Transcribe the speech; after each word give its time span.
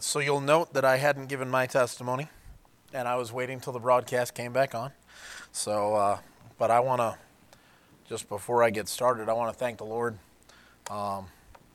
right, 0.00 0.04
so 0.04 0.18
you'll 0.18 0.40
note 0.40 0.72
that 0.72 0.84
I 0.84 0.96
hadn't 0.96 1.26
given 1.28 1.50
my 1.50 1.66
testimony, 1.66 2.28
and 2.92 3.06
I 3.06 3.16
was 3.16 3.32
waiting 3.32 3.60
till 3.60 3.74
the 3.74 3.80
broadcast 3.80 4.34
came 4.34 4.52
back 4.52 4.74
on. 4.74 4.92
So, 5.52 5.94
uh, 5.94 6.18
but 6.58 6.70
I 6.70 6.80
want 6.80 7.00
to, 7.00 7.18
just 8.08 8.28
before 8.28 8.62
I 8.62 8.70
get 8.70 8.88
started, 8.88 9.28
I 9.28 9.34
want 9.34 9.52
to 9.52 9.58
thank 9.58 9.76
the 9.76 9.84
Lord. 9.84 10.18
Um, 10.90 11.26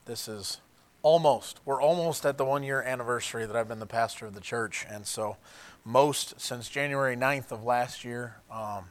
this 0.06 0.28
is 0.28 0.60
almost, 1.04 1.60
we're 1.66 1.82
almost 1.82 2.26
at 2.26 2.38
the 2.38 2.46
one 2.46 2.64
year 2.64 2.82
anniversary 2.82 3.46
that 3.46 3.56
I've 3.56 3.68
been 3.68 3.80
the 3.80 3.86
pastor 3.86 4.26
of 4.26 4.34
the 4.34 4.42
church, 4.42 4.88
and 4.90 5.06
so 5.06 5.38
most 5.84 6.42
since 6.42 6.68
January 6.68 7.16
9th 7.16 7.52
of 7.52 7.64
last 7.64 8.04
year, 8.04 8.38
um, 8.50 8.86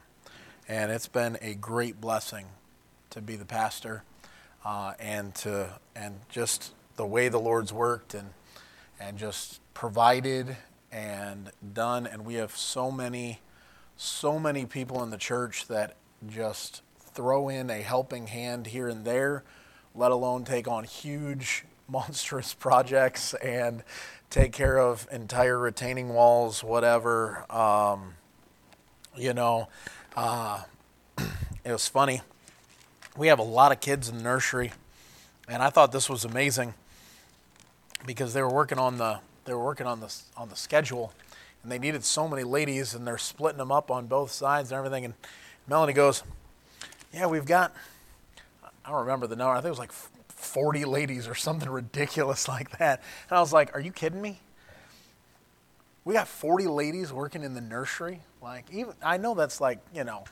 and 0.69 0.93
it's 0.93 1.09
been 1.09 1.37
a 1.41 1.55
great 1.55 1.99
blessing 1.99 2.45
to 3.09 3.21
be 3.21 3.35
the 3.35 3.45
pastor 3.45 4.03
uh, 4.63 4.93
and 4.97 5.35
to 5.35 5.79
and 5.93 6.21
just 6.29 6.73
the 6.95 7.05
way 7.05 7.27
the 7.27 7.39
Lord's 7.39 7.73
worked 7.73 8.13
and 8.13 8.29
and 8.99 9.17
just 9.17 9.59
provided 9.73 10.57
and 10.91 11.51
done. 11.73 12.07
And 12.07 12.25
we 12.25 12.35
have 12.35 12.55
so 12.55 12.91
many, 12.91 13.41
so 13.97 14.39
many 14.39 14.65
people 14.65 15.03
in 15.03 15.09
the 15.09 15.17
church 15.17 15.67
that 15.67 15.95
just 16.27 16.81
throw 16.99 17.49
in 17.49 17.69
a 17.69 17.81
helping 17.81 18.27
hand 18.27 18.67
here 18.67 18.87
and 18.87 19.05
there, 19.05 19.43
let 19.93 20.11
alone 20.11 20.43
take 20.43 20.67
on 20.67 20.83
huge, 20.83 21.65
monstrous 21.87 22.53
projects 22.53 23.33
and 23.35 23.83
take 24.29 24.51
care 24.51 24.79
of 24.79 25.07
entire 25.11 25.59
retaining 25.59 26.09
walls, 26.09 26.63
whatever. 26.63 27.45
Um, 27.51 28.15
you 29.15 29.33
know, 29.33 29.67
uh, 30.15 30.63
it 31.17 31.71
was 31.71 31.87
funny. 31.87 32.21
We 33.15 33.27
have 33.27 33.39
a 33.39 33.43
lot 33.43 33.71
of 33.71 33.79
kids 33.79 34.09
in 34.09 34.17
the 34.17 34.23
nursery, 34.23 34.73
and 35.47 35.63
I 35.63 35.69
thought 35.69 35.91
this 35.91 36.09
was 36.09 36.25
amazing 36.25 36.73
because 38.05 38.33
they 38.33 38.41
were 38.41 38.51
working 38.51 38.79
on 38.79 38.97
the 38.97 39.19
they 39.45 39.53
were 39.53 39.63
working 39.63 39.85
on 39.85 39.99
the 39.99 40.13
on 40.35 40.49
the 40.49 40.55
schedule, 40.55 41.13
and 41.63 41.71
they 41.71 41.79
needed 41.79 42.03
so 42.03 42.27
many 42.27 42.43
ladies, 42.43 42.93
and 42.93 43.07
they're 43.07 43.17
splitting 43.17 43.57
them 43.57 43.71
up 43.71 43.91
on 43.91 44.07
both 44.07 44.31
sides 44.31 44.71
and 44.71 44.77
everything. 44.77 45.05
And 45.05 45.13
Melanie 45.67 45.93
goes, 45.93 46.23
"Yeah, 47.13 47.27
we've 47.27 47.45
got 47.45 47.73
I 48.83 48.89
don't 48.89 49.01
remember 49.01 49.27
the 49.27 49.35
number. 49.35 49.53
I 49.53 49.57
think 49.57 49.67
it 49.67 49.69
was 49.69 49.79
like 49.79 49.91
40 49.91 50.85
ladies 50.85 51.27
or 51.27 51.35
something 51.35 51.69
ridiculous 51.81 52.47
like 52.47 52.77
that." 52.79 53.01
And 53.29 53.37
I 53.37 53.39
was 53.39 53.53
like, 53.53 53.75
"Are 53.75 53.81
you 53.81 53.91
kidding 53.91 54.21
me?" 54.21 54.39
We 56.03 56.13
got 56.13 56.27
40 56.27 56.67
ladies 56.67 57.11
working 57.11 57.43
in 57.43 57.53
the 57.55 57.61
nursery. 57.61 58.21
Like 58.41 58.65
even 58.71 58.93
I 59.03 59.17
know 59.17 59.33
that's 59.33 59.59
like 59.61 59.79
you 59.93 60.03
know 60.03 60.25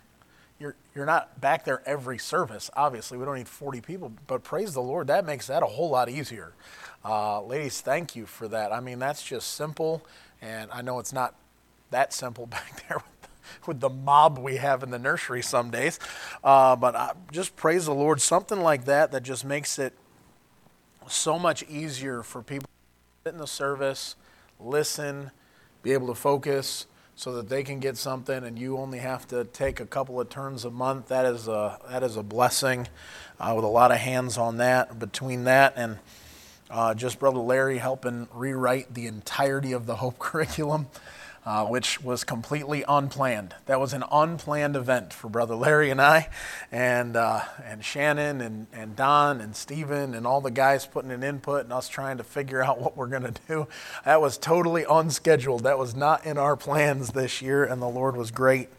you're 0.60 0.76
you're 0.96 1.06
not 1.06 1.42
back 1.42 1.66
there 1.66 1.82
every 1.86 2.18
service. 2.18 2.70
Obviously, 2.76 3.18
we 3.18 3.26
don't 3.26 3.36
need 3.36 3.48
40 3.48 3.82
people, 3.82 4.12
but 4.28 4.44
praise 4.44 4.74
the 4.74 4.82
Lord, 4.82 5.08
that 5.08 5.26
makes 5.26 5.48
that 5.48 5.62
a 5.62 5.66
whole 5.66 5.90
lot 5.90 6.10
easier. 6.10 6.54
Uh, 7.06 7.42
ladies, 7.42 7.82
thank 7.82 8.16
you 8.16 8.26
for 8.26 8.48
that. 8.48 8.72
I 8.72 8.80
mean, 8.80 9.00
that's 9.00 9.24
just 9.24 9.56
simple, 9.56 10.06
and 10.42 10.72
I 10.72 10.82
know 10.82 11.00
it's 11.00 11.14
not 11.14 11.36
that 11.92 12.14
simple 12.14 12.46
back 12.48 12.88
there 12.88 12.98
with, 12.98 13.68
with 13.68 13.80
the 13.82 13.90
mob 13.90 14.38
we 14.38 14.56
have 14.58 14.84
in 14.84 14.90
the 14.90 15.00
nursery 15.00 15.42
some 15.42 15.70
days, 15.70 16.00
uh, 16.44 16.76
but 16.76 16.96
I 16.96 17.12
just 17.32 17.56
praise 17.56 17.86
the 17.86 17.94
Lord. 17.94 18.22
Something 18.22 18.62
like 18.62 18.86
that 18.86 19.12
that 19.12 19.24
just 19.24 19.44
makes 19.44 19.78
it 19.78 19.94
so 21.08 21.38
much 21.38 21.64
easier 21.64 22.24
for 22.24 22.42
people 22.42 22.68
to 22.68 23.30
sit 23.30 23.34
in 23.34 23.40
the 23.40 23.48
service, 23.48 24.16
listen, 24.60 25.32
be 25.82 25.92
able 25.92 26.08
to 26.08 26.16
focus 26.16 26.88
so 27.16 27.34
that 27.34 27.50
they 27.50 27.64
can 27.64 27.80
get 27.80 27.98
something 27.98 28.44
and 28.44 28.58
you 28.58 28.78
only 28.78 29.00
have 29.00 29.28
to 29.28 29.44
take 29.44 29.80
a 29.80 29.86
couple 29.86 30.20
of 30.20 30.30
turns 30.30 30.66
a 30.66 30.72
month 30.72 31.10
that 31.10 31.26
is 31.26 31.48
a 31.48 31.78
that 31.92 32.02
is 32.02 32.18
a 32.18 32.24
blessing 32.24 32.88
uh, 33.40 33.54
with 33.56 33.64
a 33.64 33.68
lot 33.68 33.92
of 33.92 33.98
hands 33.98 34.36
on 34.36 34.58
that 34.58 34.98
between 34.98 35.44
that 35.44 35.74
and 35.76 36.00
uh, 36.70 36.94
just 36.94 37.20
Brother 37.20 37.40
Larry 37.40 37.78
helping 37.78 38.28
rewrite 38.34 38.94
the 38.94 39.08
entirety 39.08 39.72
of 39.72 39.86
the 39.86 39.98
Hope 39.98 40.20
curriculum, 40.20 40.88
uh, 41.46 41.66
which 41.66 42.02
was 42.02 42.24
completely 42.24 42.84
unplanned. 42.88 43.54
That 43.66 43.80
was 43.80 43.94
an 43.94 44.04
unplanned 44.12 44.76
event 44.76 45.14
for 45.14 45.30
Brother 45.30 45.56
Larry 45.56 45.90
and 45.90 46.02
I, 46.02 46.30
and, 46.72 47.16
uh, 47.16 47.42
and 47.66 47.84
Shannon 47.84 48.42
and, 48.42 48.68
and 48.72 48.96
Don 48.96 49.42
and 49.42 49.56
Stephen 49.56 50.14
and 50.14 50.26
all 50.26 50.42
the 50.42 50.52
guys 50.52 50.86
putting 50.86 51.12
in 51.12 51.24
input 51.24 51.64
and 51.66 51.74
us 51.74 51.90
trying 51.90 52.18
to 52.18 52.24
figure 52.24 52.64
out 52.64 52.80
what 52.80 52.96
we're 52.96 53.08
going 53.08 53.24
to 53.24 53.36
do. 53.48 53.68
That 54.06 54.22
was 54.22 54.38
totally 54.38 54.86
unscheduled. 54.90 55.64
That 55.64 55.78
was 55.78 55.96
not 55.96 56.26
in 56.26 56.38
our 56.38 56.56
plans 56.56 57.12
this 57.12 57.42
year, 57.42 57.64
and 57.64 57.82
the 57.82 57.90
Lord 57.90 58.16
was 58.16 58.32
great 58.32 58.70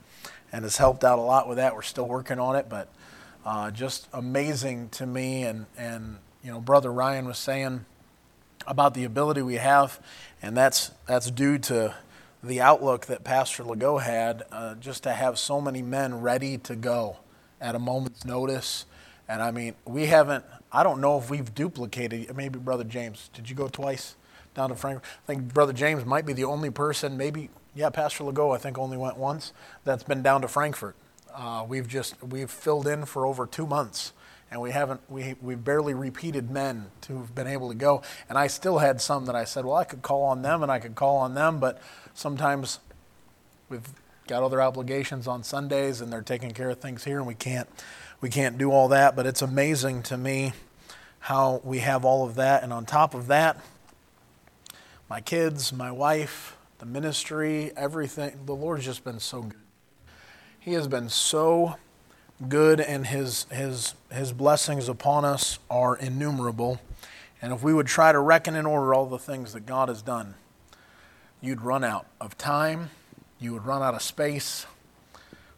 and 0.50 0.62
has 0.62 0.76
helped 0.76 1.04
out 1.04 1.18
a 1.18 1.22
lot 1.22 1.48
with 1.48 1.58
that. 1.58 1.74
We're 1.74 1.82
still 1.82 2.08
working 2.08 2.38
on 2.38 2.56
it, 2.56 2.68
but 2.68 2.88
uh, 3.44 3.70
just 3.70 4.08
amazing 4.12 4.88
to 4.90 5.04
me 5.04 5.42
and, 5.42 5.66
and 5.76 6.18
you 6.44 6.52
know, 6.52 6.60
Brother 6.60 6.92
Ryan 6.92 7.26
was 7.26 7.38
saying 7.38 7.86
about 8.66 8.94
the 8.94 9.04
ability 9.04 9.40
we 9.42 9.54
have, 9.54 9.98
and 10.42 10.56
that's 10.56 10.90
that's 11.06 11.30
due 11.30 11.58
to 11.58 11.94
the 12.42 12.60
outlook 12.60 13.06
that 13.06 13.24
Pastor 13.24 13.64
Legault 13.64 14.02
had, 14.02 14.42
uh, 14.52 14.74
just 14.74 15.02
to 15.04 15.12
have 15.12 15.38
so 15.38 15.60
many 15.60 15.80
men 15.80 16.20
ready 16.20 16.58
to 16.58 16.76
go 16.76 17.16
at 17.60 17.74
a 17.74 17.78
moment's 17.78 18.26
notice. 18.26 18.84
And 19.26 19.42
I 19.42 19.50
mean, 19.50 19.74
we 19.86 20.06
haven't. 20.06 20.44
I 20.70 20.82
don't 20.82 21.00
know 21.00 21.18
if 21.18 21.30
we've 21.30 21.54
duplicated. 21.54 22.36
Maybe 22.36 22.58
Brother 22.58 22.84
James. 22.84 23.30
Did 23.32 23.48
you 23.48 23.56
go 23.56 23.68
twice 23.68 24.16
down 24.54 24.68
to 24.68 24.76
Frankfurt? 24.76 25.08
I 25.24 25.26
think 25.26 25.54
Brother 25.54 25.72
James 25.72 26.04
might 26.04 26.26
be 26.26 26.34
the 26.34 26.44
only 26.44 26.70
person. 26.70 27.16
Maybe 27.16 27.48
yeah, 27.74 27.88
Pastor 27.88 28.24
Legault. 28.24 28.54
I 28.54 28.58
think 28.58 28.76
only 28.76 28.98
went 28.98 29.16
once. 29.16 29.54
That's 29.84 30.02
been 30.02 30.22
down 30.22 30.42
to 30.42 30.48
Frankfurt. 30.48 30.94
Uh, 31.34 31.64
we've 31.66 31.88
just 31.88 32.22
we've 32.22 32.50
filled 32.50 32.86
in 32.86 33.06
for 33.06 33.24
over 33.24 33.46
two 33.46 33.66
months 33.66 34.12
and 34.54 34.62
we 34.62 34.70
haven't 34.70 35.00
we 35.10 35.34
we 35.42 35.56
barely 35.56 35.94
repeated 35.94 36.48
men 36.48 36.86
to 37.00 37.18
have 37.18 37.34
been 37.34 37.48
able 37.48 37.68
to 37.68 37.74
go. 37.74 38.02
And 38.28 38.38
i 38.38 38.46
still 38.46 38.78
had 38.78 39.00
some 39.00 39.26
that 39.26 39.34
i 39.34 39.42
said 39.42 39.64
well 39.64 39.74
i 39.74 39.82
could 39.84 40.00
call 40.00 40.22
on 40.22 40.42
them 40.42 40.62
and 40.62 40.70
i 40.70 40.78
could 40.78 40.94
call 40.94 41.16
on 41.16 41.34
them 41.34 41.58
but 41.58 41.82
sometimes 42.14 42.78
we've 43.68 43.88
got 44.28 44.44
other 44.44 44.62
obligations 44.62 45.26
on 45.26 45.42
sundays 45.42 46.00
and 46.00 46.12
they're 46.12 46.22
taking 46.22 46.52
care 46.52 46.70
of 46.70 46.78
things 46.78 47.02
here 47.02 47.18
and 47.18 47.26
we 47.26 47.34
can't 47.34 47.68
we 48.20 48.30
can't 48.30 48.56
do 48.56 48.70
all 48.70 48.88
that. 48.88 49.16
But 49.16 49.26
it's 49.26 49.42
amazing 49.42 50.04
to 50.04 50.16
me 50.16 50.52
how 51.18 51.60
we 51.64 51.80
have 51.80 52.04
all 52.04 52.24
of 52.24 52.36
that. 52.36 52.62
And 52.62 52.72
on 52.72 52.86
top 52.86 53.12
of 53.12 53.26
that 53.26 53.60
my 55.10 55.20
kids 55.20 55.72
my 55.72 55.90
wife 55.90 56.56
the 56.78 56.86
ministry 56.86 57.72
everything 57.76 58.38
the 58.46 58.54
lord's 58.54 58.84
just 58.84 59.02
been 59.02 59.18
so 59.18 59.42
good. 59.42 59.58
He 60.60 60.74
has 60.74 60.86
been 60.86 61.08
so 61.08 61.74
good 62.48 62.80
and 62.80 63.06
his, 63.06 63.46
his, 63.50 63.94
his 64.12 64.32
blessings 64.32 64.88
upon 64.88 65.24
us 65.24 65.58
are 65.70 65.96
innumerable. 65.96 66.80
And 67.42 67.52
if 67.52 67.62
we 67.62 67.74
would 67.74 67.86
try 67.86 68.12
to 68.12 68.18
reckon 68.20 68.56
in 68.56 68.66
order 68.66 68.94
all 68.94 69.06
the 69.06 69.18
things 69.18 69.52
that 69.52 69.66
God 69.66 69.88
has 69.88 70.02
done, 70.02 70.34
you'd 71.40 71.60
run 71.60 71.84
out 71.84 72.06
of 72.20 72.38
time, 72.38 72.90
you 73.38 73.52
would 73.52 73.66
run 73.66 73.82
out 73.82 73.94
of 73.94 74.02
space. 74.02 74.66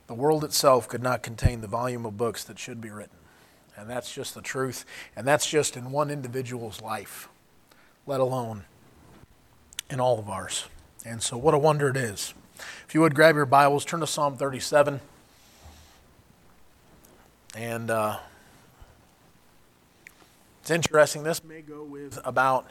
The 0.06 0.14
world 0.14 0.44
itself 0.44 0.88
could 0.88 1.02
not 1.02 1.22
contain 1.22 1.60
the 1.60 1.66
volume 1.66 2.06
of 2.06 2.16
books 2.16 2.44
that 2.44 2.58
should 2.58 2.80
be 2.80 2.90
written. 2.90 3.16
And 3.76 3.90
that's 3.90 4.12
just 4.12 4.34
the 4.34 4.40
truth. 4.40 4.84
And 5.14 5.26
that's 5.26 5.48
just 5.48 5.76
in 5.76 5.90
one 5.90 6.10
individual's 6.10 6.80
life, 6.80 7.28
let 8.06 8.20
alone 8.20 8.64
in 9.90 10.00
all 10.00 10.18
of 10.18 10.28
ours. 10.28 10.66
And 11.04 11.22
so, 11.22 11.36
what 11.36 11.54
a 11.54 11.58
wonder 11.58 11.88
it 11.88 11.96
is. 11.96 12.34
If 12.88 12.94
you 12.94 13.00
would 13.02 13.14
grab 13.14 13.36
your 13.36 13.46
Bibles, 13.46 13.84
turn 13.84 14.00
to 14.00 14.06
Psalm 14.06 14.36
37. 14.36 15.00
And 17.56 17.90
uh, 17.90 18.18
it's 20.60 20.70
interesting. 20.70 21.22
This 21.22 21.42
may 21.42 21.62
go 21.62 21.82
with 21.84 22.18
about 22.22 22.70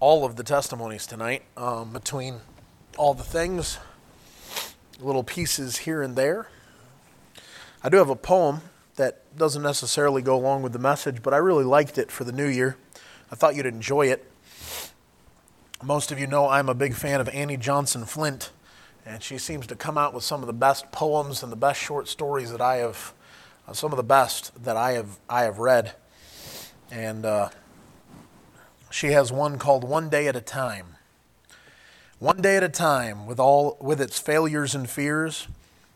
all 0.00 0.24
of 0.24 0.34
the 0.34 0.42
testimonies 0.42 1.06
tonight, 1.06 1.44
um, 1.56 1.92
between 1.92 2.40
all 2.98 3.14
the 3.14 3.22
things, 3.22 3.78
little 4.98 5.22
pieces 5.22 5.78
here 5.78 6.02
and 6.02 6.16
there. 6.16 6.48
I 7.84 7.88
do 7.88 7.98
have 7.98 8.10
a 8.10 8.16
poem 8.16 8.62
that 8.96 9.22
doesn't 9.38 9.62
necessarily 9.62 10.20
go 10.20 10.34
along 10.34 10.62
with 10.62 10.72
the 10.72 10.80
message, 10.80 11.22
but 11.22 11.32
I 11.32 11.36
really 11.36 11.64
liked 11.64 11.96
it 11.96 12.10
for 12.10 12.24
the 12.24 12.32
new 12.32 12.48
year. 12.48 12.76
I 13.30 13.36
thought 13.36 13.54
you'd 13.54 13.66
enjoy 13.66 14.08
it. 14.08 14.28
Most 15.80 16.10
of 16.10 16.18
you 16.18 16.26
know 16.26 16.48
I'm 16.48 16.68
a 16.68 16.74
big 16.74 16.94
fan 16.94 17.20
of 17.20 17.28
Annie 17.28 17.56
Johnson 17.56 18.04
Flint, 18.04 18.50
and 19.04 19.22
she 19.22 19.38
seems 19.38 19.64
to 19.68 19.76
come 19.76 19.96
out 19.96 20.12
with 20.12 20.24
some 20.24 20.40
of 20.40 20.48
the 20.48 20.52
best 20.52 20.90
poems 20.90 21.44
and 21.44 21.52
the 21.52 21.56
best 21.56 21.80
short 21.80 22.08
stories 22.08 22.50
that 22.50 22.60
I 22.60 22.78
have 22.78 23.12
uh, 23.66 23.72
some 23.72 23.92
of 23.92 23.96
the 23.96 24.02
best 24.02 24.62
that 24.62 24.76
I 24.76 24.92
have 24.92 25.18
I 25.28 25.42
have 25.42 25.58
read, 25.58 25.94
and 26.90 27.24
uh, 27.24 27.48
she 28.90 29.08
has 29.08 29.32
one 29.32 29.58
called 29.58 29.84
"One 29.84 30.08
Day 30.08 30.28
at 30.28 30.36
a 30.36 30.40
Time." 30.40 30.96
One 32.18 32.40
day 32.40 32.56
at 32.56 32.62
a 32.62 32.70
time, 32.70 33.26
with 33.26 33.38
all 33.38 33.76
with 33.78 34.00
its 34.00 34.18
failures 34.18 34.74
and 34.74 34.88
fears, 34.88 35.48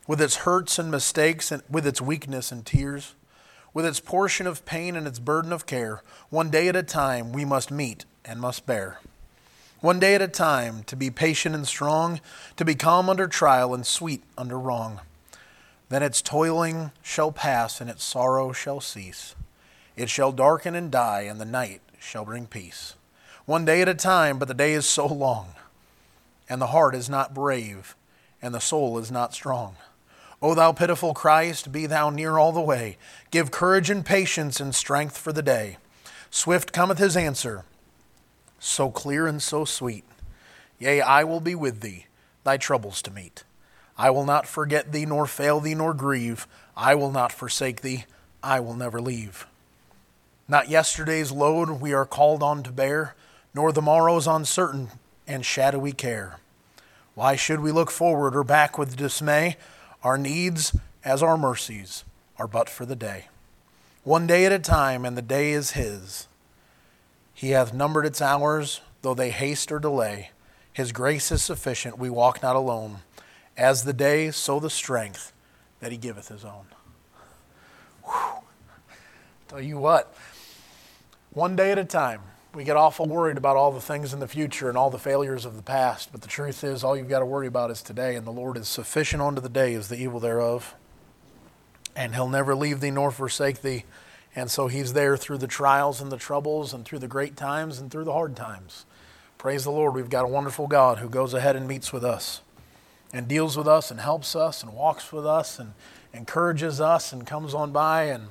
with 0.06 0.20
its 0.20 0.36
hurts 0.36 0.78
and 0.78 0.90
mistakes, 0.90 1.50
and 1.50 1.62
with 1.70 1.86
its 1.86 2.00
weakness 2.00 2.52
and 2.52 2.66
tears, 2.66 3.14
with 3.72 3.86
its 3.86 4.00
portion 4.00 4.46
of 4.46 4.66
pain 4.66 4.96
and 4.96 5.06
its 5.06 5.18
burden 5.18 5.50
of 5.50 5.64
care. 5.64 6.02
One 6.28 6.50
day 6.50 6.68
at 6.68 6.76
a 6.76 6.82
time, 6.82 7.32
we 7.32 7.46
must 7.46 7.70
meet 7.70 8.04
and 8.22 8.38
must 8.38 8.66
bear. 8.66 9.00
One 9.80 9.98
day 9.98 10.14
at 10.14 10.20
a 10.20 10.28
time, 10.28 10.82
to 10.84 10.94
be 10.94 11.10
patient 11.10 11.54
and 11.54 11.66
strong, 11.66 12.20
to 12.58 12.66
be 12.66 12.74
calm 12.74 13.08
under 13.08 13.26
trial 13.26 13.72
and 13.72 13.86
sweet 13.86 14.22
under 14.36 14.58
wrong 14.58 15.00
then 15.90 16.02
its 16.02 16.22
toiling 16.22 16.92
shall 17.02 17.30
pass 17.32 17.80
and 17.80 17.90
its 17.90 18.02
sorrow 18.02 18.52
shall 18.52 18.80
cease. 18.80 19.34
It 19.96 20.08
shall 20.08 20.32
darken 20.32 20.74
and 20.74 20.90
die, 20.90 21.22
and 21.22 21.38
the 21.38 21.44
night 21.44 21.82
shall 21.98 22.24
bring 22.24 22.46
peace. 22.46 22.94
one 23.44 23.64
day 23.64 23.82
at 23.82 23.88
a 23.88 23.94
time, 23.94 24.38
but 24.38 24.48
the 24.48 24.54
day 24.54 24.72
is 24.72 24.86
so 24.86 25.06
long, 25.06 25.48
and 26.48 26.62
the 26.62 26.68
heart 26.68 26.94
is 26.94 27.10
not 27.10 27.34
brave, 27.34 27.96
and 28.40 28.54
the 28.54 28.60
soul 28.60 28.96
is 28.98 29.10
not 29.10 29.34
strong. 29.34 29.76
O 30.40 30.54
thou 30.54 30.72
pitiful 30.72 31.12
Christ, 31.12 31.72
be 31.72 31.86
thou 31.86 32.08
near 32.10 32.38
all 32.38 32.52
the 32.52 32.60
way. 32.60 32.96
Give 33.30 33.50
courage 33.50 33.90
and 33.90 34.06
patience 34.06 34.60
and 34.60 34.74
strength 34.74 35.18
for 35.18 35.32
the 35.32 35.42
day. 35.42 35.76
Swift 36.30 36.72
cometh 36.72 36.98
his 36.98 37.16
answer, 37.16 37.64
so 38.60 38.90
clear 38.90 39.26
and 39.26 39.42
so 39.42 39.64
sweet. 39.64 40.04
Yea, 40.78 41.00
I 41.00 41.24
will 41.24 41.40
be 41.40 41.56
with 41.56 41.80
thee, 41.80 42.06
thy 42.44 42.56
troubles 42.56 43.02
to 43.02 43.10
meet. 43.10 43.42
I 44.00 44.08
will 44.08 44.24
not 44.24 44.46
forget 44.46 44.92
thee, 44.92 45.04
nor 45.04 45.26
fail 45.26 45.60
thee, 45.60 45.74
nor 45.74 45.92
grieve. 45.92 46.48
I 46.74 46.94
will 46.94 47.12
not 47.12 47.32
forsake 47.32 47.82
thee, 47.82 48.06
I 48.42 48.58
will 48.58 48.72
never 48.72 48.98
leave. 48.98 49.46
Not 50.48 50.70
yesterday's 50.70 51.30
load 51.30 51.82
we 51.82 51.92
are 51.92 52.06
called 52.06 52.42
on 52.42 52.62
to 52.62 52.72
bear, 52.72 53.14
nor 53.52 53.72
the 53.72 53.82
morrow's 53.82 54.26
uncertain 54.26 54.88
and 55.26 55.44
shadowy 55.44 55.92
care. 55.92 56.38
Why 57.14 57.36
should 57.36 57.60
we 57.60 57.72
look 57.72 57.90
forward 57.90 58.34
or 58.34 58.42
back 58.42 58.78
with 58.78 58.96
dismay? 58.96 59.58
Our 60.02 60.16
needs, 60.16 60.74
as 61.04 61.22
our 61.22 61.36
mercies, 61.36 62.04
are 62.38 62.48
but 62.48 62.70
for 62.70 62.86
the 62.86 62.96
day. 62.96 63.26
One 64.02 64.26
day 64.26 64.46
at 64.46 64.52
a 64.52 64.58
time, 64.58 65.04
and 65.04 65.14
the 65.14 65.20
day 65.20 65.52
is 65.52 65.72
His. 65.72 66.26
He 67.34 67.50
hath 67.50 67.74
numbered 67.74 68.06
its 68.06 68.22
hours, 68.22 68.80
though 69.02 69.12
they 69.12 69.28
haste 69.28 69.70
or 69.70 69.78
delay. 69.78 70.30
His 70.72 70.90
grace 70.90 71.30
is 71.30 71.42
sufficient, 71.42 71.98
we 71.98 72.08
walk 72.08 72.42
not 72.42 72.56
alone. 72.56 73.00
As 73.60 73.84
the 73.84 73.92
day, 73.92 74.30
so 74.30 74.58
the 74.58 74.70
strength 74.70 75.34
that 75.80 75.92
He 75.92 75.98
giveth 75.98 76.28
His 76.28 76.46
own. 76.46 76.64
Whew. 78.04 78.42
Tell 79.48 79.60
you 79.60 79.76
what, 79.76 80.14
one 81.32 81.56
day 81.56 81.70
at 81.70 81.78
a 81.78 81.84
time. 81.84 82.22
We 82.52 82.64
get 82.64 82.76
awful 82.76 83.06
worried 83.06 83.36
about 83.36 83.56
all 83.56 83.70
the 83.70 83.80
things 83.80 84.12
in 84.12 84.18
the 84.18 84.26
future 84.26 84.68
and 84.68 84.76
all 84.76 84.90
the 84.90 84.98
failures 84.98 85.44
of 85.44 85.56
the 85.56 85.62
past, 85.62 86.10
but 86.10 86.22
the 86.22 86.26
truth 86.26 86.64
is, 86.64 86.82
all 86.82 86.96
you've 86.96 87.08
got 87.08 87.20
to 87.20 87.26
worry 87.26 87.46
about 87.46 87.70
is 87.70 87.82
today, 87.82 88.16
and 88.16 88.26
the 88.26 88.32
Lord 88.32 88.56
is 88.56 88.66
sufficient 88.66 89.22
unto 89.22 89.40
the 89.40 89.48
day 89.48 89.74
is 89.74 89.88
the 89.88 90.02
evil 90.02 90.18
thereof. 90.18 90.74
And 91.94 92.14
He'll 92.14 92.28
never 92.28 92.56
leave 92.56 92.80
thee 92.80 92.90
nor 92.90 93.12
forsake 93.12 93.62
thee. 93.62 93.84
And 94.34 94.50
so 94.50 94.66
He's 94.66 94.94
there 94.94 95.16
through 95.16 95.38
the 95.38 95.46
trials 95.46 96.00
and 96.00 96.10
the 96.10 96.16
troubles, 96.16 96.72
and 96.72 96.84
through 96.84 97.00
the 97.00 97.06
great 97.06 97.36
times 97.36 97.78
and 97.78 97.90
through 97.90 98.04
the 98.04 98.12
hard 98.12 98.34
times. 98.34 98.86
Praise 99.38 99.62
the 99.62 99.70
Lord. 99.70 99.94
We've 99.94 100.10
got 100.10 100.24
a 100.24 100.28
wonderful 100.28 100.66
God 100.66 100.98
who 100.98 101.08
goes 101.08 101.34
ahead 101.34 101.54
and 101.54 101.68
meets 101.68 101.92
with 101.92 102.04
us, 102.04 102.40
and 103.12 103.26
deals 103.26 103.56
with 103.56 103.66
us, 103.66 103.90
and 103.90 104.00
helps 104.00 104.36
us, 104.36 104.62
and 104.62 104.72
walks 104.72 105.12
with 105.12 105.26
us, 105.26 105.58
and 105.58 105.74
encourages 106.12 106.80
us, 106.80 107.12
and 107.12 107.26
comes 107.26 107.54
on 107.54 107.72
by, 107.72 108.04
and 108.04 108.28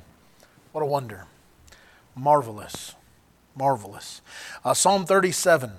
what 0.71 0.81
a 0.81 0.85
wonder 0.85 1.25
marvelous. 2.15 2.95
Marvelous. 3.55 4.21
Uh, 4.63 4.73
Psalm 4.73 5.05
37 5.05 5.71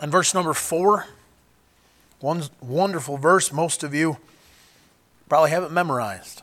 and 0.00 0.12
verse 0.12 0.34
number 0.34 0.52
4. 0.52 1.06
One 2.20 2.44
wonderful 2.60 3.18
verse, 3.18 3.52
most 3.52 3.82
of 3.82 3.94
you 3.94 4.18
probably 5.28 5.50
haven't 5.50 5.72
memorized. 5.72 6.42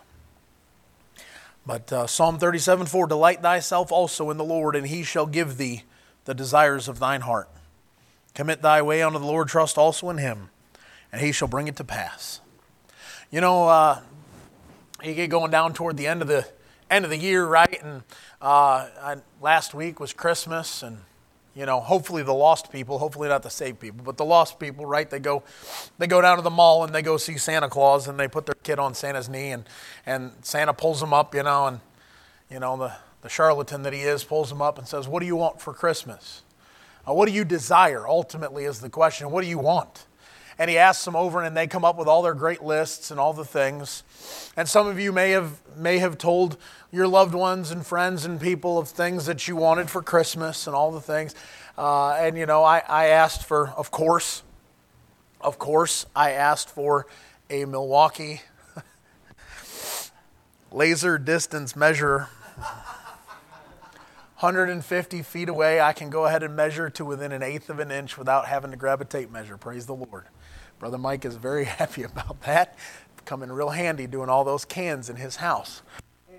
But 1.65 1.91
uh, 1.91 2.07
Psalm 2.07 2.39
37 2.39 2.88
4 2.88 3.07
Delight 3.07 3.41
thyself 3.41 3.91
also 3.91 4.29
in 4.29 4.38
the 4.38 4.44
Lord, 4.44 4.75
and 4.75 4.88
he 4.88 5.03
shall 5.03 5.25
give 5.25 5.57
thee 5.57 5.83
the 6.25 6.33
desires 6.33 6.88
of 6.88 7.00
thine 7.00 7.21
heart. 7.21 7.50
Commit 8.33 8.61
thy 8.61 8.81
way 8.81 9.01
unto 9.01 9.19
the 9.19 9.25
Lord, 9.25 9.47
trust 9.47 9.77
also 9.77 10.09
in 10.09 10.17
him, 10.17 10.50
and 11.13 11.21
he 11.21 11.31
shall 11.31 11.48
bring 11.48 11.68
it 11.68 11.75
to 11.77 11.83
pass. 11.83 12.42
You 13.31 13.39
know, 13.39 13.69
uh, 13.69 14.01
you 15.04 15.13
get 15.13 15.30
going 15.30 15.51
down 15.51 15.74
toward 15.74 15.95
the 15.95 16.07
end 16.07 16.21
of 16.24 16.27
the 16.27 16.45
end 16.89 17.06
of 17.06 17.12
the 17.12 17.18
year, 17.18 17.45
right? 17.45 17.81
And 17.81 18.04
uh, 18.42 18.89
I, 19.01 19.15
last 19.39 19.74
week 19.74 20.00
was 20.00 20.12
Christmas, 20.12 20.81
and 20.81 20.98
you 21.56 21.68
know, 21.68 21.80
hopefully 21.80 22.24
the 22.24 22.33
lost 22.33 22.71
people, 22.71 22.98
hopefully 22.98 23.30
not 23.30 23.44
the 23.44 23.50
saved 23.51 23.80
people, 23.80 24.01
but 24.04 24.18
the 24.18 24.25
lost 24.25 24.60
people, 24.60 24.88
right? 24.88 25.07
They 25.07 25.19
go, 25.19 25.44
they 26.00 26.07
go 26.07 26.19
down 26.19 26.38
to 26.38 26.42
the 26.42 26.50
mall 26.50 26.83
and 26.83 26.94
they 26.94 27.04
go 27.04 27.18
see 27.18 27.38
Santa 27.38 27.69
Claus, 27.69 28.07
and 28.07 28.19
they 28.19 28.27
put 28.27 28.48
their 28.48 28.56
kid 28.63 28.80
on 28.80 28.95
Santa's 28.95 29.30
knee, 29.30 29.51
and 29.51 29.65
and 30.07 30.31
Santa 30.42 30.74
pulls 30.74 31.00
them 31.00 31.13
up, 31.13 31.36
you 31.36 31.44
know, 31.44 31.68
and 31.68 31.80
you 32.50 32.60
know 32.60 32.75
the 32.75 32.94
the 33.21 33.30
charlatan 33.30 33.83
that 33.83 33.94
he 33.94 34.01
is 34.01 34.24
pulls 34.24 34.50
them 34.50 34.63
up 34.63 34.80
and 34.80 34.88
says, 34.88 35.07
"What 35.07 35.19
do 35.19 35.27
you 35.27 35.36
want 35.36 35.62
for 35.62 35.74
Christmas? 35.74 36.42
Uh, 37.07 37.13
what 37.13 37.27
do 37.27 37.33
you 37.33 37.45
desire?" 37.45 38.07
Ultimately, 38.07 38.65
is 38.65 38.80
the 38.80 38.89
question. 38.89 39.30
What 39.30 39.44
do 39.44 39.48
you 39.48 39.60
want? 39.60 40.07
And 40.57 40.69
he 40.69 40.77
asks 40.77 41.03
them 41.05 41.15
over 41.15 41.41
and 41.41 41.55
they 41.55 41.67
come 41.67 41.85
up 41.85 41.97
with 41.97 42.07
all 42.07 42.21
their 42.21 42.33
great 42.33 42.63
lists 42.63 43.11
and 43.11 43.19
all 43.19 43.33
the 43.33 43.45
things 43.45 44.03
and 44.55 44.67
some 44.67 44.88
of 44.88 45.00
you 45.00 45.11
may 45.11 45.31
have 45.31 45.59
may 45.77 45.97
have 45.97 46.17
told 46.17 46.57
your 46.91 47.07
loved 47.07 47.33
ones 47.33 47.71
and 47.71 47.85
friends 47.85 48.25
and 48.25 48.39
people 48.39 48.77
of 48.77 48.88
things 48.88 49.25
that 49.25 49.47
you 49.47 49.55
wanted 49.55 49.89
for 49.89 50.01
christmas 50.01 50.67
and 50.67 50.75
all 50.75 50.91
the 50.91 51.01
things 51.01 51.35
uh, 51.77 52.11
and 52.13 52.38
you 52.38 52.45
know 52.45 52.63
I, 52.63 52.83
I 52.88 53.05
asked 53.07 53.44
for 53.45 53.69
of 53.69 53.91
course 53.91 54.44
of 55.41 55.57
course 55.57 56.05
i 56.15 56.31
asked 56.31 56.69
for 56.69 57.07
a 57.50 57.65
milwaukee 57.65 58.41
laser 60.71 61.17
distance 61.17 61.75
measure 61.75 62.29
150 64.44 65.21
feet 65.21 65.47
away, 65.47 65.79
I 65.79 65.94
can 65.94 66.09
go 66.09 66.25
ahead 66.25 66.44
and 66.44 66.53
measure 66.53 66.89
to 66.89 67.05
within 67.05 67.31
an 67.31 67.41
eighth 67.41 67.69
of 67.69 67.79
an 67.79 67.91
inch 67.91 68.17
without 68.17 68.45
having 68.45 68.71
to 68.71 68.77
grab 68.77 69.00
a 69.00 69.05
tape 69.05 69.31
measure. 69.31 69.55
Praise 69.55 69.85
the 69.85 69.95
Lord. 69.95 70.25
Brother 70.83 70.97
Mike 70.97 71.24
is 71.24 71.38
very 71.38 71.63
happy 71.80 72.03
about 72.03 72.41
that. 72.41 72.77
Coming 73.24 73.50
real 73.50 73.69
handy 73.69 74.06
doing 74.06 74.27
all 74.27 74.44
those 74.44 74.65
cans 74.65 75.09
in 75.09 75.15
his 75.15 75.38
house. 75.38 75.81
And 76.27 76.38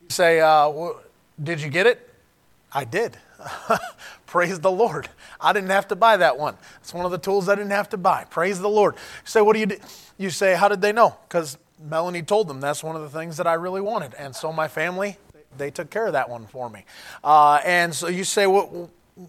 you 0.00 0.10
say, 0.10 0.38
uh, 0.38 0.68
well, 0.68 1.02
Did 1.42 1.60
you 1.60 1.68
get 1.68 1.84
it? 1.84 2.08
I 2.72 2.84
did. 2.84 3.16
Praise 4.26 4.60
the 4.60 4.70
Lord. 4.70 5.08
I 5.40 5.52
didn't 5.52 5.70
have 5.70 5.88
to 5.88 5.96
buy 5.96 6.18
that 6.18 6.38
one. 6.38 6.56
It's 6.80 6.94
one 6.94 7.04
of 7.04 7.10
the 7.10 7.18
tools 7.18 7.48
I 7.48 7.56
didn't 7.56 7.72
have 7.72 7.88
to 7.88 7.96
buy. 7.96 8.26
Praise 8.30 8.60
the 8.60 8.68
Lord. 8.68 8.94
You 8.94 9.00
say, 9.24 9.40
What 9.40 9.54
do 9.54 9.58
you 9.58 9.66
do? 9.66 9.78
You 10.18 10.30
say, 10.30 10.54
How 10.54 10.68
did 10.68 10.80
they 10.80 10.92
know? 10.92 11.16
Because 11.28 11.58
Melanie 11.82 12.22
told 12.22 12.46
them 12.46 12.60
that's 12.60 12.84
one 12.84 12.94
of 12.94 13.02
the 13.02 13.10
things 13.10 13.38
that 13.38 13.48
I 13.48 13.54
really 13.54 13.80
wanted. 13.80 14.14
And 14.14 14.36
so 14.36 14.52
my 14.52 14.68
family, 14.68 15.16
they 15.56 15.72
took 15.72 15.90
care 15.90 16.06
of 16.06 16.12
that 16.12 16.30
one 16.30 16.46
for 16.46 16.70
me. 16.70 16.84
Uh, 17.24 17.60
and 17.64 17.92
so 17.92 18.06
you 18.06 18.22
say, 18.22 18.46
What, 18.46 18.68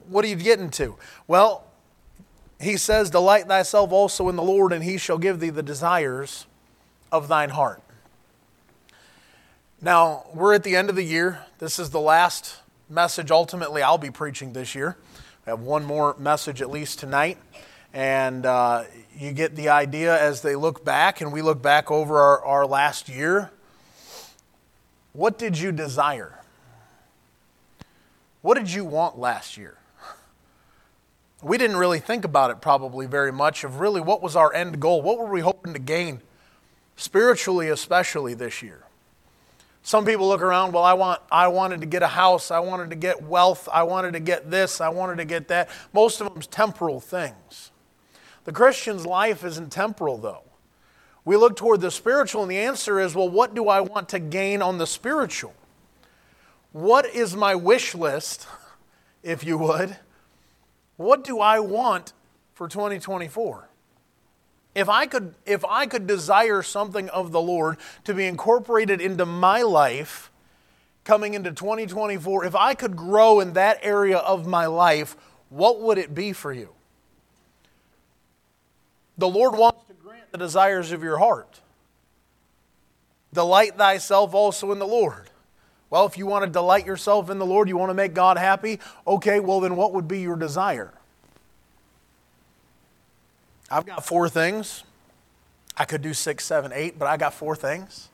what 0.08 0.24
are 0.24 0.28
you 0.28 0.36
getting 0.36 0.70
to? 0.70 0.98
Well, 1.26 1.66
he 2.60 2.78
says, 2.78 3.10
Delight 3.10 3.48
thyself 3.48 3.92
also 3.92 4.30
in 4.30 4.36
the 4.36 4.44
Lord, 4.44 4.74
and 4.74 4.84
he 4.84 4.98
shall 4.98 5.18
give 5.18 5.40
thee 5.40 5.50
the 5.50 5.64
desires 5.64 6.46
of 7.12 7.28
thine 7.28 7.50
heart. 7.50 7.82
Now, 9.82 10.26
we're 10.34 10.54
at 10.54 10.64
the 10.64 10.76
end 10.76 10.90
of 10.90 10.96
the 10.96 11.04
year. 11.04 11.46
This 11.60 11.80
is 11.80 11.92
the 11.92 12.02
last 12.02 12.58
message 12.90 13.32
ultimately 13.32 13.82
I'll 13.82 13.98
be 13.98 14.12
preaching 14.12 14.52
this 14.52 14.76
year. 14.76 14.98
I 15.48 15.52
have 15.52 15.62
one 15.62 15.86
more 15.86 16.16
message 16.20 16.62
at 16.62 16.70
least 16.70 17.00
tonight. 17.00 17.38
And 17.94 18.46
uh, 18.46 18.84
you 19.18 19.32
get 19.32 19.56
the 19.56 19.70
idea 19.70 20.22
as 20.22 20.42
they 20.42 20.56
look 20.56 20.84
back, 20.84 21.22
and 21.22 21.32
we 21.32 21.42
look 21.42 21.62
back 21.62 21.90
over 21.90 22.20
our, 22.20 22.46
our 22.46 22.66
last 22.68 23.10
year. 23.10 23.52
What 25.14 25.40
did 25.40 25.58
you 25.58 25.72
desire? 25.72 26.40
What 28.42 28.58
did 28.58 28.72
you 28.72 28.86
want 28.86 29.18
last 29.18 29.58
year? 29.58 29.78
We 31.42 31.58
didn't 31.58 31.78
really 31.78 32.00
think 32.00 32.26
about 32.26 32.52
it 32.52 32.62
probably 32.62 33.06
very 33.06 33.32
much 33.32 33.64
of 33.64 33.80
really 33.80 34.02
what 34.02 34.22
was 34.22 34.36
our 34.36 34.54
end 34.54 34.80
goal? 34.80 35.02
What 35.02 35.18
were 35.18 35.30
we 35.30 35.42
hoping 35.42 35.74
to 35.74 35.80
gain, 35.80 36.22
spiritually 36.96 37.70
especially 37.70 38.34
this 38.34 38.62
year? 38.62 38.84
Some 39.82 40.06
people 40.06 40.28
look 40.28 40.42
around, 40.42 40.74
well, 40.74 40.84
I, 40.84 40.94
want, 40.94 41.22
I 41.32 41.48
wanted 41.48 41.80
to 41.80 41.88
get 41.88 42.04
a 42.04 42.08
house, 42.08 42.52
I 42.52 42.60
wanted 42.60 42.90
to 42.90 42.96
get 42.96 43.24
wealth, 43.24 43.70
I 43.72 43.84
wanted 43.84 44.14
to 44.14 44.20
get 44.20 44.52
this, 44.52 44.82
I 44.82 44.90
wanted 44.90 45.18
to 45.18 45.26
get 45.26 45.48
that. 45.48 45.70
Most 45.94 46.20
of 46.20 46.32
them's 46.32 46.48
temporal 46.48 47.00
things. 47.00 47.72
The 48.44 48.52
Christian's 48.52 49.06
life 49.06 49.44
isn't 49.44 49.72
temporal, 49.72 50.18
though. 50.18 50.44
We 51.24 51.38
look 51.38 51.56
toward 51.56 51.82
the 51.82 51.92
spiritual, 51.92 52.42
and 52.42 52.52
the 52.52 52.58
answer 52.58 53.00
is, 53.00 53.16
well, 53.16 53.30
what 53.30 53.56
do 53.56 53.70
I 53.70 53.80
want 53.80 54.10
to 54.10 54.20
gain 54.20 54.62
on 54.62 54.78
the 54.78 54.88
spiritual? 54.88 55.54
What 56.72 57.06
is 57.06 57.36
my 57.36 57.56
wish 57.56 57.96
list, 57.96 58.48
if 59.24 59.44
you 59.46 59.58
would? 59.58 59.96
What 61.00 61.24
do 61.24 61.40
I 61.40 61.62
want 61.62 62.12
for 62.56 62.68
2024? 62.68 63.70
If 64.76 64.90
I 64.90 65.06
could 65.06 65.34
if 65.46 65.64
I 65.64 65.86
could 65.86 66.08
desire 66.08 66.62
something 66.62 67.08
of 67.12 67.32
the 67.32 67.40
Lord 67.40 67.78
to 68.04 68.14
be 68.14 68.26
incorporated 68.26 69.00
into 69.00 69.26
my 69.26 69.62
life 69.62 70.30
coming 71.06 71.36
into 71.36 71.52
2024, 71.52 72.44
if 72.44 72.54
I 72.54 72.74
could 72.74 72.98
grow 72.98 73.40
in 73.40 73.54
that 73.54 73.80
area 73.82 74.18
of 74.18 74.46
my 74.46 74.66
life, 74.66 75.16
what 75.48 75.80
would 75.80 75.98
it 75.98 76.14
be 76.14 76.34
for 76.34 76.52
you? 76.52 76.68
The 79.18 79.30
Lord 79.30 79.58
wants 79.58 79.86
to 79.86 79.94
grant 79.94 80.30
the 80.34 80.38
desires 80.38 80.92
of 80.92 81.02
your 81.02 81.20
heart. 81.20 81.62
Delight 83.34 83.78
thyself 83.78 84.34
also 84.34 84.74
in 84.74 84.80
the 84.80 84.86
Lord. 84.86 85.29
Well, 85.90 86.06
if 86.06 86.18
you 86.18 86.26
want 86.26 86.46
to 86.46 86.52
delight 86.52 86.86
yourself 86.86 87.30
in 87.30 87.40
the 87.40 87.46
Lord, 87.46 87.68
you 87.68 87.78
want 87.78 87.90
to 87.90 87.96
make 87.96 88.14
God 88.14 88.38
happy, 88.38 88.80
okay, 89.08 89.40
well, 89.40 89.60
then 89.60 89.76
what 89.76 89.94
would 89.94 90.08
be 90.08 90.20
your 90.20 90.36
desire? 90.36 90.94
I've 93.72 93.86
got 93.86 94.06
four 94.06 94.30
things. 94.30 94.84
I 95.76 95.86
could 95.86 96.02
do 96.02 96.14
six, 96.14 96.46
seven, 96.46 96.72
eight, 96.74 97.00
but 97.00 97.08
I 97.08 97.18
got 97.18 97.34
four 97.34 97.56
things 97.56 98.10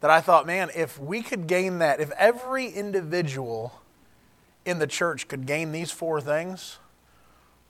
that 0.00 0.10
I 0.10 0.20
thought, 0.20 0.46
man, 0.46 0.70
if 0.74 0.98
we 0.98 1.22
could 1.22 1.46
gain 1.46 1.78
that, 1.78 2.00
if 2.00 2.10
every 2.12 2.66
individual 2.66 3.80
in 4.64 4.78
the 4.78 4.86
church 4.86 5.28
could 5.28 5.46
gain 5.46 5.72
these 5.72 5.90
four 5.90 6.20
things, 6.20 6.78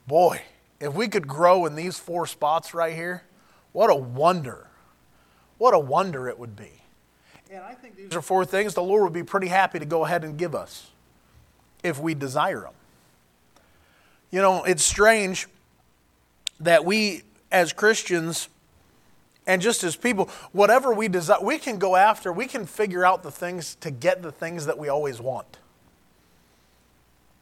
boy, 0.06 0.42
if 0.78 0.94
we 0.94 1.08
could 1.08 1.26
grow 1.26 1.66
in 1.66 1.74
these 1.74 1.98
four 1.98 2.26
spots 2.26 2.72
right 2.72 2.94
here, 2.94 3.24
what 3.72 3.90
a 3.90 3.94
wonder. 3.94 4.68
What 5.58 5.74
a 5.74 5.78
wonder 5.78 6.28
it 6.28 6.38
would 6.38 6.56
be. 6.56 6.79
And 7.50 7.64
I 7.64 7.75
think 7.75 7.97
these 7.97 8.14
are 8.14 8.23
four 8.23 8.45
things 8.45 8.75
the 8.75 8.83
Lord 8.83 9.02
would 9.02 9.12
be 9.12 9.25
pretty 9.25 9.49
happy 9.49 9.80
to 9.80 9.85
go 9.85 10.04
ahead 10.04 10.23
and 10.23 10.38
give 10.38 10.54
us 10.54 10.90
if 11.83 11.99
we 11.99 12.14
desire 12.14 12.61
them. 12.61 12.73
You 14.30 14.40
know, 14.40 14.62
it's 14.62 14.85
strange 14.85 15.49
that 16.61 16.85
we 16.85 17.23
as 17.50 17.73
Christians 17.73 18.49
and 19.47 19.61
just 19.61 19.83
as 19.83 19.97
people, 19.97 20.28
whatever 20.52 20.95
we 20.95 21.09
desire, 21.09 21.42
we 21.42 21.59
can 21.59 21.78
go 21.78 21.97
after, 21.97 22.33
we 22.33 22.47
can 22.47 22.66
figure 22.66 23.04
out 23.04 23.25
the 23.25 23.33
things 23.33 23.75
to 23.76 23.90
get 23.90 24.23
the 24.23 24.30
things 24.30 24.66
that 24.66 24.78
we 24.78 24.88
always 24.88 25.21
want. 25.21 25.59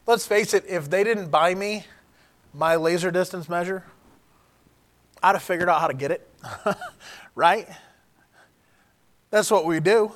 Let's 0.07 0.27
face 0.27 0.55
it, 0.55 0.65
if 0.67 0.89
they 0.89 1.05
didn't 1.05 1.31
buy 1.31 1.55
me 1.55 1.85
my 2.55 2.77
laser 2.77 3.11
distance 3.11 3.47
measure, 3.47 3.85
I'd 5.23 5.35
have 5.35 5.43
figured 5.43 5.69
out 5.69 5.83
how 5.83 5.89
to 5.89 5.95
get 5.95 6.11
it, 6.11 6.27
right? 7.35 7.69
That's 9.31 9.51
what 9.51 9.65
we 9.65 9.81
do. 9.81 10.13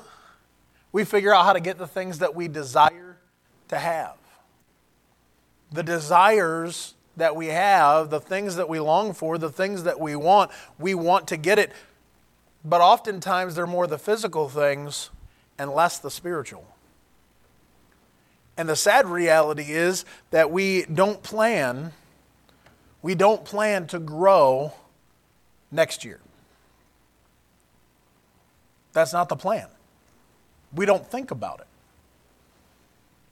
We 0.91 1.03
figure 1.03 1.33
out 1.33 1.45
how 1.45 1.53
to 1.53 1.59
get 1.59 1.77
the 1.77 1.87
things 1.87 2.19
that 2.19 2.35
we 2.35 2.47
desire 2.47 3.17
to 3.69 3.77
have. 3.77 4.15
The 5.71 5.83
desires 5.83 6.93
that 7.17 7.35
we 7.35 7.47
have, 7.47 8.09
the 8.09 8.19
things 8.19 8.55
that 8.55 8.69
we 8.69 8.79
long 8.79 9.13
for, 9.13 9.37
the 9.37 9.49
things 9.49 9.83
that 9.83 9.99
we 9.99 10.15
want, 10.15 10.51
we 10.79 10.95
want 10.95 11.27
to 11.27 11.37
get 11.37 11.59
it. 11.59 11.71
But 12.65 12.81
oftentimes 12.81 13.55
they're 13.55 13.67
more 13.67 13.87
the 13.87 13.97
physical 13.97 14.49
things 14.49 15.09
and 15.57 15.71
less 15.71 15.99
the 15.99 16.09
spiritual. 16.09 16.65
And 18.55 18.69
the 18.69 18.75
sad 18.75 19.07
reality 19.07 19.71
is 19.71 20.05
that 20.31 20.51
we 20.51 20.85
don't 20.85 21.21
plan, 21.23 21.91
we 23.01 23.15
don't 23.15 23.43
plan 23.43 23.87
to 23.87 23.99
grow 23.99 24.73
next 25.71 26.05
year. 26.05 26.19
That's 28.93 29.11
not 29.11 29.27
the 29.29 29.35
plan. 29.35 29.67
We 30.73 30.85
don't 30.85 31.05
think 31.05 31.31
about 31.31 31.59
it. 31.59 31.67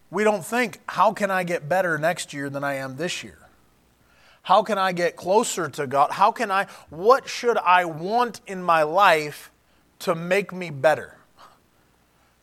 We 0.10 0.24
don't 0.24 0.44
think, 0.44 0.80
how 0.89 1.13
can 1.13 1.32
I 1.32 1.44
get 1.44 1.70
better 1.70 1.98
next 1.98 2.34
year 2.34 2.50
than 2.50 2.63
I 2.63 2.75
am 2.75 2.98
this 2.98 3.24
year? 3.24 3.38
How 4.44 4.63
can 4.63 4.77
I 4.77 4.91
get 4.91 5.15
closer 5.15 5.70
to 5.70 5.88
God? 5.88 6.12
How 6.12 6.32
can 6.32 6.51
I, 6.51 6.65
what 6.89 7.30
should 7.30 7.58
I 7.58 7.86
want 7.86 8.41
in 8.46 8.62
my 8.62 8.84
life 8.84 9.51
to 10.00 10.15
make 10.15 10.51
me 10.51 10.70
better? 10.70 11.18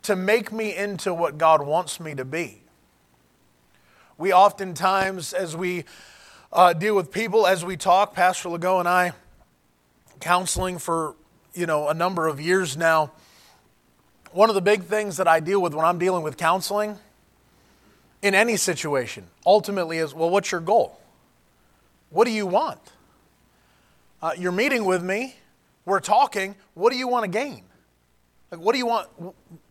To 0.04 0.16
make 0.16 0.52
me 0.52 0.74
into 0.74 1.12
what 1.12 1.36
God 1.36 1.66
wants 1.66 2.00
me 2.00 2.14
to 2.14 2.24
be? 2.24 2.62
We 4.16 4.32
oftentimes, 4.32 5.32
as 5.32 5.56
we 5.56 5.84
uh, 6.52 6.72
deal 6.72 6.96
with 6.96 7.12
people, 7.12 7.46
as 7.46 7.64
we 7.64 7.76
talk, 7.76 8.14
Pastor 8.14 8.48
Legault 8.48 8.80
and 8.80 8.88
I, 8.88 9.12
counseling 10.20 10.78
for 10.78 11.14
you 11.58 11.66
know 11.66 11.88
a 11.88 11.94
number 11.94 12.28
of 12.28 12.40
years 12.40 12.76
now. 12.76 13.10
One 14.30 14.48
of 14.48 14.54
the 14.54 14.60
big 14.60 14.84
things 14.84 15.16
that 15.16 15.26
I 15.26 15.40
deal 15.40 15.60
with 15.60 15.74
when 15.74 15.84
I'm 15.84 15.98
dealing 15.98 16.22
with 16.22 16.36
counseling, 16.36 16.98
in 18.22 18.34
any 18.34 18.56
situation, 18.56 19.26
ultimately 19.44 19.98
is 19.98 20.14
well, 20.14 20.30
what's 20.30 20.52
your 20.52 20.60
goal? 20.60 20.98
What 22.10 22.26
do 22.26 22.30
you 22.30 22.46
want? 22.46 22.80
Uh, 24.22 24.32
you're 24.38 24.52
meeting 24.52 24.84
with 24.84 25.02
me. 25.02 25.36
We're 25.84 26.00
talking. 26.00 26.54
What 26.74 26.92
do 26.92 26.98
you 26.98 27.08
want 27.08 27.24
to 27.24 27.30
gain? 27.30 27.64
Like, 28.50 28.60
what 28.60 28.72
do 28.72 28.78
you 28.78 28.86
want? 28.86 29.08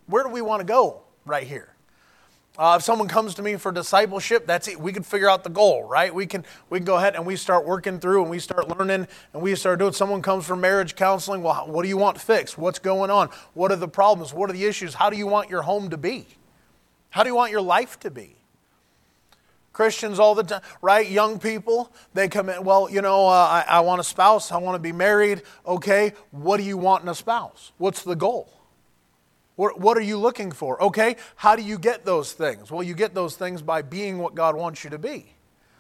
Where 0.08 0.24
do 0.24 0.30
we 0.30 0.42
want 0.42 0.60
to 0.60 0.66
go 0.66 1.02
right 1.26 1.48
here? 1.48 1.70
Uh, 2.58 2.76
if 2.80 2.84
someone 2.84 3.08
comes 3.08 3.36
to 3.36 3.44
me 3.44 3.56
for 3.56 3.72
discipleship, 3.72 4.48
that's 4.48 4.68
it. 4.68 4.80
We 4.80 4.92
can 4.92 5.04
figure 5.04 5.30
out 5.30 5.44
the 5.44 5.50
goal, 5.50 5.84
right? 5.84 6.14
We 6.14 6.26
can 6.26 6.44
we 6.72 6.80
can 6.80 6.86
go 6.86 6.96
ahead 6.96 7.16
and 7.16 7.24
we 7.24 7.36
start 7.36 7.68
working 7.68 8.00
through 8.00 8.24
and 8.24 8.32
we 8.32 8.40
start 8.40 8.68
learning 8.76 9.08
and 9.34 9.42
we 9.44 9.54
start 9.56 9.78
doing. 9.78 9.94
Someone 9.94 10.24
comes 10.24 10.48
for 10.48 10.56
marriage 10.56 10.96
counseling. 10.96 11.44
Well, 11.44 11.68
what 11.68 11.84
do 11.84 11.90
you 11.90 11.98
want 11.98 12.20
fixed? 12.20 12.58
What's 12.58 12.80
going 12.80 13.12
on? 13.12 13.30
What 13.54 13.72
are 13.72 13.76
the 13.76 13.88
problems? 13.88 14.34
What 14.34 14.50
are 14.50 14.54
the 14.54 14.66
issues? 14.66 14.96
How 14.96 15.12
do 15.12 15.18
you 15.18 15.28
want 15.28 15.52
your 15.52 15.62
home 15.62 15.92
to 15.92 15.98
be? 15.98 16.26
How 17.12 17.22
do 17.22 17.30
you 17.30 17.36
want 17.36 17.52
your 17.52 17.62
life 17.62 18.00
to 18.00 18.10
be? 18.10 18.36
Christians 19.72 20.18
all 20.18 20.34
the 20.34 20.42
time, 20.42 20.62
right? 20.82 21.08
Young 21.08 21.38
people, 21.38 21.94
they 22.16 22.28
come 22.28 22.50
in, 22.50 22.64
well, 22.64 22.90
you 22.90 23.04
know, 23.04 23.28
uh, 23.28 23.64
I, 23.68 23.78
I 23.78 23.80
want 23.82 24.02
a 24.02 24.04
spouse, 24.04 24.52
I 24.52 24.58
want 24.58 24.74
to 24.74 24.80
be 24.80 24.92
married. 24.92 25.44
Okay, 25.68 26.14
what 26.32 26.58
do 26.58 26.64
you 26.64 26.78
want 26.78 27.04
in 27.04 27.10
a 27.10 27.14
spouse? 27.14 27.74
What's 27.78 28.02
the 28.02 28.16
goal? 28.16 28.57
What, 29.58 29.98
are 29.98 30.02
you 30.02 30.18
looking 30.20 30.52
for? 30.52 30.82
Okay, 30.84 31.16
how 31.36 31.56
do 31.56 31.64
you 31.64 31.80
get 31.80 32.06
those 32.06 32.32
things? 32.32 32.70
Well, 32.70 32.84
you 32.84 32.94
get 32.94 33.16
those 33.16 33.36
things 33.36 33.64
by 33.64 33.82
being 33.82 34.20
what 34.20 34.36
God 34.36 34.56
wants 34.56 34.84
you 34.84 34.92
to 34.92 35.00
be. 35.00 35.34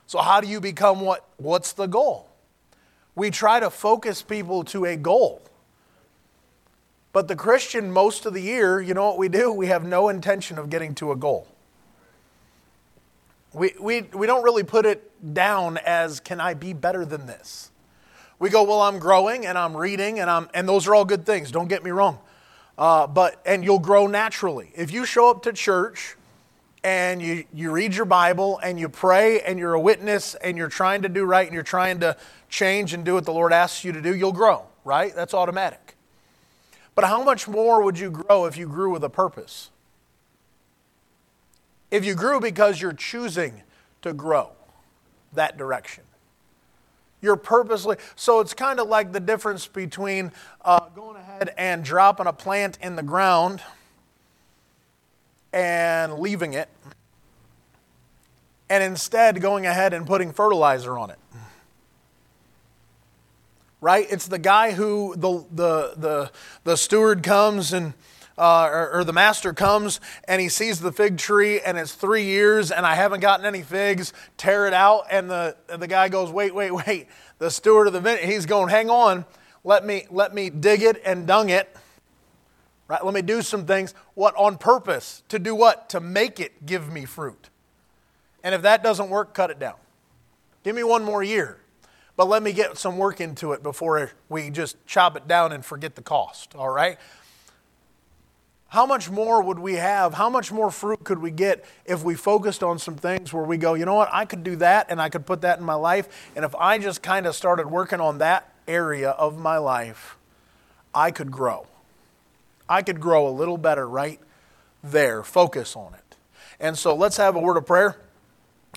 So, 0.07 0.17
how 0.17 0.41
do 0.41 0.47
you 0.47 0.59
become 0.59 0.99
what? 0.99 1.27
What's 1.37 1.73
the 1.73 1.85
goal? 1.85 2.27
We 3.13 3.29
try 3.29 3.59
to 3.59 3.69
focus 3.69 4.23
people 4.23 4.63
to 4.65 4.85
a 4.85 4.95
goal. 4.95 5.43
But 7.13 7.27
the 7.27 7.35
Christian, 7.35 7.91
most 7.91 8.25
of 8.25 8.33
the 8.33 8.41
year, 8.41 8.81
you 8.81 8.95
know 8.95 9.05
what 9.05 9.19
we 9.19 9.29
do? 9.29 9.53
We 9.53 9.67
have 9.67 9.85
no 9.85 10.09
intention 10.09 10.57
of 10.57 10.71
getting 10.71 10.95
to 10.95 11.11
a 11.11 11.15
goal. 11.15 11.47
We, 13.53 13.73
we, 13.79 14.01
we 14.01 14.25
don't 14.25 14.43
really 14.43 14.63
put 14.63 14.87
it 14.87 15.33
down 15.33 15.77
as, 15.77 16.19
can 16.19 16.41
I 16.41 16.55
be 16.55 16.73
better 16.73 17.05
than 17.05 17.27
this? 17.27 17.71
We 18.39 18.49
go, 18.49 18.63
well, 18.63 18.81
I'm 18.81 18.99
growing 18.99 19.45
and 19.45 19.57
I'm 19.57 19.75
reading, 19.75 20.19
and, 20.19 20.29
I'm, 20.29 20.49
and 20.53 20.67
those 20.67 20.87
are 20.87 20.93
all 20.93 21.05
good 21.05 21.25
things, 21.25 21.51
don't 21.51 21.67
get 21.67 21.83
me 21.83 21.91
wrong. 21.91 22.19
Uh, 22.77 23.07
but 23.07 23.41
and 23.45 23.63
you'll 23.63 23.79
grow 23.79 24.07
naturally. 24.07 24.71
If 24.75 24.91
you 24.91 25.05
show 25.05 25.29
up 25.29 25.43
to 25.43 25.53
church 25.53 26.15
and 26.83 27.21
you, 27.21 27.45
you 27.53 27.71
read 27.71 27.95
your 27.95 28.05
Bible 28.05 28.59
and 28.61 28.79
you 28.79 28.87
pray 28.87 29.41
and 29.41 29.57
you're 29.57 29.73
a 29.73 29.79
witness 29.79 30.35
and 30.35 30.57
you're 30.57 30.69
trying 30.69 31.01
to 31.01 31.09
do 31.09 31.25
right 31.25 31.45
and 31.45 31.53
you're 31.53 31.63
trying 31.63 31.99
to 32.01 32.15
change 32.49 32.93
and 32.93 33.03
do 33.03 33.15
what 33.15 33.25
the 33.25 33.33
Lord 33.33 33.51
asks 33.51 33.83
you 33.83 33.91
to 33.91 34.01
do, 34.01 34.15
you'll 34.15 34.31
grow, 34.31 34.65
right? 34.85 35.13
That's 35.15 35.33
automatic. 35.33 35.95
But 36.93 37.05
how 37.05 37.23
much 37.23 37.47
more 37.47 37.83
would 37.83 37.99
you 37.99 38.09
grow 38.09 38.45
if 38.45 38.57
you 38.57 38.67
grew 38.67 38.91
with 38.91 39.03
a 39.03 39.09
purpose? 39.09 39.69
If 41.91 42.05
you 42.05 42.15
grew 42.15 42.39
because 42.39 42.81
you're 42.81 42.93
choosing 42.93 43.63
to 44.01 44.13
grow 44.13 44.51
that 45.33 45.57
direction. 45.57 46.03
You're 47.21 47.35
purposely, 47.35 47.97
so 48.15 48.39
it's 48.39 48.53
kind 48.53 48.79
of 48.79 48.87
like 48.87 49.11
the 49.11 49.19
difference 49.19 49.67
between 49.67 50.31
uh, 50.63 50.89
going 50.89 51.17
ahead 51.37 51.53
and 51.57 51.83
dropping 51.83 52.27
a 52.27 52.33
plant 52.33 52.77
in 52.81 52.95
the 52.95 53.03
ground 53.03 53.61
and 55.53 56.19
leaving 56.19 56.53
it, 56.53 56.69
and 58.69 58.83
instead 58.83 59.39
going 59.41 59.65
ahead 59.65 59.93
and 59.93 60.05
putting 60.05 60.33
fertilizer 60.33 60.97
on 60.97 61.09
it. 61.09 61.19
Right? 63.79 64.07
It's 64.09 64.27
the 64.27 64.39
guy 64.39 64.71
who 64.71 65.15
the, 65.15 65.45
the, 65.51 65.93
the, 65.95 66.31
the 66.63 66.75
steward 66.75 67.21
comes 67.23 67.73
and 67.73 67.93
uh, 68.39 68.69
or, 68.71 68.99
or, 68.99 69.03
the 69.03 69.13
master 69.13 69.51
comes 69.51 69.99
and 70.27 70.39
he 70.39 70.47
sees 70.47 70.79
the 70.79 70.91
fig 70.91 71.17
tree 71.17 71.59
and 71.59 71.75
it's 71.75 71.95
three 71.95 72.25
years 72.25 72.69
and 72.69 72.85
I 72.85 72.93
haven't 72.93 73.21
gotten 73.21 73.47
any 73.47 73.63
figs, 73.63 74.13
tear 74.37 74.67
it 74.67 74.75
out. 74.75 75.05
And 75.09 75.27
the, 75.27 75.55
the 75.75 75.87
guy 75.87 76.07
goes, 76.09 76.31
wait, 76.31 76.53
wait, 76.53 76.69
wait. 76.69 77.07
The 77.39 77.49
steward 77.49 77.87
of 77.87 77.93
the 77.93 77.99
vineyard, 77.99 78.29
he's 78.29 78.45
going, 78.45 78.69
hang 78.69 78.91
on, 78.91 79.25
let 79.67 79.85
me, 79.85 80.05
let 80.09 80.33
me 80.33 80.49
dig 80.49 80.81
it 80.81 81.01
and 81.03 81.27
dung 81.27 81.49
it. 81.49 81.75
Right? 82.87 83.03
Let 83.03 83.13
me 83.13 83.21
do 83.21 83.41
some 83.41 83.65
things. 83.65 83.93
What? 84.13 84.33
On 84.37 84.57
purpose. 84.57 85.23
To 85.27 85.37
do 85.37 85.53
what? 85.53 85.89
To 85.89 85.99
make 85.99 86.39
it 86.39 86.65
give 86.65 86.89
me 86.89 87.03
fruit. 87.03 87.49
And 88.45 88.55
if 88.55 88.61
that 88.61 88.81
doesn't 88.81 89.09
work, 89.09 89.33
cut 89.33 89.51
it 89.51 89.59
down. 89.59 89.75
Give 90.63 90.73
me 90.73 90.83
one 90.83 91.03
more 91.03 91.21
year. 91.21 91.59
But 92.15 92.29
let 92.29 92.43
me 92.43 92.53
get 92.53 92.77
some 92.77 92.97
work 92.97 93.19
into 93.19 93.51
it 93.51 93.61
before 93.61 94.13
we 94.29 94.49
just 94.51 94.77
chop 94.85 95.17
it 95.17 95.27
down 95.27 95.51
and 95.51 95.65
forget 95.65 95.95
the 95.95 96.01
cost. 96.01 96.55
All 96.55 96.69
right? 96.69 96.97
How 98.69 98.85
much 98.85 99.09
more 99.09 99.43
would 99.43 99.59
we 99.59 99.73
have? 99.73 100.13
How 100.13 100.29
much 100.29 100.49
more 100.49 100.71
fruit 100.71 101.03
could 101.03 101.19
we 101.19 101.29
get 101.29 101.65
if 101.85 102.05
we 102.05 102.15
focused 102.15 102.63
on 102.63 102.79
some 102.79 102.95
things 102.95 103.33
where 103.33 103.43
we 103.43 103.57
go, 103.57 103.73
you 103.73 103.83
know 103.83 103.95
what, 103.95 104.09
I 104.13 104.23
could 104.23 104.45
do 104.45 104.55
that 104.57 104.87
and 104.89 105.01
I 105.01 105.09
could 105.09 105.25
put 105.25 105.41
that 105.41 105.59
in 105.59 105.65
my 105.65 105.73
life. 105.73 106.31
And 106.37 106.45
if 106.45 106.55
I 106.55 106.77
just 106.77 107.03
kind 107.03 107.25
of 107.25 107.35
started 107.35 107.69
working 107.69 107.99
on 107.99 108.19
that 108.19 108.53
area 108.67 109.11
of 109.11 109.37
my 109.37 109.57
life, 109.57 110.17
I 110.93 111.11
could 111.11 111.31
grow. 111.31 111.67
I 112.69 112.81
could 112.81 112.99
grow 112.99 113.27
a 113.27 113.31
little 113.31 113.57
better 113.57 113.87
right 113.87 114.19
there. 114.83 115.23
Focus 115.23 115.75
on 115.75 115.93
it. 115.93 116.15
And 116.59 116.77
so 116.77 116.95
let's 116.95 117.17
have 117.17 117.35
a 117.35 117.39
word 117.39 117.57
of 117.57 117.65
prayer. 117.65 117.97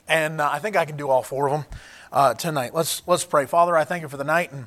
And 0.07 0.41
uh, 0.41 0.49
I 0.53 0.59
think 0.59 0.77
I 0.77 0.85
can 0.85 0.97
do 0.97 1.09
all 1.09 1.23
four 1.23 1.49
of 1.49 1.53
them 1.53 1.65
uh, 2.13 2.35
tonight. 2.35 2.75
Let's, 2.75 3.03
let's 3.07 3.25
pray. 3.25 3.47
Father, 3.47 3.77
I 3.77 3.85
thank 3.85 4.03
you 4.03 4.09
for 4.09 4.17
the 4.17 4.25
night. 4.25 4.53
And 4.53 4.67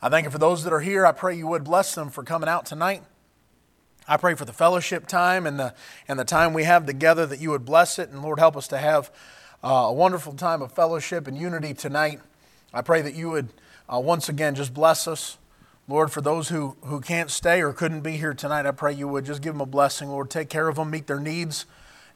I 0.00 0.08
thank 0.08 0.24
you 0.24 0.30
for 0.30 0.38
those 0.38 0.64
that 0.64 0.72
are 0.72 0.80
here. 0.80 1.06
I 1.06 1.12
pray 1.12 1.36
you 1.36 1.46
would 1.46 1.64
bless 1.64 1.94
them 1.94 2.10
for 2.10 2.22
coming 2.22 2.48
out 2.48 2.66
tonight. 2.66 3.02
I 4.06 4.18
pray 4.18 4.34
for 4.34 4.44
the 4.44 4.52
fellowship 4.52 5.06
time 5.06 5.46
and 5.46 5.58
the, 5.58 5.74
and 6.06 6.18
the 6.18 6.24
time 6.24 6.52
we 6.52 6.64
have 6.64 6.84
together 6.84 7.24
that 7.26 7.40
you 7.40 7.50
would 7.50 7.64
bless 7.64 7.98
it. 7.98 8.10
And 8.10 8.22
Lord, 8.22 8.38
help 8.38 8.56
us 8.56 8.68
to 8.68 8.78
have 8.78 9.10
uh, 9.62 9.68
a 9.68 9.92
wonderful 9.92 10.34
time 10.34 10.60
of 10.60 10.72
fellowship 10.72 11.26
and 11.26 11.38
unity 11.38 11.72
tonight. 11.72 12.20
I 12.72 12.82
pray 12.82 13.00
that 13.00 13.14
you 13.14 13.30
would 13.30 13.48
uh, 13.92 14.00
once 14.00 14.28
again 14.28 14.54
just 14.54 14.74
bless 14.74 15.06
us. 15.06 15.38
Lord, 15.86 16.10
for 16.10 16.22
those 16.22 16.48
who, 16.48 16.76
who 16.84 17.00
can't 17.00 17.30
stay 17.30 17.60
or 17.60 17.74
couldn't 17.74 18.00
be 18.00 18.16
here 18.16 18.32
tonight, 18.32 18.64
I 18.64 18.70
pray 18.70 18.94
you 18.94 19.06
would 19.06 19.26
just 19.26 19.42
give 19.42 19.52
them 19.52 19.60
a 19.60 19.66
blessing. 19.66 20.08
Lord, 20.08 20.30
take 20.30 20.48
care 20.48 20.68
of 20.68 20.76
them, 20.76 20.90
meet 20.90 21.06
their 21.06 21.20
needs. 21.20 21.66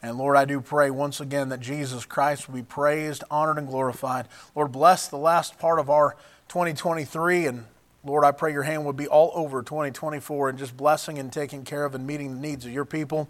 And 0.00 0.16
Lord, 0.16 0.36
I 0.36 0.46
do 0.46 0.60
pray 0.60 0.90
once 0.90 1.20
again 1.20 1.50
that 1.50 1.60
Jesus 1.60 2.06
Christ 2.06 2.48
will 2.48 2.54
be 2.54 2.62
praised, 2.62 3.24
honored, 3.30 3.58
and 3.58 3.66
glorified. 3.66 4.26
Lord, 4.54 4.72
bless 4.72 5.08
the 5.08 5.18
last 5.18 5.58
part 5.58 5.78
of 5.78 5.90
our 5.90 6.16
2023. 6.48 7.46
And 7.46 7.66
Lord, 8.04 8.24
I 8.24 8.30
pray 8.30 8.52
your 8.52 8.62
hand 8.62 8.86
would 8.86 8.96
be 8.96 9.08
all 9.08 9.32
over 9.34 9.62
2024 9.62 10.48
and 10.48 10.58
just 10.58 10.76
blessing 10.76 11.18
and 11.18 11.30
taking 11.30 11.64
care 11.64 11.84
of 11.84 11.94
and 11.94 12.06
meeting 12.06 12.34
the 12.34 12.40
needs 12.40 12.64
of 12.64 12.72
your 12.72 12.84
people. 12.86 13.28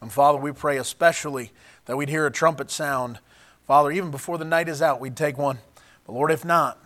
And 0.00 0.12
Father, 0.12 0.38
we 0.38 0.52
pray 0.52 0.76
especially 0.76 1.50
that 1.86 1.96
we'd 1.96 2.10
hear 2.10 2.26
a 2.26 2.30
trumpet 2.30 2.70
sound. 2.70 3.18
Father, 3.66 3.90
even 3.90 4.10
before 4.10 4.36
the 4.36 4.44
night 4.44 4.68
is 4.68 4.82
out, 4.82 5.00
we'd 5.00 5.16
take 5.16 5.38
one. 5.38 5.58
But 6.06 6.12
Lord, 6.12 6.30
if 6.30 6.44
not, 6.44 6.78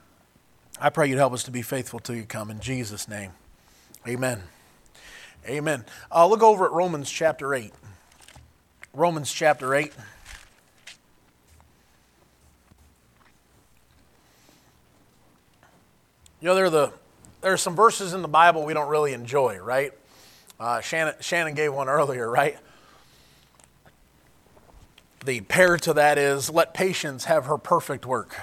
I 0.81 0.91
pray 0.91 1.09
you'd 1.09 1.19
help 1.19 1.33
us 1.33 1.43
to 1.45 1.51
be 1.51 1.63
faithful 1.63 1.99
till 1.99 2.15
you 2.15 2.25
come. 2.25 2.51
In 2.51 2.61
Jesus' 2.61 3.09
name, 3.09 3.33
amen. 4.07 4.43
Amen. 5.47 5.85
Uh, 6.15 6.27
look 6.27 6.43
over 6.43 6.67
at 6.67 6.73
Romans 6.73 7.11
chapter 7.11 7.55
8. 7.55 7.73
Romans 8.93 9.33
chapter 9.33 9.75
8. 9.75 9.93
You 16.41 16.47
know, 16.47 16.55
there 16.55 16.67
are, 16.67 16.71
the, 16.71 16.93
there 17.41 17.53
are 17.53 17.57
some 17.57 17.75
verses 17.75 18.13
in 18.13 18.23
the 18.23 18.29
Bible 18.29 18.65
we 18.65 18.75
don't 18.75 18.89
really 18.89 19.13
enjoy, 19.13 19.59
right? 19.59 19.93
Uh, 20.61 20.81
Shannon, 20.81 21.15
Shannon 21.21 21.55
gave 21.55 21.75
one 21.75 21.89
earlier, 21.89 22.31
right? 22.31 22.57
The 25.25 25.41
pair 25.41 25.77
to 25.79 25.95
that 25.95 26.19
is, 26.19 26.51
let 26.51 26.75
patience 26.75 27.25
have 27.25 27.47
her 27.47 27.59
perfect 27.59 28.07
work. 28.07 28.37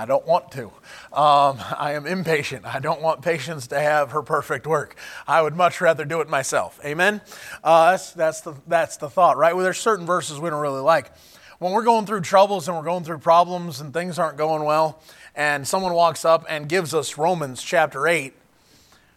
I 0.00 0.06
don't 0.06 0.26
want 0.26 0.50
to. 0.52 0.68
Um, 1.12 1.58
I 1.78 1.92
am 1.92 2.06
impatient. 2.06 2.64
I 2.64 2.78
don't 2.78 3.02
want 3.02 3.20
patience 3.20 3.66
to 3.66 3.78
have 3.78 4.12
her 4.12 4.22
perfect 4.22 4.66
work. 4.66 4.96
I 5.28 5.42
would 5.42 5.54
much 5.54 5.82
rather 5.82 6.06
do 6.06 6.22
it 6.22 6.28
myself. 6.28 6.80
Amen? 6.82 7.20
Uh, 7.62 7.90
that's, 7.90 8.12
that's, 8.12 8.40
the, 8.40 8.54
that's 8.66 8.96
the 8.96 9.10
thought, 9.10 9.36
right? 9.36 9.54
Well, 9.54 9.62
there's 9.62 9.78
certain 9.78 10.06
verses 10.06 10.40
we 10.40 10.48
don't 10.48 10.62
really 10.62 10.80
like. 10.80 11.12
When 11.58 11.72
we're 11.72 11.84
going 11.84 12.06
through 12.06 12.22
troubles 12.22 12.66
and 12.66 12.78
we're 12.78 12.84
going 12.84 13.04
through 13.04 13.18
problems 13.18 13.82
and 13.82 13.92
things 13.92 14.18
aren't 14.18 14.38
going 14.38 14.64
well, 14.64 15.02
and 15.34 15.68
someone 15.68 15.92
walks 15.92 16.24
up 16.24 16.46
and 16.48 16.66
gives 16.66 16.94
us 16.94 17.18
Romans 17.18 17.62
chapter 17.62 18.08
8, 18.08 18.32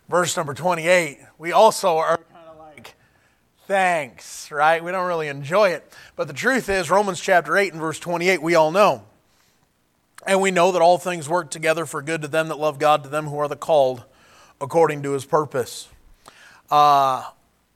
verse 0.10 0.36
number 0.36 0.54
28, 0.54 1.20
we 1.38 1.54
also 1.54 1.96
are 1.96 2.18
kind 2.18 2.50
of 2.50 2.60
like, 2.60 2.96
thanks, 3.68 4.52
right? 4.52 4.84
We 4.84 4.92
don't 4.92 5.08
really 5.08 5.30
enjoy 5.30 5.70
it. 5.70 5.90
But 6.18 6.28
the 6.28 6.34
truth 6.34 6.68
is, 6.68 6.92
Romans 6.92 7.22
chapter 7.22 7.56
8 7.56 7.72
and 7.72 7.80
verse 7.80 8.00
28, 8.00 8.42
we 8.42 8.56
all 8.56 8.72
know 8.72 9.06
and 10.26 10.42
we 10.42 10.52
know 10.52 10.72
that 10.72 10.82
all 10.82 10.98
things 10.98 11.28
work 11.28 11.52
together 11.52 11.86
for 11.86 12.02
good 12.02 12.22
to 12.22 12.28
them 12.28 12.48
that 12.50 12.58
love 12.58 12.80
God, 12.80 13.04
to 13.04 13.10
them 13.10 13.28
who 13.28 13.38
are 13.38 13.48
the 13.48 13.56
called 13.56 14.04
according 14.62 15.04
to 15.04 15.12
his 15.12 15.26
purpose. 15.26 15.90
Uh, 16.72 17.24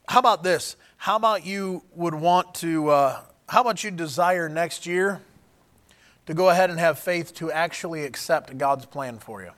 how 0.08 0.18
about 0.18 0.42
this? 0.42 0.76
How 0.96 1.16
about 1.16 1.44
you 1.46 1.82
would 1.94 2.14
want 2.14 2.54
to, 2.56 2.88
uh, 2.88 3.20
how 3.48 3.60
about 3.60 3.84
you 3.84 3.90
desire 3.90 4.48
next 4.48 4.86
year 4.86 5.20
to 6.26 6.34
go 6.34 6.48
ahead 6.48 6.70
and 6.70 6.78
have 6.78 6.98
faith 6.98 7.34
to 7.34 7.52
actually 7.52 8.04
accept 8.04 8.56
God's 8.58 8.86
plan 8.86 9.18
for 9.18 9.42
you? 9.42 9.50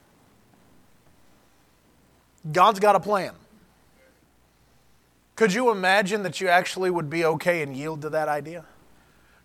God's 2.50 2.80
got 2.80 2.97
a 2.97 3.00
plan. 3.00 3.35
Could 5.37 5.54
you 5.54 5.70
imagine 5.70 6.23
that 6.25 6.40
you 6.40 6.49
actually 6.49 6.90
would 6.90 7.09
be 7.09 7.25
okay 7.25 7.62
and 7.62 7.75
yield 7.75 8.02
to 8.02 8.11
that 8.11 8.28
idea? 8.28 8.64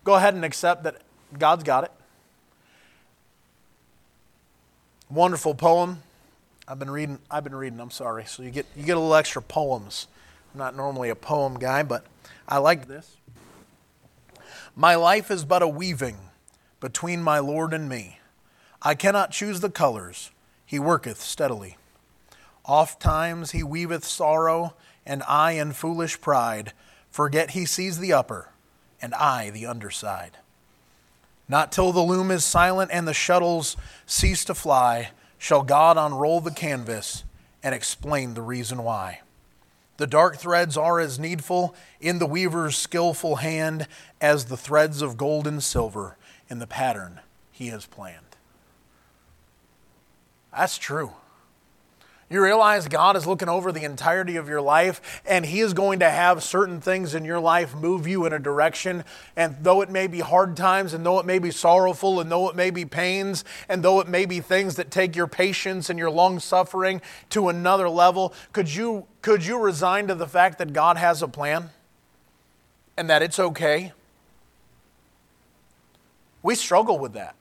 Go 0.04 0.14
ahead 0.14 0.34
and 0.34 0.44
accept 0.44 0.82
that 0.82 1.00
God's 1.38 1.64
got 1.64 1.84
it. 1.84 1.92
Wonderful 5.08 5.54
poem. 5.54 6.02
I've 6.66 6.80
been 6.80 6.90
reading. 6.90 7.20
I've 7.30 7.44
been 7.44 7.54
reading. 7.54 7.78
I'm 7.78 7.92
sorry. 7.92 8.24
So 8.24 8.42
you 8.42 8.50
get 8.50 8.66
you 8.74 8.84
get 8.84 8.96
a 8.96 9.00
little 9.00 9.14
extra 9.14 9.40
poems. 9.40 10.08
I'm 10.52 10.58
not 10.58 10.76
normally 10.76 11.10
a 11.10 11.14
poem 11.14 11.58
guy, 11.58 11.84
but 11.84 12.04
I 12.48 12.58
like 12.58 12.88
this. 12.88 13.16
My 14.74 14.96
life 14.96 15.30
is 15.30 15.44
but 15.44 15.62
a 15.62 15.68
weaving 15.68 16.16
between 16.80 17.22
my 17.22 17.38
Lord 17.38 17.72
and 17.72 17.88
me. 17.88 18.18
I 18.82 18.94
cannot 18.94 19.30
choose 19.30 19.60
the 19.60 19.70
colors. 19.70 20.32
He 20.64 20.78
worketh 20.78 21.20
steadily. 21.20 21.76
Oft 22.64 23.00
times 23.00 23.52
he 23.52 23.62
weaveth 23.62 24.04
sorrow, 24.04 24.74
and 25.06 25.22
I 25.28 25.52
in 25.52 25.72
foolish 25.72 26.20
pride 26.20 26.72
forget 27.10 27.50
he 27.50 27.64
sees 27.64 28.00
the 28.00 28.12
upper, 28.12 28.50
and 29.00 29.14
I 29.14 29.50
the 29.50 29.66
underside. 29.66 30.38
Not 31.48 31.70
till 31.70 31.92
the 31.92 32.00
loom 32.00 32.30
is 32.30 32.44
silent 32.44 32.90
and 32.92 33.06
the 33.06 33.14
shuttles 33.14 33.76
cease 34.04 34.44
to 34.46 34.54
fly 34.54 35.10
shall 35.38 35.62
God 35.62 35.96
unroll 35.96 36.40
the 36.40 36.50
canvas 36.50 37.24
and 37.62 37.74
explain 37.74 38.34
the 38.34 38.42
reason 38.42 38.82
why. 38.82 39.20
The 39.96 40.06
dark 40.06 40.36
threads 40.36 40.76
are 40.76 41.00
as 41.00 41.18
needful 41.18 41.74
in 42.00 42.18
the 42.18 42.26
weaver's 42.26 42.76
skillful 42.76 43.36
hand 43.36 43.86
as 44.20 44.46
the 44.46 44.56
threads 44.56 45.00
of 45.02 45.16
gold 45.16 45.46
and 45.46 45.62
silver 45.62 46.16
in 46.48 46.58
the 46.58 46.66
pattern 46.66 47.20
he 47.50 47.68
has 47.68 47.86
planned. 47.86 48.36
That's 50.52 50.78
true. 50.78 51.12
You 52.28 52.42
realize 52.42 52.88
God 52.88 53.16
is 53.16 53.24
looking 53.24 53.48
over 53.48 53.70
the 53.70 53.84
entirety 53.84 54.34
of 54.34 54.48
your 54.48 54.60
life, 54.60 55.22
and 55.24 55.46
He 55.46 55.60
is 55.60 55.72
going 55.74 56.00
to 56.00 56.10
have 56.10 56.42
certain 56.42 56.80
things 56.80 57.14
in 57.14 57.24
your 57.24 57.38
life 57.38 57.72
move 57.76 58.08
you 58.08 58.26
in 58.26 58.32
a 58.32 58.40
direction. 58.40 59.04
And 59.36 59.56
though 59.60 59.80
it 59.80 59.90
may 59.90 60.08
be 60.08 60.18
hard 60.18 60.56
times, 60.56 60.92
and 60.92 61.06
though 61.06 61.20
it 61.20 61.26
may 61.26 61.38
be 61.38 61.52
sorrowful, 61.52 62.18
and 62.18 62.28
though 62.28 62.48
it 62.48 62.56
may 62.56 62.70
be 62.70 62.84
pains, 62.84 63.44
and 63.68 63.84
though 63.84 64.00
it 64.00 64.08
may 64.08 64.26
be 64.26 64.40
things 64.40 64.74
that 64.74 64.90
take 64.90 65.14
your 65.14 65.28
patience 65.28 65.88
and 65.88 66.00
your 66.00 66.10
long 66.10 66.40
suffering 66.40 67.00
to 67.30 67.48
another 67.48 67.88
level, 67.88 68.34
could 68.52 68.74
you, 68.74 69.06
could 69.22 69.46
you 69.46 69.60
resign 69.60 70.08
to 70.08 70.16
the 70.16 70.26
fact 70.26 70.58
that 70.58 70.72
God 70.72 70.96
has 70.96 71.22
a 71.22 71.28
plan 71.28 71.70
and 72.96 73.08
that 73.08 73.22
it's 73.22 73.38
okay? 73.38 73.92
We 76.42 76.56
struggle 76.56 76.98
with 76.98 77.12
that. 77.12 77.36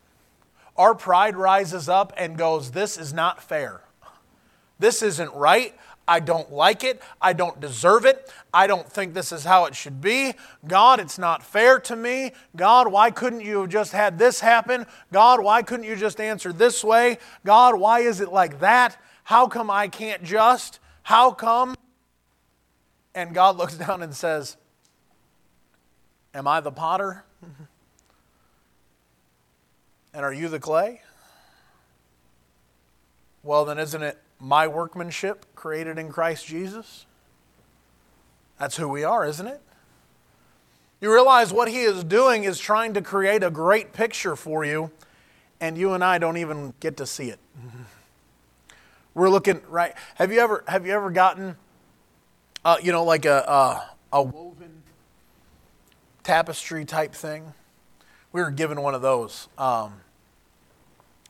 Our 0.78 0.94
pride 0.94 1.36
rises 1.36 1.90
up 1.90 2.14
and 2.18 2.38
goes, 2.38 2.72
This 2.72 3.00
is 3.00 3.14
not 3.14 3.42
fair. 3.42 3.82
This 4.80 5.02
isn't 5.02 5.34
right. 5.34 5.74
I 6.08 6.20
don't 6.20 6.52
like 6.52 6.84
it. 6.84 7.02
I 7.22 7.34
don't 7.34 7.60
deserve 7.60 8.06
it. 8.06 8.32
I 8.54 8.68
don't 8.68 8.88
think 8.88 9.14
this 9.14 9.32
is 9.32 9.44
how 9.44 9.66
it 9.66 9.76
should 9.76 10.02
be. 10.02 10.34
God, 10.68 11.00
it's 11.00 11.18
not 11.18 11.44
fair 11.44 11.80
to 11.80 11.96
me. 11.96 12.32
God, 12.56 12.92
why 12.92 13.10
couldn't 13.10 13.42
you 13.42 13.62
have 13.62 13.70
just 13.70 13.92
had 13.92 14.20
this 14.20 14.40
happen? 14.40 14.86
God, 15.12 15.42
why 15.42 15.64
couldn't 15.64 15.86
you 15.86 15.96
just 15.96 16.22
answer 16.22 16.54
this 16.54 16.84
way? 16.84 17.18
God, 17.44 17.80
why 17.80 18.02
is 18.02 18.22
it 18.22 18.32
like 18.32 18.60
that? 18.60 18.98
How 19.24 19.48
come 19.48 19.72
I 19.72 19.88
can't 19.88 20.24
just? 20.24 20.80
How 21.04 21.32
come? 21.32 21.76
And 23.16 23.34
God 23.34 23.58
looks 23.58 23.76
down 23.76 24.04
and 24.04 24.14
says, 24.14 24.58
Am 26.34 26.48
I 26.48 26.60
the 26.60 26.72
potter? 26.72 27.24
And 30.16 30.24
are 30.24 30.32
you 30.32 30.48
the 30.48 30.62
clay? 30.62 31.02
Well, 33.44 33.66
then 33.66 33.78
isn't 33.78 34.02
it 34.02 34.18
my 34.40 34.68
workmanship 34.68 35.46
created 35.56 35.98
in 35.98 36.10
Christ 36.10 36.46
Jesus? 36.46 37.06
That's 38.60 38.78
who 38.78 38.88
we 38.88 39.04
are, 39.04 39.26
isn't 39.26 39.48
it? 39.48 39.62
You 41.02 41.12
realize 41.14 41.52
what 41.52 41.68
he 41.68 41.82
is 41.82 42.04
doing 42.04 42.46
is 42.46 42.58
trying 42.60 42.94
to 42.94 43.02
create 43.02 43.44
a 43.44 43.52
great 43.52 43.94
picture 43.94 44.36
for 44.36 44.64
you, 44.64 44.92
and 45.60 45.78
you 45.78 45.94
and 45.94 46.04
I 46.04 46.18
don't 46.18 46.38
even 46.38 46.74
get 46.80 46.98
to 46.98 47.06
see 47.06 47.30
it. 47.30 47.40
We're 49.14 49.30
looking 49.30 49.62
right. 49.70 49.94
Have 50.16 50.32
you 50.32 50.40
ever 50.40 50.64
have 50.68 50.86
you 50.86 50.94
ever 50.94 51.12
gotten, 51.12 51.58
uh, 52.64 52.78
you 52.82 52.92
know, 52.92 53.04
like 53.04 53.26
a, 53.26 53.86
a 54.12 54.18
a 54.18 54.24
woven 54.24 54.84
tapestry 56.24 56.86
type 56.86 57.14
thing? 57.14 57.54
We 58.32 58.42
were 58.42 58.52
given 58.52 58.82
one 58.82 58.96
of 58.96 59.02
those. 59.02 59.48
Um, 59.58 59.94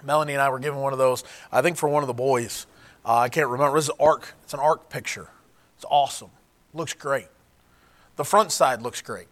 Melanie 0.04 0.34
and 0.34 0.42
I 0.42 0.50
were 0.50 0.60
given 0.60 0.80
one 0.80 0.94
of 0.94 1.00
those. 1.00 1.24
I 1.52 1.62
think 1.62 1.78
for 1.78 1.90
one 1.90 2.04
of 2.04 2.08
the 2.08 2.14
boys. 2.14 2.66
Uh, 3.06 3.20
I 3.20 3.30
can't 3.30 3.48
remember. 3.48 3.78
This 3.78 3.86
is 3.86 3.96
ark. 4.00 4.34
It's 4.44 4.54
an 4.54 4.60
ark 4.60 4.90
picture. 4.90 5.30
It's 5.76 5.86
awesome. 5.90 6.32
Looks 6.74 6.94
great. 6.94 7.28
The 8.16 8.26
front 8.26 8.52
side 8.52 8.82
looks 8.82 9.02
great. 9.02 9.28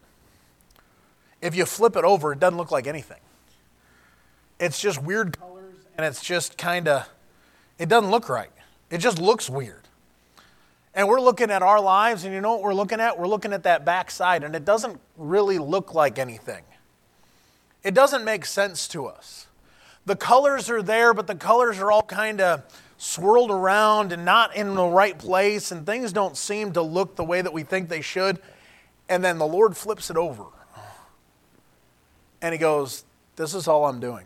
If 1.42 1.56
you 1.56 1.66
flip 1.66 1.96
it 1.96 2.04
over, 2.04 2.34
it 2.34 2.40
doesn't 2.40 2.58
look 2.58 2.72
like 2.72 2.86
anything. 2.86 3.20
It's 4.60 4.80
just 4.80 5.02
weird 5.02 5.38
colors 5.40 5.74
and 5.98 6.06
it's 6.06 6.22
just 6.22 6.58
kind 6.58 6.88
of, 6.88 7.10
it 7.80 7.90
doesn't 7.90 8.12
look 8.12 8.30
right. 8.30 8.52
It 8.90 9.00
just 9.00 9.20
looks 9.20 9.50
weird. 9.50 9.88
And 10.94 11.08
we're 11.08 11.22
looking 11.22 11.50
at 11.50 11.64
our 11.64 11.82
lives, 11.82 12.24
and 12.24 12.34
you 12.34 12.40
know 12.40 12.54
what 12.54 12.62
we're 12.62 12.74
looking 12.76 13.00
at? 13.00 13.18
We're 13.18 13.28
looking 13.28 13.52
at 13.52 13.64
that 13.64 13.84
back 13.84 14.12
side, 14.12 14.44
and 14.44 14.56
it 14.56 14.64
doesn't 14.64 15.00
really 15.18 15.58
look 15.58 15.96
like 15.96 16.20
anything. 16.20 16.64
It 17.84 17.96
doesn't 17.96 18.24
make 18.24 18.46
sense 18.46 18.88
to 18.90 19.08
us. 19.08 19.48
The 20.06 20.16
colors 20.16 20.70
are 20.70 20.84
there, 20.84 21.14
but 21.16 21.26
the 21.26 21.36
colors 21.36 21.80
are 21.80 21.92
all 21.92 22.04
kind 22.04 22.40
of 22.40 22.64
swirled 23.04 23.52
around 23.52 24.12
and 24.12 24.24
not 24.24 24.56
in 24.56 24.76
the 24.76 24.86
right 24.86 25.18
place, 25.18 25.72
and 25.72 25.86
things 25.86 26.14
don't 26.14 26.38
seem 26.38 26.74
to 26.74 26.82
look 26.82 27.16
the 27.16 27.24
way 27.24 27.42
that 27.42 27.54
we 27.54 27.64
think 27.64 27.90
they 27.90 28.02
should. 28.02 28.40
And 29.10 29.24
then 29.24 29.38
the 29.38 29.48
Lord 29.48 29.76
flips 29.76 30.10
it 30.10 30.18
over. 30.18 30.46
And 32.42 32.54
He 32.54 32.58
goes, 32.60 33.04
This 33.36 33.54
is 33.54 33.68
all 33.68 33.86
I'm 33.86 34.00
doing. 34.00 34.26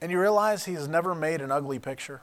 And 0.00 0.10
you 0.12 0.20
realize 0.20 0.64
He's 0.64 0.86
never 0.86 1.14
made 1.14 1.40
an 1.40 1.50
ugly 1.50 1.78
picture. 1.78 2.20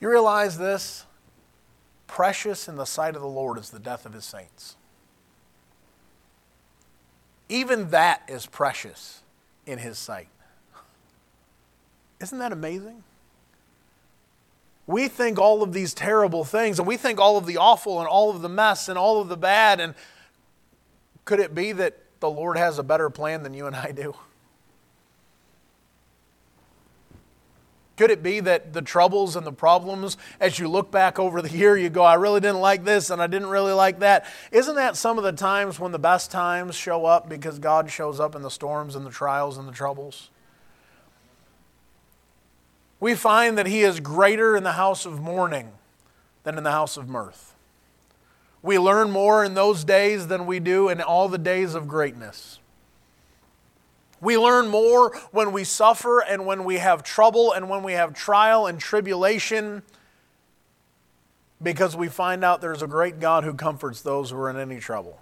You 0.00 0.08
realize 0.08 0.56
this? 0.56 1.04
precious 2.10 2.66
in 2.66 2.74
the 2.74 2.84
sight 2.84 3.14
of 3.14 3.22
the 3.22 3.28
Lord 3.28 3.56
is 3.56 3.70
the 3.70 3.78
death 3.78 4.04
of 4.04 4.12
his 4.12 4.24
saints. 4.24 4.74
Even 7.48 7.90
that 7.90 8.22
is 8.28 8.46
precious 8.46 9.22
in 9.66 9.78
his 9.78 9.98
sight. 9.98 10.28
Isn't 12.20 12.38
that 12.38 12.52
amazing? 12.52 13.02
We 14.86 15.08
think 15.08 15.38
all 15.38 15.62
of 15.62 15.72
these 15.72 15.94
terrible 15.94 16.44
things, 16.44 16.78
and 16.78 16.86
we 16.86 16.96
think 16.96 17.20
all 17.20 17.36
of 17.36 17.46
the 17.46 17.56
awful 17.56 18.00
and 18.00 18.08
all 18.08 18.30
of 18.30 18.42
the 18.42 18.48
mess 18.48 18.88
and 18.88 18.98
all 18.98 19.20
of 19.20 19.28
the 19.28 19.36
bad. 19.36 19.80
And 19.80 19.94
could 21.24 21.40
it 21.40 21.54
be 21.54 21.72
that 21.72 21.98
the 22.18 22.28
Lord 22.28 22.56
has 22.56 22.78
a 22.78 22.82
better 22.82 23.08
plan 23.08 23.42
than 23.42 23.54
you 23.54 23.66
and 23.66 23.76
I 23.76 23.92
do? 23.92 24.14
Could 28.00 28.10
it 28.10 28.22
be 28.22 28.40
that 28.40 28.72
the 28.72 28.80
troubles 28.80 29.36
and 29.36 29.46
the 29.46 29.52
problems, 29.52 30.16
as 30.40 30.58
you 30.58 30.68
look 30.68 30.90
back 30.90 31.18
over 31.18 31.42
the 31.42 31.50
year, 31.50 31.76
you 31.76 31.90
go, 31.90 32.02
I 32.02 32.14
really 32.14 32.40
didn't 32.40 32.62
like 32.62 32.82
this 32.82 33.10
and 33.10 33.20
I 33.20 33.26
didn't 33.26 33.50
really 33.50 33.74
like 33.74 33.98
that? 33.98 34.24
Isn't 34.50 34.76
that 34.76 34.96
some 34.96 35.18
of 35.18 35.24
the 35.24 35.32
times 35.32 35.78
when 35.78 35.92
the 35.92 35.98
best 35.98 36.30
times 36.30 36.74
show 36.74 37.04
up 37.04 37.28
because 37.28 37.58
God 37.58 37.90
shows 37.90 38.18
up 38.18 38.34
in 38.34 38.40
the 38.40 38.50
storms 38.50 38.96
and 38.96 39.04
the 39.04 39.10
trials 39.10 39.58
and 39.58 39.68
the 39.68 39.72
troubles? 39.72 40.30
We 43.00 43.14
find 43.14 43.58
that 43.58 43.66
He 43.66 43.82
is 43.82 44.00
greater 44.00 44.56
in 44.56 44.62
the 44.62 44.72
house 44.72 45.04
of 45.04 45.20
mourning 45.20 45.72
than 46.44 46.56
in 46.56 46.64
the 46.64 46.72
house 46.72 46.96
of 46.96 47.06
mirth. 47.06 47.54
We 48.62 48.78
learn 48.78 49.10
more 49.10 49.44
in 49.44 49.52
those 49.52 49.84
days 49.84 50.28
than 50.28 50.46
we 50.46 50.58
do 50.58 50.88
in 50.88 51.02
all 51.02 51.28
the 51.28 51.36
days 51.36 51.74
of 51.74 51.86
greatness. 51.86 52.59
We 54.20 54.36
learn 54.36 54.68
more 54.68 55.16
when 55.30 55.52
we 55.52 55.64
suffer 55.64 56.20
and 56.20 56.44
when 56.44 56.64
we 56.64 56.76
have 56.76 57.02
trouble 57.02 57.52
and 57.52 57.70
when 57.70 57.82
we 57.82 57.94
have 57.94 58.14
trial 58.14 58.66
and 58.66 58.78
tribulation 58.78 59.82
because 61.62 61.96
we 61.96 62.08
find 62.08 62.44
out 62.44 62.60
there's 62.60 62.82
a 62.82 62.86
great 62.86 63.20
God 63.20 63.44
who 63.44 63.54
comforts 63.54 64.00
those 64.00 64.30
who 64.30 64.38
are 64.38 64.50
in 64.50 64.56
any 64.56 64.78
trouble. 64.78 65.20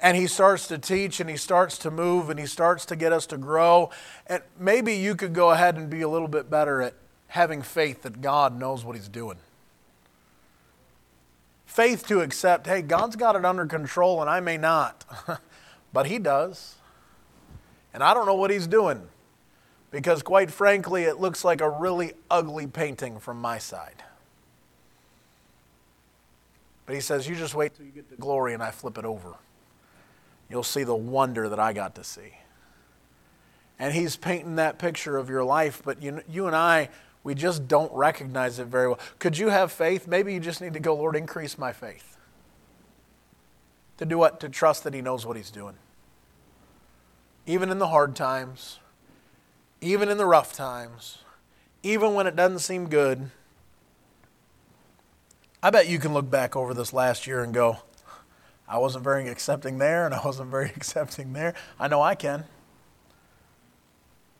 And 0.00 0.16
he 0.16 0.26
starts 0.26 0.66
to 0.68 0.78
teach 0.78 1.20
and 1.20 1.30
he 1.30 1.36
starts 1.36 1.78
to 1.78 1.90
move 1.90 2.28
and 2.28 2.38
he 2.38 2.46
starts 2.46 2.84
to 2.86 2.96
get 2.96 3.12
us 3.12 3.24
to 3.26 3.38
grow. 3.38 3.90
And 4.26 4.42
maybe 4.58 4.94
you 4.94 5.14
could 5.14 5.32
go 5.32 5.50
ahead 5.50 5.76
and 5.76 5.88
be 5.88 6.02
a 6.02 6.08
little 6.08 6.28
bit 6.28 6.50
better 6.50 6.82
at 6.82 6.94
having 7.28 7.62
faith 7.62 8.02
that 8.02 8.20
God 8.20 8.58
knows 8.58 8.84
what 8.84 8.96
he's 8.96 9.08
doing. 9.08 9.38
Faith 11.66 12.06
to 12.08 12.20
accept, 12.20 12.66
hey, 12.66 12.82
God's 12.82 13.16
got 13.16 13.36
it 13.36 13.44
under 13.44 13.64
control 13.64 14.20
and 14.20 14.28
I 14.28 14.40
may 14.40 14.58
not, 14.58 15.04
but 15.92 16.06
he 16.06 16.18
does. 16.18 16.74
And 17.94 18.02
I 18.02 18.14
don't 18.14 18.26
know 18.26 18.34
what 18.34 18.50
he's 18.50 18.66
doing 18.66 19.02
because, 19.90 20.22
quite 20.22 20.50
frankly, 20.50 21.04
it 21.04 21.20
looks 21.20 21.44
like 21.44 21.60
a 21.60 21.68
really 21.68 22.12
ugly 22.30 22.66
painting 22.66 23.18
from 23.18 23.40
my 23.40 23.58
side. 23.58 24.02
But 26.86 26.94
he 26.94 27.00
says, 27.00 27.28
You 27.28 27.36
just 27.36 27.54
wait 27.54 27.74
till 27.74 27.84
you 27.84 27.92
get 27.92 28.08
to 28.10 28.16
glory 28.16 28.54
and 28.54 28.62
I 28.62 28.70
flip 28.70 28.98
it 28.98 29.04
over. 29.04 29.34
You'll 30.48 30.62
see 30.62 30.84
the 30.84 30.94
wonder 30.94 31.48
that 31.48 31.60
I 31.60 31.72
got 31.72 31.94
to 31.96 32.04
see. 32.04 32.34
And 33.78 33.94
he's 33.94 34.16
painting 34.16 34.56
that 34.56 34.78
picture 34.78 35.16
of 35.16 35.28
your 35.28 35.44
life, 35.44 35.82
but 35.84 36.02
you, 36.02 36.22
you 36.28 36.46
and 36.46 36.54
I, 36.54 36.88
we 37.24 37.34
just 37.34 37.68
don't 37.68 37.92
recognize 37.92 38.58
it 38.58 38.66
very 38.66 38.88
well. 38.88 39.00
Could 39.18 39.38
you 39.38 39.48
have 39.48 39.72
faith? 39.72 40.06
Maybe 40.06 40.34
you 40.34 40.40
just 40.40 40.60
need 40.60 40.74
to 40.74 40.80
go, 40.80 40.94
Lord, 40.94 41.16
increase 41.16 41.58
my 41.58 41.72
faith. 41.72 42.16
To 43.98 44.04
do 44.04 44.18
what? 44.18 44.40
To 44.40 44.48
trust 44.48 44.84
that 44.84 44.94
he 44.94 45.00
knows 45.00 45.24
what 45.26 45.36
he's 45.36 45.50
doing 45.50 45.76
even 47.46 47.70
in 47.70 47.78
the 47.78 47.88
hard 47.88 48.14
times, 48.14 48.78
even 49.80 50.08
in 50.08 50.18
the 50.18 50.26
rough 50.26 50.52
times, 50.52 51.18
even 51.82 52.14
when 52.14 52.26
it 52.26 52.36
doesn't 52.36 52.60
seem 52.60 52.88
good. 52.88 53.30
I 55.62 55.70
bet 55.70 55.88
you 55.88 55.98
can 55.98 56.12
look 56.12 56.30
back 56.30 56.56
over 56.56 56.74
this 56.74 56.92
last 56.92 57.26
year 57.26 57.42
and 57.42 57.54
go, 57.54 57.78
I 58.68 58.78
wasn't 58.78 59.04
very 59.04 59.28
accepting 59.28 59.78
there 59.78 60.06
and 60.06 60.14
I 60.14 60.24
wasn't 60.24 60.50
very 60.50 60.70
accepting 60.76 61.32
there. 61.32 61.54
I 61.78 61.88
know 61.88 62.02
I 62.02 62.14
can. 62.14 62.44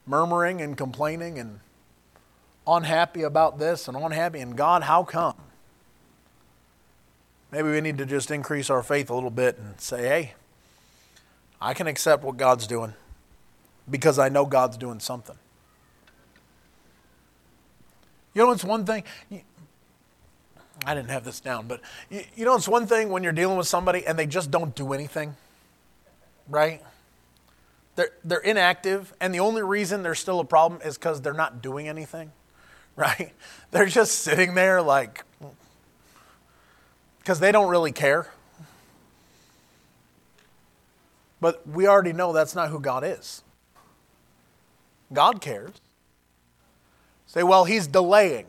Murmuring 0.06 0.60
and 0.60 0.76
complaining 0.76 1.38
and 1.38 1.60
unhappy 2.66 3.22
about 3.22 3.58
this 3.58 3.88
and 3.88 3.96
unhappy. 3.96 4.40
And 4.40 4.56
God, 4.56 4.84
how 4.84 5.04
come? 5.04 5.36
Maybe 7.50 7.68
we 7.68 7.80
need 7.80 7.98
to 7.98 8.06
just 8.06 8.30
increase 8.30 8.70
our 8.70 8.82
faith 8.82 9.10
a 9.10 9.14
little 9.14 9.30
bit 9.30 9.58
and 9.58 9.78
say, 9.80 10.02
hey, 10.02 10.34
I 11.62 11.74
can 11.74 11.86
accept 11.86 12.24
what 12.24 12.36
God's 12.36 12.66
doing 12.66 12.92
because 13.88 14.18
I 14.18 14.28
know 14.28 14.44
God's 14.44 14.76
doing 14.76 14.98
something. 14.98 15.36
You 18.34 18.44
know, 18.44 18.50
it's 18.50 18.64
one 18.64 18.84
thing. 18.84 19.04
I 20.84 20.94
didn't 20.94 21.10
have 21.10 21.24
this 21.24 21.38
down, 21.38 21.68
but 21.68 21.80
you 22.10 22.44
know, 22.44 22.56
it's 22.56 22.66
one 22.66 22.88
thing 22.88 23.10
when 23.10 23.22
you're 23.22 23.32
dealing 23.32 23.56
with 23.56 23.68
somebody 23.68 24.04
and 24.04 24.18
they 24.18 24.26
just 24.26 24.50
don't 24.50 24.74
do 24.74 24.92
anything, 24.92 25.36
right? 26.48 26.82
They're, 27.94 28.10
they're 28.24 28.40
inactive, 28.40 29.12
and 29.20 29.32
the 29.32 29.40
only 29.40 29.62
reason 29.62 30.02
there's 30.02 30.18
still 30.18 30.40
a 30.40 30.44
problem 30.44 30.80
is 30.82 30.96
because 30.96 31.20
they're 31.20 31.34
not 31.34 31.62
doing 31.62 31.88
anything, 31.88 32.32
right? 32.96 33.32
They're 33.70 33.86
just 33.86 34.20
sitting 34.20 34.54
there 34.54 34.82
like, 34.82 35.24
because 37.18 37.38
they 37.38 37.52
don't 37.52 37.68
really 37.68 37.92
care. 37.92 38.32
But 41.42 41.66
we 41.66 41.88
already 41.88 42.12
know 42.12 42.32
that's 42.32 42.54
not 42.54 42.70
who 42.70 42.78
God 42.78 43.02
is. 43.02 43.42
God 45.12 45.40
cares. 45.40 45.72
Say, 47.26 47.42
well, 47.42 47.64
he's 47.64 47.88
delaying. 47.88 48.46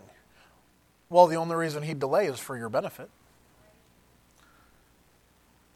Well, 1.09 1.25
the 1.25 1.35
only 1.35 1.55
reason 1.55 1.81
he 1.81 1.95
delays 1.95 2.33
is 2.33 2.39
for 2.39 2.55
your 2.55 2.69
benefit. 2.69 3.09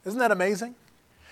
Isn't 0.06 0.20
that 0.20 0.30
amazing? 0.30 0.76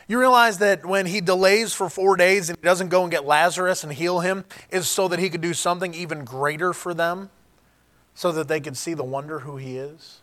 You 0.07 0.19
realize 0.19 0.57
that 0.57 0.87
when 0.87 1.05
he 1.05 1.21
delays 1.21 1.71
for 1.71 1.87
four 1.87 2.17
days 2.17 2.49
and 2.49 2.57
he 2.57 2.63
doesn't 2.63 2.89
go 2.89 3.03
and 3.03 3.11
get 3.11 3.23
Lazarus 3.23 3.83
and 3.83 3.93
heal 3.93 4.21
him, 4.21 4.43
is 4.71 4.87
so 4.87 5.07
that 5.07 5.19
he 5.19 5.29
could 5.29 5.41
do 5.41 5.53
something 5.53 5.93
even 5.93 6.25
greater 6.25 6.73
for 6.73 6.95
them, 6.95 7.29
so 8.15 8.31
that 8.31 8.47
they 8.47 8.59
could 8.59 8.75
see 8.75 8.95
the 8.95 9.03
wonder 9.03 9.39
who 9.41 9.57
he 9.57 9.77
is? 9.77 10.21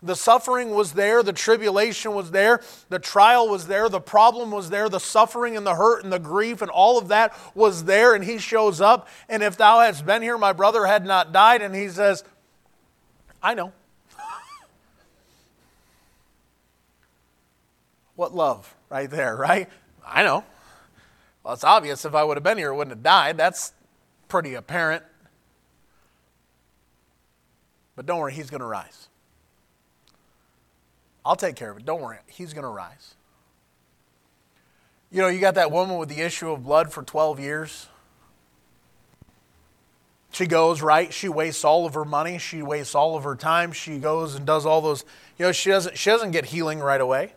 The 0.00 0.14
suffering 0.14 0.70
was 0.70 0.92
there, 0.92 1.24
the 1.24 1.32
tribulation 1.32 2.14
was 2.14 2.30
there, 2.30 2.60
the 2.88 3.00
trial 3.00 3.48
was 3.48 3.66
there, 3.66 3.88
the 3.88 4.00
problem 4.00 4.52
was 4.52 4.70
there, 4.70 4.88
the 4.88 5.00
suffering 5.00 5.56
and 5.56 5.66
the 5.66 5.74
hurt 5.74 6.04
and 6.04 6.12
the 6.12 6.20
grief 6.20 6.62
and 6.62 6.70
all 6.70 6.98
of 6.98 7.08
that 7.08 7.36
was 7.54 7.82
there. 7.84 8.14
And 8.14 8.22
he 8.22 8.38
shows 8.38 8.80
up, 8.80 9.08
and 9.28 9.42
if 9.42 9.56
thou 9.56 9.80
hadst 9.80 10.06
been 10.06 10.22
here, 10.22 10.38
my 10.38 10.52
brother 10.52 10.86
had 10.86 11.04
not 11.04 11.32
died. 11.32 11.62
And 11.62 11.74
he 11.74 11.88
says, 11.88 12.22
I 13.42 13.54
know. 13.54 13.72
what 18.14 18.32
love 18.32 18.72
right 18.90 19.10
there, 19.10 19.34
right? 19.34 19.68
I 20.06 20.22
know. 20.22 20.44
Well, 21.42 21.54
it's 21.54 21.64
obvious 21.64 22.04
if 22.04 22.14
I 22.14 22.22
would 22.22 22.36
have 22.36 22.44
been 22.44 22.58
here, 22.58 22.70
it 22.70 22.76
wouldn't 22.76 22.94
have 22.94 23.02
died. 23.02 23.36
That's 23.36 23.72
pretty 24.28 24.54
apparent. 24.54 25.02
But 27.96 28.06
don't 28.06 28.20
worry, 28.20 28.32
he's 28.32 28.48
going 28.48 28.60
to 28.60 28.66
rise. 28.66 29.07
I'll 31.28 31.36
take 31.36 31.56
care 31.56 31.70
of 31.70 31.76
it. 31.76 31.84
Don't 31.84 32.00
worry. 32.00 32.16
He's 32.26 32.54
going 32.54 32.62
to 32.62 32.70
rise. 32.70 33.14
You 35.10 35.20
know, 35.20 35.28
you 35.28 35.40
got 35.40 35.56
that 35.56 35.70
woman 35.70 35.98
with 35.98 36.08
the 36.08 36.22
issue 36.22 36.50
of 36.50 36.64
blood 36.64 36.90
for 36.90 37.02
12 37.02 37.38
years. 37.38 37.86
She 40.30 40.46
goes, 40.46 40.80
right? 40.80 41.12
She 41.12 41.28
wastes 41.28 41.66
all 41.66 41.84
of 41.84 41.92
her 41.92 42.06
money. 42.06 42.38
She 42.38 42.62
wastes 42.62 42.94
all 42.94 43.14
of 43.14 43.24
her 43.24 43.36
time. 43.36 43.72
She 43.72 43.98
goes 43.98 44.36
and 44.36 44.46
does 44.46 44.64
all 44.64 44.80
those, 44.80 45.04
you 45.38 45.44
know, 45.44 45.52
she 45.52 45.68
doesn't, 45.68 45.98
she 45.98 46.08
doesn't 46.08 46.30
get 46.30 46.46
healing 46.46 46.78
right 46.80 47.00
away. 47.00 47.34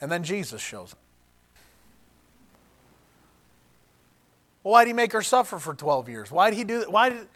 And 0.00 0.10
then 0.10 0.24
Jesus 0.24 0.60
shows 0.60 0.94
up. 0.94 0.98
Well, 4.64 4.72
why 4.72 4.84
did 4.84 4.88
he 4.88 4.94
make 4.94 5.12
her 5.12 5.22
suffer 5.22 5.60
for 5.60 5.74
12 5.74 6.08
years? 6.08 6.32
Why 6.32 6.50
did 6.50 6.56
he 6.56 6.64
do 6.64 6.80
that? 6.80 6.90
Why 6.90 7.10
did, 7.10 7.28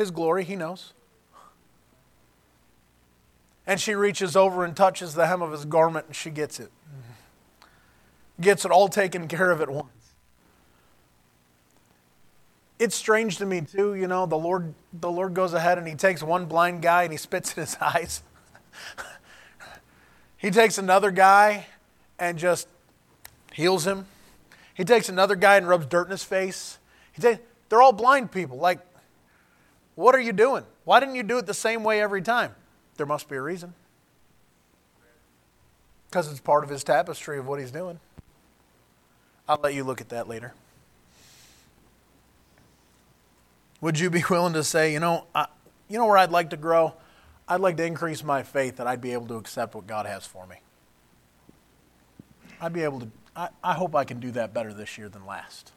his 0.00 0.10
glory, 0.10 0.44
he 0.44 0.56
knows. 0.56 0.94
And 3.66 3.78
she 3.78 3.94
reaches 3.94 4.34
over 4.34 4.64
and 4.64 4.74
touches 4.74 5.14
the 5.14 5.26
hem 5.26 5.42
of 5.42 5.52
his 5.52 5.66
garment 5.66 6.06
and 6.06 6.16
she 6.16 6.30
gets 6.30 6.58
it. 6.58 6.72
Gets 8.40 8.64
it 8.64 8.70
all 8.70 8.88
taken 8.88 9.28
care 9.28 9.50
of 9.50 9.60
at 9.60 9.68
once. 9.68 10.14
It's 12.78 12.96
strange 12.96 13.36
to 13.36 13.46
me 13.46 13.60
too, 13.60 13.94
you 13.94 14.08
know, 14.08 14.24
the 14.24 14.38
Lord 14.38 14.72
the 14.94 15.10
Lord 15.10 15.34
goes 15.34 15.52
ahead 15.52 15.76
and 15.76 15.86
he 15.86 15.94
takes 15.94 16.22
one 16.22 16.46
blind 16.46 16.80
guy 16.80 17.02
and 17.02 17.12
he 17.12 17.18
spits 17.18 17.52
in 17.56 17.60
his 17.60 17.76
eyes. 17.76 18.22
he 20.38 20.50
takes 20.50 20.78
another 20.78 21.10
guy 21.10 21.66
and 22.18 22.38
just 22.38 22.68
heals 23.52 23.86
him. 23.86 24.06
He 24.72 24.84
takes 24.84 25.10
another 25.10 25.36
guy 25.36 25.58
and 25.58 25.68
rubs 25.68 25.84
dirt 25.84 26.06
in 26.06 26.12
his 26.12 26.24
face. 26.24 26.78
He 27.12 27.20
takes, 27.20 27.42
they're 27.68 27.82
all 27.82 27.92
blind 27.92 28.32
people. 28.32 28.56
Like 28.56 28.80
what 29.94 30.14
are 30.14 30.20
you 30.20 30.32
doing? 30.32 30.64
Why 30.84 31.00
didn't 31.00 31.14
you 31.14 31.22
do 31.22 31.38
it 31.38 31.46
the 31.46 31.54
same 31.54 31.84
way 31.84 32.00
every 32.00 32.22
time? 32.22 32.54
There 32.96 33.06
must 33.06 33.28
be 33.28 33.36
a 33.36 33.42
reason. 33.42 33.74
Because 36.08 36.30
it's 36.30 36.40
part 36.40 36.64
of 36.64 36.70
his 36.70 36.82
tapestry 36.82 37.38
of 37.38 37.46
what 37.46 37.60
he's 37.60 37.70
doing. 37.70 38.00
I'll 39.48 39.60
let 39.62 39.74
you 39.74 39.84
look 39.84 40.00
at 40.00 40.08
that 40.10 40.28
later. 40.28 40.54
Would 43.80 43.98
you 43.98 44.10
be 44.10 44.22
willing 44.30 44.52
to 44.54 44.64
say, 44.64 44.92
you 44.92 45.00
know, 45.00 45.26
I, 45.34 45.46
you 45.88 45.98
know 45.98 46.06
where 46.06 46.18
I'd 46.18 46.30
like 46.30 46.50
to 46.50 46.56
grow? 46.56 46.94
I'd 47.48 47.60
like 47.60 47.76
to 47.78 47.84
increase 47.84 48.22
my 48.22 48.42
faith 48.42 48.76
that 48.76 48.86
I'd 48.86 49.00
be 49.00 49.12
able 49.12 49.26
to 49.26 49.34
accept 49.34 49.74
what 49.74 49.86
God 49.86 50.06
has 50.06 50.24
for 50.24 50.46
me. 50.46 50.56
I'd 52.60 52.72
be 52.72 52.82
able 52.82 53.00
to, 53.00 53.08
I, 53.34 53.48
I 53.64 53.74
hope 53.74 53.96
I 53.96 54.04
can 54.04 54.20
do 54.20 54.30
that 54.32 54.54
better 54.54 54.72
this 54.72 54.98
year 54.98 55.08
than 55.08 55.26
last. 55.26 55.72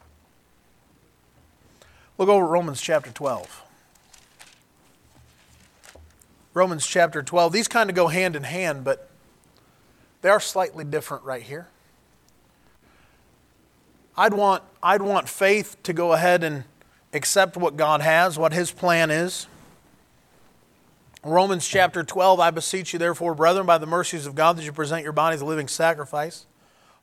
Look 2.16 2.28
over 2.28 2.46
Romans 2.46 2.80
chapter 2.80 3.10
12. 3.10 3.63
Romans 6.54 6.86
chapter 6.86 7.20
12. 7.20 7.52
These 7.52 7.68
kind 7.68 7.90
of 7.90 7.96
go 7.96 8.06
hand 8.06 8.36
in 8.36 8.44
hand, 8.44 8.84
but 8.84 9.10
they 10.22 10.28
are 10.28 10.40
slightly 10.40 10.84
different 10.84 11.24
right 11.24 11.42
here. 11.42 11.66
I'd 14.16 14.32
want, 14.32 14.62
I'd 14.80 15.02
want 15.02 15.28
faith 15.28 15.76
to 15.82 15.92
go 15.92 16.12
ahead 16.12 16.44
and 16.44 16.62
accept 17.12 17.56
what 17.56 17.76
God 17.76 18.00
has, 18.00 18.38
what 18.38 18.52
His 18.52 18.70
plan 18.70 19.10
is. 19.10 19.48
Romans 21.24 21.66
chapter 21.66 22.04
12 22.04 22.38
I 22.38 22.50
beseech 22.50 22.92
you, 22.92 23.00
therefore, 23.00 23.34
brethren, 23.34 23.66
by 23.66 23.78
the 23.78 23.86
mercies 23.86 24.24
of 24.24 24.36
God, 24.36 24.56
that 24.56 24.64
you 24.64 24.72
present 24.72 25.02
your 25.02 25.12
bodies 25.12 25.40
a 25.40 25.44
living 25.44 25.66
sacrifice, 25.66 26.46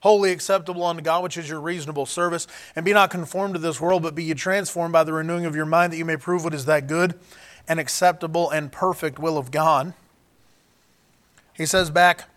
wholly 0.00 0.32
acceptable 0.32 0.84
unto 0.84 1.02
God, 1.02 1.22
which 1.22 1.36
is 1.36 1.48
your 1.48 1.60
reasonable 1.60 2.06
service. 2.06 2.46
And 2.74 2.84
be 2.86 2.94
not 2.94 3.10
conformed 3.10 3.54
to 3.54 3.60
this 3.60 3.80
world, 3.80 4.02
but 4.02 4.14
be 4.14 4.24
ye 4.24 4.34
transformed 4.34 4.92
by 4.92 5.04
the 5.04 5.12
renewing 5.12 5.44
of 5.44 5.54
your 5.54 5.66
mind, 5.66 5.92
that 5.92 5.98
you 5.98 6.06
may 6.06 6.16
prove 6.16 6.44
what 6.44 6.54
is 6.54 6.64
that 6.64 6.86
good 6.86 7.18
and 7.68 7.80
acceptable 7.80 8.50
and 8.50 8.70
perfect 8.70 9.18
will 9.18 9.38
of 9.38 9.50
God. 9.50 9.94
He 11.54 11.66
says 11.66 11.90
back 11.90 12.28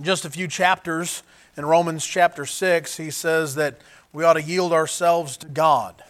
just 0.00 0.24
a 0.24 0.30
few 0.30 0.48
chapters 0.48 1.22
in 1.56 1.66
Romans 1.66 2.04
chapter 2.06 2.46
6, 2.46 2.96
he 2.96 3.10
says 3.10 3.54
that 3.56 3.80
we 4.12 4.24
ought 4.24 4.34
to 4.34 4.42
yield 4.42 4.72
ourselves 4.72 5.36
to 5.38 5.46
God. 5.46 6.02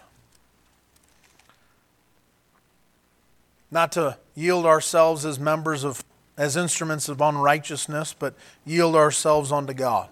Not 3.69 3.91
to 3.93 4.17
yield 4.35 4.65
ourselves 4.65 5.25
as 5.25 5.39
members 5.39 5.83
of, 5.83 6.03
as 6.37 6.55
instruments 6.55 7.09
of 7.09 7.19
unrighteousness, 7.19 8.15
but 8.17 8.35
yield 8.65 8.95
ourselves 8.95 9.51
unto 9.51 9.73
God. 9.73 10.09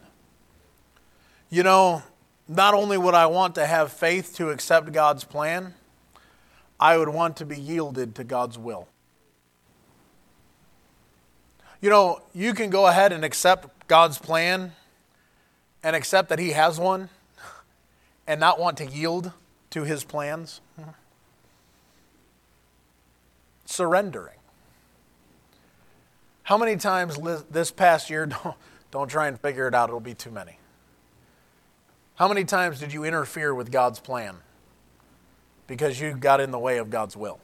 You 1.50 1.64
know, 1.64 2.04
not 2.48 2.74
only 2.74 2.98
would 2.98 3.14
I 3.14 3.28
want 3.28 3.56
to 3.56 3.66
have 3.66 3.92
faith 3.92 4.36
to 4.36 4.50
accept 4.50 4.92
God's 4.92 5.24
plan, 5.24 5.74
I 6.82 6.98
would 6.98 7.10
want 7.10 7.38
to 7.38 7.46
be 7.46 7.56
yielded 7.56 8.16
to 8.16 8.24
God's 8.24 8.58
will. 8.58 8.88
You 11.80 11.92
know, 11.92 12.22
you 12.34 12.56
can 12.56 12.72
go 12.72 12.88
ahead 12.88 13.14
and 13.14 13.24
accept 13.24 13.88
God's 13.88 14.18
plan 14.18 14.74
and 15.84 15.96
accept 15.96 16.30
that 16.30 16.40
He 16.40 16.52
has 16.52 16.80
one 16.80 17.10
and 18.26 18.40
not 18.40 18.60
want 18.60 18.78
to 18.78 18.86
yield 18.86 19.32
to 19.70 19.84
His 19.84 20.04
plans. 20.04 20.60
Surrendering. 23.66 24.38
How 26.44 26.58
many 26.58 26.76
times 26.78 27.20
this 27.52 27.72
past 27.72 28.10
year, 28.10 28.26
don't, 28.44 28.56
don't 28.90 29.08
try 29.08 29.28
and 29.28 29.40
figure 29.40 29.68
it 29.68 29.76
out, 29.76 29.90
it'll 29.90 30.00
be 30.00 30.16
too 30.16 30.32
many. 30.32 30.58
How 32.16 32.28
many 32.28 32.44
times 32.44 32.80
did 32.80 32.92
you 32.92 33.04
interfere 33.04 33.54
with 33.54 33.72
God's 33.72 34.00
plan 34.00 34.38
because 35.72 36.02
you 36.02 36.12
got 36.12 36.42
in 36.42 36.52
the 36.52 36.60
way 36.60 36.80
of 36.80 36.90
God's 36.90 37.16
will? 37.16 37.40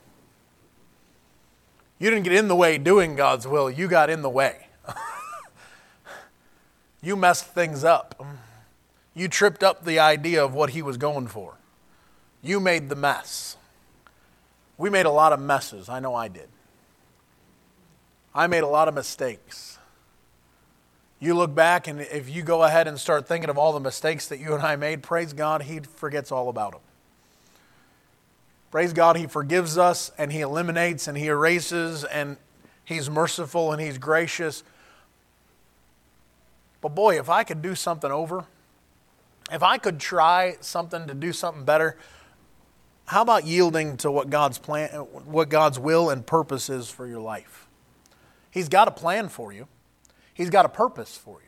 You 1.97 2.09
didn't 2.09 2.25
get 2.25 2.33
in 2.33 2.49
the 2.49 2.57
way 2.57 2.77
doing 2.77 3.15
God's 3.15 3.47
will, 3.47 3.71
you 3.71 3.87
got 3.87 4.09
in 4.09 4.21
the 4.21 4.29
way. 4.29 4.67
you 7.01 7.15
messed 7.15 7.45
things 7.45 7.85
up. 7.85 8.21
You 9.13 9.29
tripped 9.29 9.63
up 9.63 9.85
the 9.85 9.99
idea 9.99 10.43
of 10.43 10.53
what 10.53 10.71
He 10.71 10.81
was 10.81 10.97
going 10.97 11.27
for. 11.27 11.53
You 12.43 12.59
made 12.59 12.89
the 12.89 12.97
mess. 12.97 13.55
We 14.77 14.89
made 14.89 15.05
a 15.05 15.11
lot 15.11 15.31
of 15.31 15.39
messes. 15.39 15.87
I 15.87 16.01
know 16.01 16.13
I 16.13 16.27
did. 16.27 16.49
I 18.35 18.47
made 18.47 18.63
a 18.63 18.67
lot 18.67 18.89
of 18.89 18.93
mistakes. 18.93 19.79
You 21.21 21.33
look 21.33 21.55
back, 21.55 21.87
and 21.87 22.01
if 22.01 22.29
you 22.29 22.43
go 22.43 22.63
ahead 22.63 22.89
and 22.89 22.99
start 22.99 23.25
thinking 23.25 23.49
of 23.49 23.57
all 23.57 23.71
the 23.71 23.79
mistakes 23.79 24.27
that 24.27 24.39
you 24.39 24.53
and 24.53 24.61
I 24.61 24.75
made, 24.75 25.01
praise 25.01 25.31
God, 25.31 25.61
He 25.61 25.79
forgets 25.79 26.29
all 26.29 26.49
about 26.49 26.73
them. 26.73 26.81
Praise 28.77 28.93
God, 28.93 29.17
He 29.17 29.25
forgives 29.25 29.75
us 29.75 30.11
and 30.19 30.31
He 30.31 30.41
eliminates 30.41 31.07
and 31.07 31.17
He 31.17 31.25
erases 31.25 32.03
and 32.03 32.37
He's 32.85 33.09
merciful 33.09 33.71
and 33.71 33.81
He's 33.81 33.97
gracious. 33.97 34.61
But 36.79 36.89
boy, 36.89 37.17
if 37.17 37.27
I 37.27 37.43
could 37.43 37.63
do 37.63 37.73
something 37.73 38.11
over, 38.11 38.45
if 39.51 39.63
I 39.63 39.79
could 39.79 39.99
try 39.99 40.57
something 40.61 41.07
to 41.07 41.15
do 41.15 41.33
something 41.33 41.65
better, 41.65 41.97
how 43.05 43.23
about 43.23 43.47
yielding 43.47 43.97
to 43.97 44.11
what 44.11 44.29
God's 44.29 44.59
plan, 44.59 44.89
what 44.89 45.49
God's 45.49 45.79
will 45.79 46.11
and 46.11 46.23
purpose 46.23 46.69
is 46.69 46.87
for 46.87 47.07
your 47.07 47.19
life? 47.19 47.65
He's 48.51 48.69
got 48.69 48.87
a 48.87 48.91
plan 48.91 49.29
for 49.29 49.51
you. 49.51 49.67
He's 50.35 50.51
got 50.51 50.65
a 50.65 50.69
purpose 50.69 51.17
for 51.17 51.39
you. 51.41 51.46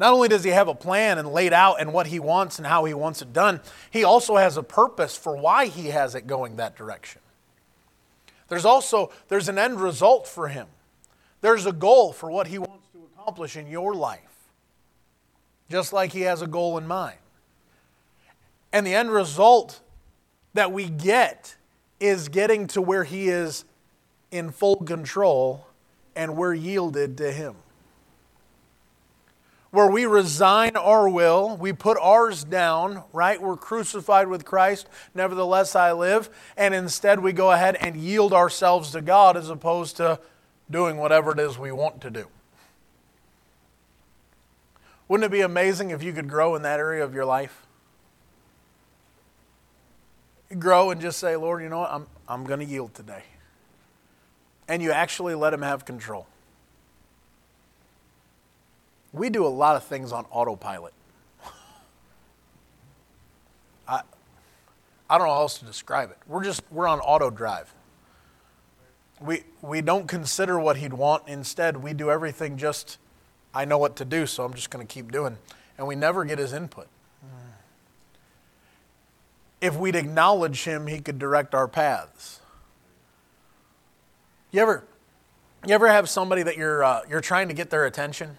Not 0.00 0.14
only 0.14 0.28
does 0.28 0.42
he 0.42 0.50
have 0.50 0.66
a 0.66 0.74
plan 0.74 1.18
and 1.18 1.30
laid 1.30 1.52
out 1.52 1.78
and 1.78 1.92
what 1.92 2.06
he 2.06 2.18
wants 2.18 2.56
and 2.58 2.66
how 2.66 2.86
he 2.86 2.94
wants 2.94 3.20
it 3.20 3.34
done, 3.34 3.60
he 3.90 4.02
also 4.02 4.36
has 4.36 4.56
a 4.56 4.62
purpose 4.62 5.14
for 5.14 5.36
why 5.36 5.66
he 5.66 5.88
has 5.88 6.14
it 6.14 6.26
going 6.26 6.56
that 6.56 6.74
direction. 6.74 7.20
There's 8.48 8.64
also 8.64 9.12
there's 9.28 9.50
an 9.50 9.58
end 9.58 9.78
result 9.78 10.26
for 10.26 10.48
him. 10.48 10.68
There's 11.42 11.66
a 11.66 11.72
goal 11.72 12.14
for 12.14 12.30
what 12.30 12.46
he 12.46 12.58
wants 12.58 12.86
to 12.94 13.08
accomplish 13.12 13.56
in 13.56 13.66
your 13.66 13.94
life. 13.94 14.48
Just 15.68 15.92
like 15.92 16.12
he 16.12 16.22
has 16.22 16.40
a 16.40 16.46
goal 16.46 16.78
in 16.78 16.86
mind. 16.86 17.18
And 18.72 18.86
the 18.86 18.94
end 18.94 19.10
result 19.10 19.80
that 20.54 20.72
we 20.72 20.88
get 20.88 21.56
is 22.00 22.30
getting 22.30 22.66
to 22.68 22.80
where 22.80 23.04
he 23.04 23.28
is 23.28 23.66
in 24.30 24.50
full 24.50 24.76
control 24.76 25.66
and 26.16 26.38
we're 26.38 26.54
yielded 26.54 27.18
to 27.18 27.30
him 27.30 27.56
where 29.70 29.88
we 29.88 30.04
resign 30.04 30.76
our 30.76 31.08
will, 31.08 31.56
we 31.56 31.72
put 31.72 31.96
ours 32.00 32.42
down, 32.44 33.04
right? 33.12 33.40
We're 33.40 33.56
crucified 33.56 34.28
with 34.28 34.44
Christ, 34.44 34.88
nevertheless 35.14 35.76
I 35.76 35.92
live, 35.92 36.28
and 36.56 36.74
instead 36.74 37.20
we 37.20 37.32
go 37.32 37.52
ahead 37.52 37.76
and 37.76 37.96
yield 37.96 38.32
ourselves 38.32 38.90
to 38.92 39.00
God 39.00 39.36
as 39.36 39.48
opposed 39.48 39.96
to 39.98 40.18
doing 40.70 40.96
whatever 40.96 41.32
it 41.32 41.38
is 41.38 41.58
we 41.58 41.72
want 41.72 42.00
to 42.00 42.10
do. 42.10 42.26
Wouldn't 45.08 45.24
it 45.24 45.32
be 45.32 45.40
amazing 45.40 45.90
if 45.90 46.02
you 46.02 46.12
could 46.12 46.28
grow 46.28 46.54
in 46.54 46.62
that 46.62 46.78
area 46.78 47.04
of 47.04 47.14
your 47.14 47.24
life? 47.24 47.66
grow 50.58 50.90
and 50.90 51.00
just 51.00 51.18
say, 51.18 51.36
Lord, 51.36 51.62
you 51.62 51.68
know 51.68 51.80
what? 51.80 51.92
I'm, 51.92 52.06
I'm 52.28 52.44
going 52.44 52.60
to 52.60 52.66
yield 52.66 52.94
today. 52.94 53.22
And 54.68 54.82
you 54.82 54.92
actually 54.92 55.34
let 55.34 55.52
Him 55.52 55.62
have 55.62 55.84
control. 55.84 56.26
We 59.12 59.30
do 59.30 59.46
a 59.46 59.48
lot 59.48 59.76
of 59.76 59.84
things 59.84 60.12
on 60.12 60.24
autopilot. 60.30 60.92
I, 63.88 64.02
I 65.08 65.18
don't 65.18 65.26
know 65.26 65.34
how 65.34 65.40
else 65.40 65.58
to 65.58 65.64
describe 65.64 66.10
it. 66.10 66.18
We're 66.28 66.44
just, 66.44 66.62
we're 66.70 66.86
on 66.86 67.00
auto 67.00 67.30
drive. 67.30 67.74
We, 69.20 69.42
we 69.60 69.80
don't 69.80 70.06
consider 70.06 70.58
what 70.60 70.76
he'd 70.76 70.92
want. 70.92 71.24
Instead, 71.26 71.78
we 71.78 71.92
do 71.92 72.10
everything 72.10 72.56
just, 72.56 72.98
I 73.52 73.64
know 73.64 73.78
what 73.78 73.96
to 73.96 74.04
do, 74.04 74.26
so 74.26 74.44
I'm 74.44 74.54
just 74.54 74.70
going 74.70 74.86
to 74.86 74.92
keep 74.92 75.10
doing. 75.10 75.36
And 75.76 75.86
we 75.86 75.96
never 75.96 76.24
get 76.24 76.38
his 76.38 76.52
input. 76.52 76.86
If 79.60 79.76
we'd 79.76 79.96
acknowledge 79.96 80.64
him, 80.64 80.86
he 80.86 81.00
could 81.00 81.18
direct 81.18 81.54
our 81.54 81.68
paths. 81.68 82.40
You 84.52 84.62
ever, 84.62 84.84
you 85.66 85.74
ever 85.74 85.88
have 85.88 86.08
somebody 86.08 86.42
that 86.42 86.56
you're, 86.56 86.82
uh, 86.82 87.02
you're 87.08 87.20
trying 87.20 87.48
to 87.48 87.54
get 87.54 87.68
their 87.68 87.84
attention? 87.84 88.36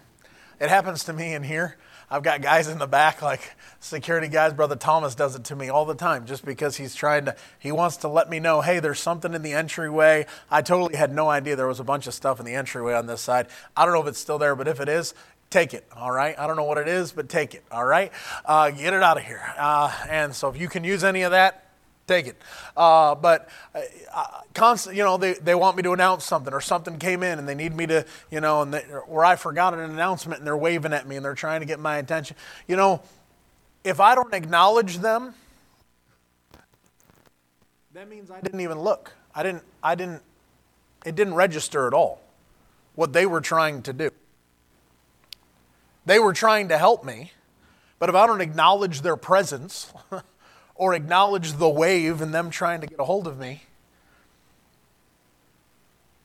It 0.62 0.70
happens 0.70 1.02
to 1.04 1.12
me 1.12 1.34
in 1.34 1.42
here. 1.42 1.76
I've 2.08 2.22
got 2.22 2.40
guys 2.40 2.68
in 2.68 2.78
the 2.78 2.86
back, 2.86 3.20
like 3.20 3.56
security 3.80 4.28
guys. 4.28 4.52
Brother 4.52 4.76
Thomas 4.76 5.16
does 5.16 5.34
it 5.34 5.42
to 5.46 5.56
me 5.56 5.70
all 5.70 5.84
the 5.84 5.96
time 5.96 6.24
just 6.24 6.44
because 6.44 6.76
he's 6.76 6.94
trying 6.94 7.24
to, 7.24 7.34
he 7.58 7.72
wants 7.72 7.96
to 7.96 8.08
let 8.08 8.30
me 8.30 8.38
know, 8.38 8.60
hey, 8.60 8.78
there's 8.78 9.00
something 9.00 9.34
in 9.34 9.42
the 9.42 9.54
entryway. 9.54 10.24
I 10.52 10.62
totally 10.62 10.94
had 10.94 11.12
no 11.12 11.28
idea 11.28 11.56
there 11.56 11.66
was 11.66 11.80
a 11.80 11.84
bunch 11.84 12.06
of 12.06 12.14
stuff 12.14 12.38
in 12.38 12.46
the 12.46 12.54
entryway 12.54 12.94
on 12.94 13.06
this 13.06 13.20
side. 13.20 13.48
I 13.76 13.84
don't 13.84 13.92
know 13.92 14.02
if 14.02 14.06
it's 14.06 14.20
still 14.20 14.38
there, 14.38 14.54
but 14.54 14.68
if 14.68 14.78
it 14.78 14.88
is, 14.88 15.14
take 15.50 15.74
it, 15.74 15.84
all 15.96 16.12
right? 16.12 16.38
I 16.38 16.46
don't 16.46 16.54
know 16.54 16.62
what 16.62 16.78
it 16.78 16.86
is, 16.86 17.10
but 17.10 17.28
take 17.28 17.56
it, 17.56 17.64
all 17.72 17.84
right? 17.84 18.12
Uh, 18.44 18.70
get 18.70 18.94
it 18.94 19.02
out 19.02 19.16
of 19.16 19.24
here. 19.24 19.42
Uh, 19.58 19.92
and 20.08 20.32
so 20.32 20.48
if 20.48 20.56
you 20.56 20.68
can 20.68 20.84
use 20.84 21.02
any 21.02 21.22
of 21.22 21.32
that, 21.32 21.61
take 22.06 22.26
it. 22.26 22.36
Uh, 22.76 23.14
but 23.14 23.48
uh, 23.74 23.80
uh, 24.12 24.40
constant, 24.54 24.96
you 24.96 25.02
know, 25.02 25.16
they, 25.16 25.34
they 25.34 25.54
want 25.54 25.76
me 25.76 25.82
to 25.82 25.92
announce 25.92 26.24
something 26.24 26.52
or 26.52 26.60
something 26.60 26.98
came 26.98 27.22
in 27.22 27.38
and 27.38 27.48
they 27.48 27.54
need 27.54 27.74
me 27.74 27.86
to, 27.86 28.04
you 28.30 28.40
know, 28.40 28.62
and 28.62 28.74
they, 28.74 28.84
or 29.06 29.24
I 29.24 29.36
forgot 29.36 29.74
an 29.74 29.80
announcement 29.80 30.40
and 30.40 30.46
they're 30.46 30.56
waving 30.56 30.92
at 30.92 31.06
me 31.06 31.16
and 31.16 31.24
they're 31.24 31.34
trying 31.34 31.60
to 31.60 31.66
get 31.66 31.78
my 31.78 31.98
attention. 31.98 32.36
You 32.66 32.76
know, 32.76 33.02
if 33.84 34.00
I 34.00 34.14
don't 34.14 34.34
acknowledge 34.34 34.98
them, 34.98 35.34
that 37.94 38.08
means 38.08 38.30
I 38.30 38.40
didn't 38.40 38.60
even 38.60 38.80
look. 38.80 39.12
I 39.34 39.42
didn't, 39.42 39.62
I 39.82 39.94
didn't, 39.94 40.22
it 41.04 41.14
didn't 41.14 41.34
register 41.34 41.86
at 41.86 41.94
all 41.94 42.20
what 42.94 43.12
they 43.12 43.26
were 43.26 43.40
trying 43.40 43.82
to 43.82 43.92
do. 43.92 44.10
They 46.04 46.18
were 46.18 46.32
trying 46.32 46.68
to 46.68 46.78
help 46.78 47.04
me, 47.04 47.32
but 47.98 48.08
if 48.08 48.14
I 48.14 48.26
don't 48.26 48.40
acknowledge 48.40 49.02
their 49.02 49.16
presence, 49.16 49.92
or 50.74 50.94
acknowledge 50.94 51.54
the 51.54 51.68
wave 51.68 52.20
and 52.20 52.32
them 52.32 52.50
trying 52.50 52.80
to 52.80 52.86
get 52.86 52.98
a 52.98 53.04
hold 53.04 53.26
of 53.26 53.38
me, 53.38 53.62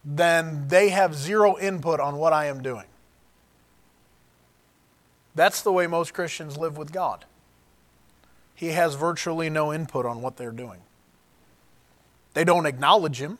then 0.03 0.67
they 0.69 0.89
have 0.89 1.13
zero 1.15 1.57
input 1.59 1.99
on 1.99 2.17
what 2.17 2.31
I 2.31 2.45
am 2.45 2.63
doing. 2.63 2.85
That's 5.35 5.61
the 5.61 5.71
way 5.71 5.85
most 5.85 6.13
Christians 6.13 6.57
live 6.57 6.77
with 6.77 6.91
God. 6.91 7.25
He 8.55 8.69
has 8.69 8.95
virtually 8.95 9.49
no 9.49 9.71
input 9.73 10.05
on 10.05 10.21
what 10.21 10.37
they're 10.37 10.51
doing. 10.51 10.79
They 12.33 12.43
don't 12.43 12.65
acknowledge 12.65 13.21
Him, 13.21 13.37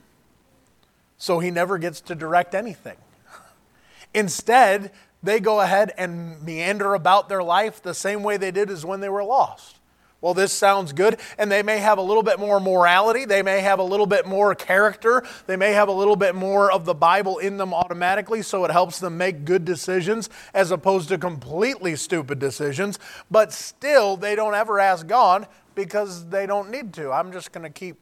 so 1.17 1.39
He 1.39 1.50
never 1.50 1.78
gets 1.78 2.02
to 2.02 2.15
direct 2.15 2.54
anything. 2.54 2.98
Instead, 4.13 4.91
they 5.24 5.39
go 5.39 5.62
ahead 5.62 5.93
and 5.98 6.43
meander 6.43 6.93
about 6.93 7.30
their 7.30 7.41
life 7.41 7.82
the 7.82 7.93
same 7.93 8.22
way 8.22 8.38
they 8.38 8.52
did 8.52 8.70
as 8.70 8.86
when 8.86 9.00
they 9.00 9.10
were 9.10 9.24
lost 9.24 9.77
well, 10.19 10.34
this 10.34 10.51
sounds 10.51 10.93
good. 10.93 11.19
And 11.38 11.51
they 11.51 11.62
may 11.62 11.77
have 11.77 11.99
a 11.99 12.01
little 12.01 12.23
bit 12.23 12.39
more 12.39 12.60
morality. 12.60 13.25
They 13.25 13.43
may 13.43 13.62
have 13.62 13.80
a 13.80 13.84
little 13.84 14.08
bit 14.08 14.25
more 14.25 14.56
character. 14.56 15.23
They 15.45 15.56
may 15.56 15.73
have 15.73 15.89
a 15.89 15.93
little 15.93 16.15
bit 16.15 16.34
more 16.34 16.71
of 16.71 16.86
the 16.86 16.95
Bible 16.95 17.38
in 17.38 17.58
them 17.58 17.73
automatically, 17.73 18.41
so 18.41 18.65
it 18.65 18.71
helps 18.71 18.99
them 18.99 19.17
make 19.17 19.45
good 19.45 19.63
decisions 19.63 20.30
as 20.53 20.71
opposed 20.71 21.10
to 21.10 21.17
completely 21.19 21.95
stupid 21.95 22.39
decisions. 22.39 22.97
But 23.30 23.53
still, 23.53 24.17
they 24.17 24.36
don't 24.36 24.56
ever 24.56 24.80
ask 24.80 25.06
God 25.06 25.47
because 25.75 26.27
they 26.30 26.47
don't 26.47 26.71
need 26.71 26.93
to. 26.95 27.12
I'm 27.12 27.32
just 27.32 27.51
going 27.51 27.63
to 27.63 27.69
keep. 27.69 27.97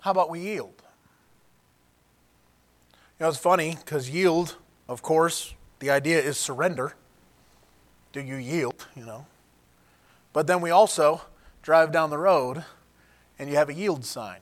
How 0.00 0.12
about 0.12 0.30
we 0.30 0.40
yield? 0.40 0.82
You 3.18 3.24
know, 3.24 3.28
it's 3.28 3.36
funny 3.36 3.76
because 3.84 4.08
yield, 4.08 4.56
of 4.88 5.02
course, 5.02 5.52
the 5.80 5.90
idea 5.90 6.22
is 6.22 6.38
surrender 6.38 6.94
do 8.12 8.20
you 8.20 8.36
yield, 8.36 8.86
you 8.96 9.04
know? 9.04 9.26
But 10.32 10.46
then 10.46 10.60
we 10.60 10.70
also 10.70 11.22
drive 11.62 11.92
down 11.92 12.10
the 12.10 12.18
road 12.18 12.64
and 13.38 13.48
you 13.48 13.56
have 13.56 13.68
a 13.68 13.74
yield 13.74 14.04
sign. 14.04 14.40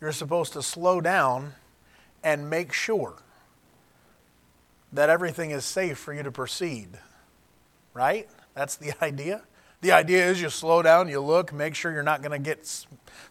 You're 0.00 0.12
supposed 0.12 0.52
to 0.52 0.62
slow 0.62 1.00
down 1.00 1.54
and 2.22 2.50
make 2.50 2.72
sure 2.72 3.14
that 4.92 5.10
everything 5.10 5.50
is 5.50 5.64
safe 5.64 5.98
for 5.98 6.12
you 6.12 6.22
to 6.22 6.30
proceed. 6.30 6.88
Right? 7.92 8.28
That's 8.54 8.76
the 8.76 8.92
idea. 9.04 9.42
The 9.84 9.92
idea 9.92 10.26
is 10.30 10.40
you 10.40 10.48
slow 10.48 10.80
down, 10.80 11.10
you 11.10 11.20
look, 11.20 11.52
make 11.52 11.74
sure 11.74 11.92
you're 11.92 12.02
not 12.02 12.22
going 12.22 12.32
to 12.32 12.38
get 12.38 12.66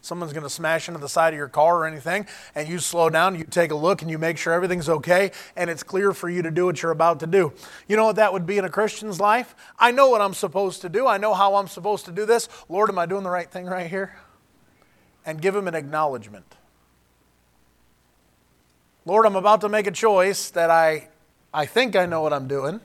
someone's 0.00 0.32
going 0.32 0.44
to 0.44 0.48
smash 0.48 0.86
into 0.86 1.00
the 1.00 1.08
side 1.08 1.34
of 1.34 1.36
your 1.36 1.48
car 1.48 1.78
or 1.78 1.84
anything, 1.84 2.28
and 2.54 2.68
you 2.68 2.78
slow 2.78 3.10
down, 3.10 3.36
you 3.36 3.42
take 3.42 3.72
a 3.72 3.74
look, 3.74 4.02
and 4.02 4.10
you 4.10 4.18
make 4.18 4.38
sure 4.38 4.52
everything's 4.52 4.88
okay, 4.88 5.32
and 5.56 5.68
it's 5.68 5.82
clear 5.82 6.12
for 6.12 6.30
you 6.30 6.42
to 6.42 6.52
do 6.52 6.66
what 6.66 6.80
you're 6.80 6.92
about 6.92 7.18
to 7.18 7.26
do. 7.26 7.52
You 7.88 7.96
know 7.96 8.04
what 8.04 8.14
that 8.14 8.32
would 8.32 8.46
be 8.46 8.56
in 8.56 8.64
a 8.64 8.70
Christian's 8.70 9.18
life? 9.18 9.56
I 9.80 9.90
know 9.90 10.08
what 10.08 10.20
I'm 10.20 10.32
supposed 10.32 10.80
to 10.82 10.88
do. 10.88 11.08
I 11.08 11.18
know 11.18 11.34
how 11.34 11.56
I'm 11.56 11.66
supposed 11.66 12.04
to 12.04 12.12
do 12.12 12.24
this. 12.24 12.48
Lord, 12.68 12.88
am 12.88 13.00
I 13.00 13.06
doing 13.06 13.24
the 13.24 13.30
right 13.30 13.50
thing 13.50 13.66
right 13.66 13.90
here? 13.90 14.14
And 15.26 15.42
give 15.42 15.56
him 15.56 15.66
an 15.66 15.74
acknowledgement. 15.74 16.54
Lord, 19.04 19.26
I'm 19.26 19.34
about 19.34 19.60
to 19.62 19.68
make 19.68 19.88
a 19.88 19.90
choice 19.90 20.50
that 20.50 20.70
I, 20.70 21.08
I 21.52 21.66
think 21.66 21.96
I 21.96 22.06
know 22.06 22.22
what 22.22 22.32
I'm 22.32 22.46
doing 22.46 22.80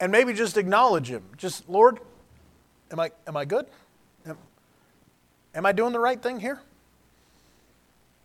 and 0.00 0.12
maybe 0.12 0.32
just 0.32 0.56
acknowledge 0.56 1.08
Him. 1.08 1.22
Just, 1.36 1.68
Lord, 1.68 2.00
am 2.90 3.00
I, 3.00 3.10
am 3.26 3.36
I 3.36 3.44
good? 3.44 3.66
Am, 4.26 4.36
am 5.54 5.66
I 5.66 5.72
doing 5.72 5.92
the 5.92 6.00
right 6.00 6.20
thing 6.20 6.40
here? 6.40 6.60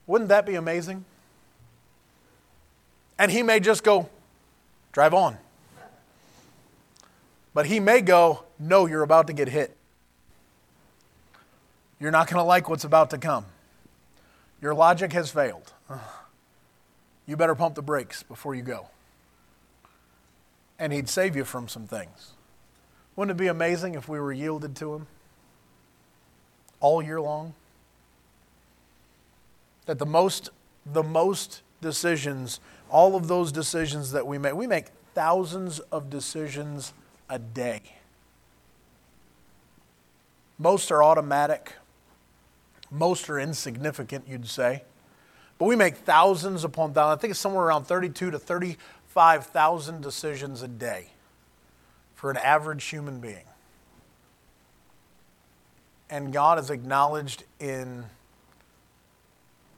Wouldn't 0.08 0.30
that 0.30 0.46
be 0.46 0.56
amazing? 0.56 1.06
And 3.18 3.32
He 3.32 3.44
may 3.44 3.60
just 3.60 3.84
go, 3.84 4.10
drive 4.92 5.14
on. 5.14 5.38
But 7.54 7.68
He 7.68 7.80
may 7.80 8.02
go, 8.02 8.44
no, 8.60 8.86
you're 8.86 9.04
about 9.04 9.28
to 9.28 9.34
get 9.34 9.48
hit. 9.48 9.76
You're 12.00 12.12
not 12.12 12.28
going 12.28 12.40
to 12.40 12.44
like 12.44 12.68
what's 12.68 12.84
about 12.84 13.12
to 13.12 13.18
come. 13.18 13.46
Your 14.62 14.74
logic 14.74 15.14
has 15.14 15.30
failed. 15.32 15.72
You 17.28 17.38
better 17.38 17.56
pump 17.56 17.76
the 17.76 17.82
brakes 17.82 18.24
before 18.24 18.56
you 18.56 18.64
go 18.64 18.88
and 20.82 20.92
He'd 20.92 21.08
save 21.08 21.36
you 21.36 21.46
from 21.46 21.68
some 21.68 21.86
things. 21.86 22.34
Wouldn't 23.16 23.38
it 23.38 23.40
be 23.40 23.48
amazing 23.48 23.94
if 23.94 24.10
we 24.10 24.20
were 24.20 24.34
yielded 24.34 24.76
to 24.78 24.96
Him 24.96 25.08
all 26.80 27.04
year 27.04 27.22
long? 27.22 27.54
That 29.86 30.00
the 30.00 30.08
most, 30.08 30.50
the 30.84 31.04
most 31.04 31.62
decisions, 31.82 32.60
all 32.90 33.16
of 33.16 33.28
those 33.28 33.52
decisions 33.52 34.12
that 34.14 34.26
we 34.26 34.40
make, 34.40 34.56
we 34.56 34.66
make 34.66 34.88
thousands 35.14 35.80
of 35.92 36.10
decisions 36.10 36.94
a 37.30 37.38
day. 37.38 37.82
Most 40.58 40.92
are 40.92 41.04
automatic, 41.04 41.74
most 42.90 43.30
are 43.30 43.40
insignificant, 43.40 44.28
you'd 44.28 44.48
say. 44.48 44.82
But 45.60 45.66
we 45.66 45.76
make 45.76 45.98
thousands 45.98 46.64
upon 46.64 46.94
thousands. 46.94 47.20
I 47.20 47.22
think 47.22 47.32
it's 47.32 47.40
somewhere 47.40 47.66
around 47.66 47.86
32 47.86 48.32
to 48.32 48.40
30 48.40 48.78
5,000 49.14 50.02
decisions 50.02 50.62
a 50.62 50.70
day 50.70 51.08
for 52.16 52.32
an 52.32 52.38
average 52.38 52.86
human 52.86 53.20
being. 53.20 53.44
And 56.10 56.32
God 56.32 56.58
is 56.60 56.70
acknowledged 56.70 57.44
in 57.60 58.06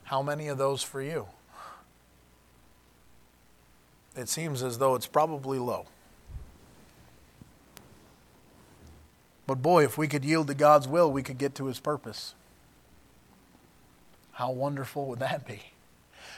how 0.04 0.22
many 0.22 0.50
of 0.50 0.60
those 0.60 0.84
for 0.84 1.02
you? 1.02 1.26
It 4.16 4.30
seems 4.30 4.62
as 4.62 4.78
though 4.78 4.94
it's 4.94 5.08
probably 5.08 5.58
low. 5.58 5.88
But 9.48 9.64
boy, 9.64 9.84
if 9.84 9.98
we 9.98 10.08
could 10.08 10.24
yield 10.24 10.46
to 10.48 10.54
God's 10.54 10.88
will, 10.88 11.12
we 11.12 11.24
could 11.24 11.40
get 11.40 11.56
to 11.56 11.66
his 11.66 11.80
purpose. 11.80 12.36
How 14.34 14.52
wonderful 14.52 15.08
would 15.08 15.20
that 15.20 15.48
be? 15.48 15.62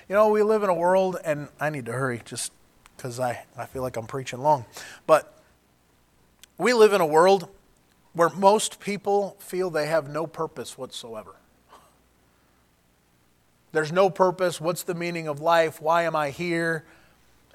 You 0.07 0.15
know, 0.15 0.29
we 0.29 0.43
live 0.43 0.63
in 0.63 0.69
a 0.69 0.73
world, 0.73 1.17
and 1.25 1.49
I 1.59 1.69
need 1.69 1.85
to 1.87 1.91
hurry, 1.91 2.21
just 2.23 2.53
because 2.95 3.19
I, 3.19 3.45
I 3.57 3.65
feel 3.65 3.81
like 3.81 3.97
I'm 3.97 4.07
preaching 4.07 4.39
long. 4.39 4.65
But 5.07 5.33
we 6.57 6.73
live 6.73 6.93
in 6.93 7.01
a 7.01 7.05
world 7.05 7.49
where 8.13 8.29
most 8.29 8.79
people 8.79 9.35
feel 9.39 9.69
they 9.69 9.87
have 9.87 10.09
no 10.09 10.25
purpose 10.25 10.77
whatsoever. 10.77 11.35
There's 13.73 13.91
no 13.91 14.09
purpose. 14.09 14.61
What's 14.61 14.83
the 14.83 14.93
meaning 14.93 15.27
of 15.27 15.41
life? 15.41 15.81
Why 15.81 16.03
am 16.03 16.15
I 16.15 16.29
here? 16.29 16.85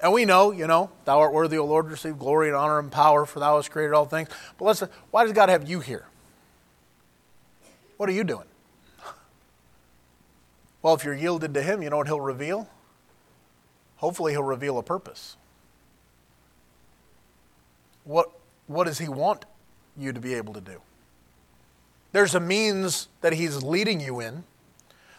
And 0.01 0.13
we 0.13 0.25
know, 0.25 0.51
you 0.51 0.67
know, 0.67 0.91
thou 1.05 1.19
art 1.19 1.33
worthy, 1.33 1.57
O 1.57 1.65
Lord, 1.65 1.85
to 1.85 1.91
receive 1.91 2.19
glory 2.19 2.47
and 2.47 2.55
honor 2.55 2.77
and 2.77 2.91
power, 2.91 3.25
for 3.25 3.39
thou 3.39 3.55
hast 3.55 3.71
created 3.71 3.93
all 3.93 4.05
things. 4.05 4.29
But 4.57 4.65
let's, 4.65 4.83
why 5.09 5.23
does 5.23 5.33
God 5.33 5.49
have 5.49 5.67
you 5.67 5.79
here? 5.79 6.05
What 7.97 8.09
are 8.09 8.13
you 8.13 8.23
doing? 8.23 8.45
Well, 10.83 10.95
if 10.95 11.03
you're 11.03 11.13
yielded 11.13 11.53
to 11.53 11.61
Him, 11.61 11.83
you 11.83 11.91
know 11.91 11.97
what 11.97 12.07
He'll 12.07 12.19
reveal? 12.19 12.67
Hopefully, 14.01 14.31
He'll 14.33 14.43
reveal 14.43 14.79
a 14.79 14.83
purpose. 14.83 15.37
What, 18.03 18.31
what 18.65 18.85
does 18.85 18.97
He 18.97 19.07
want 19.07 19.45
you 19.95 20.11
to 20.11 20.19
be 20.19 20.33
able 20.33 20.53
to 20.55 20.61
do? 20.61 20.81
There's 22.11 22.33
a 22.33 22.39
means 22.39 23.07
that 23.21 23.33
He's 23.33 23.61
leading 23.61 24.01
you 24.01 24.19
in. 24.19 24.43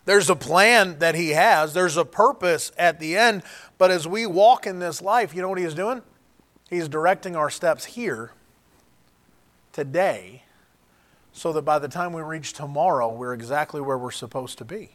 There's 0.05 0.29
a 0.29 0.35
plan 0.35 0.99
that 0.99 1.15
He 1.15 1.31
has. 1.31 1.75
There's 1.75 1.97
a 1.97 2.05
purpose 2.05 2.73
at 2.77 2.99
the 2.99 3.17
end. 3.17 3.45
But 3.79 3.93
as 3.93 4.09
we 4.09 4.27
walk 4.27 4.67
in 4.67 4.81
this 4.81 5.01
life, 5.01 5.33
you 5.33 5.43
know 5.43 5.49
what 5.49 5.59
He's 5.59 5.75
doing? 5.75 6.03
He's 6.69 6.89
directing 6.89 7.37
our 7.37 7.51
steps 7.51 7.85
here, 7.85 8.33
today, 9.73 10.43
so 11.33 11.53
that 11.53 11.63
by 11.63 11.79
the 11.79 11.87
time 11.87 12.13
we 12.13 12.23
reach 12.23 12.53
tomorrow, 12.53 13.13
we're 13.13 13.33
exactly 13.33 13.81
where 13.81 13.97
we're 13.97 14.11
supposed 14.11 14.59
to 14.59 14.65
be. 14.65 14.91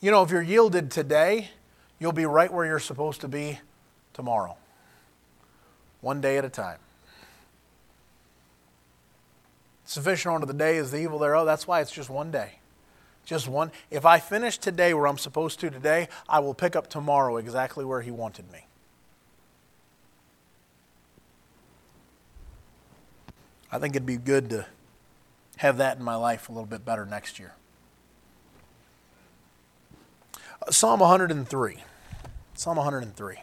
You 0.00 0.12
know, 0.12 0.22
if 0.22 0.30
you're 0.30 0.42
yielded 0.42 0.92
today, 0.92 1.50
You'll 1.98 2.12
be 2.12 2.26
right 2.26 2.52
where 2.52 2.66
you're 2.66 2.78
supposed 2.78 3.22
to 3.22 3.28
be 3.28 3.60
tomorrow, 4.12 4.56
one 6.00 6.20
day 6.20 6.36
at 6.38 6.44
a 6.44 6.50
time. 6.50 6.78
Sufficient 9.84 10.34
unto 10.34 10.46
the 10.46 10.52
day 10.52 10.76
is 10.76 10.90
the 10.90 10.98
evil 10.98 11.18
thereof. 11.18 11.46
That's 11.46 11.66
why 11.66 11.80
it's 11.80 11.92
just 11.92 12.10
one 12.10 12.30
day. 12.30 12.58
Just 13.24 13.48
one. 13.48 13.70
If 13.90 14.04
I 14.04 14.18
finish 14.18 14.58
today 14.58 14.94
where 14.94 15.06
I'm 15.06 15.18
supposed 15.18 15.60
to 15.60 15.70
today, 15.70 16.08
I 16.28 16.40
will 16.40 16.54
pick 16.54 16.76
up 16.76 16.88
tomorrow 16.88 17.36
exactly 17.36 17.84
where 17.84 18.00
He 18.02 18.10
wanted 18.10 18.50
me. 18.52 18.66
I 23.70 23.78
think 23.78 23.94
it'd 23.94 24.06
be 24.06 24.16
good 24.16 24.50
to 24.50 24.66
have 25.56 25.78
that 25.78 25.98
in 25.98 26.04
my 26.04 26.14
life 26.14 26.48
a 26.48 26.52
little 26.52 26.66
bit 26.66 26.84
better 26.84 27.04
next 27.04 27.38
year. 27.38 27.54
Psalm 30.68 30.98
103. 30.98 31.76
Psalm 32.54 32.76
103. 32.76 33.36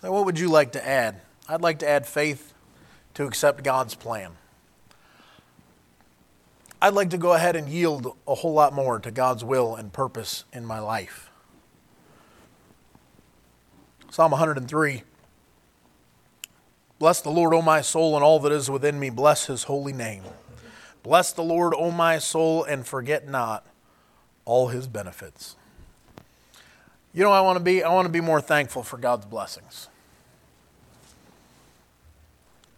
So, 0.00 0.12
what 0.12 0.24
would 0.24 0.38
you 0.38 0.48
like 0.48 0.72
to 0.72 0.86
add? 0.86 1.20
I'd 1.46 1.60
like 1.60 1.78
to 1.80 1.88
add 1.88 2.06
faith 2.06 2.54
to 3.14 3.24
accept 3.24 3.62
God's 3.62 3.94
plan. 3.94 4.32
I'd 6.80 6.94
like 6.94 7.10
to 7.10 7.18
go 7.18 7.34
ahead 7.34 7.54
and 7.54 7.68
yield 7.68 8.16
a 8.26 8.34
whole 8.34 8.54
lot 8.54 8.72
more 8.72 8.98
to 8.98 9.10
God's 9.10 9.44
will 9.44 9.76
and 9.76 9.92
purpose 9.92 10.44
in 10.54 10.64
my 10.64 10.78
life. 10.78 11.30
Psalm 14.10 14.30
103 14.30 15.02
Bless 16.98 17.20
the 17.20 17.30
Lord, 17.30 17.52
O 17.54 17.60
my 17.60 17.80
soul, 17.80 18.14
and 18.14 18.24
all 18.24 18.38
that 18.40 18.52
is 18.52 18.70
within 18.70 18.98
me. 18.98 19.10
Bless 19.10 19.46
his 19.46 19.64
holy 19.64 19.92
name. 19.92 20.22
Bless 21.02 21.32
the 21.32 21.42
Lord, 21.42 21.74
O 21.76 21.90
my 21.90 22.18
soul, 22.18 22.64
and 22.64 22.86
forget 22.86 23.28
not 23.28 23.66
all 24.44 24.68
his 24.68 24.86
benefits. 24.86 25.56
You 27.12 27.22
know, 27.22 27.30
I 27.30 27.40
want 27.42 27.58
to 27.58 27.64
be 27.64 27.82
I 27.82 27.92
want 27.92 28.06
to 28.06 28.12
be 28.12 28.20
more 28.20 28.40
thankful 28.40 28.82
for 28.82 28.96
God's 28.96 29.26
blessings. 29.26 29.88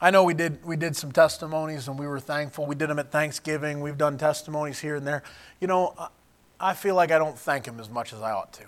I 0.00 0.10
know 0.10 0.24
we 0.24 0.34
did 0.34 0.64
we 0.64 0.76
did 0.76 0.94
some 0.94 1.10
testimonies 1.10 1.88
and 1.88 1.98
we 1.98 2.06
were 2.06 2.20
thankful. 2.20 2.66
We 2.66 2.74
did 2.74 2.90
them 2.90 2.98
at 2.98 3.10
Thanksgiving. 3.10 3.80
We've 3.80 3.96
done 3.96 4.18
testimonies 4.18 4.78
here 4.78 4.96
and 4.96 5.06
there. 5.06 5.22
You 5.60 5.68
know, 5.68 5.94
I 6.60 6.74
feel 6.74 6.94
like 6.94 7.10
I 7.10 7.18
don't 7.18 7.38
thank 7.38 7.66
him 7.66 7.80
as 7.80 7.88
much 7.88 8.12
as 8.12 8.20
I 8.20 8.32
ought 8.32 8.52
to. 8.54 8.64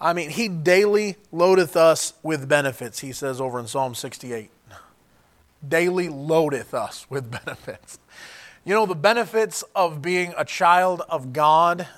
I 0.00 0.12
mean, 0.12 0.30
he 0.30 0.48
daily 0.48 1.16
loadeth 1.32 1.76
us 1.76 2.14
with 2.22 2.48
benefits, 2.48 3.00
he 3.00 3.12
says 3.12 3.40
over 3.40 3.58
in 3.58 3.66
Psalm 3.66 3.94
68. 3.94 4.50
Daily 5.66 6.08
loadeth 6.08 6.72
us 6.72 7.06
with 7.10 7.30
benefits. 7.44 7.98
You 8.64 8.74
know, 8.74 8.86
the 8.86 8.94
benefits 8.94 9.64
of 9.74 10.00
being 10.00 10.34
a 10.36 10.44
child 10.44 11.02
of 11.08 11.32
God 11.32 11.88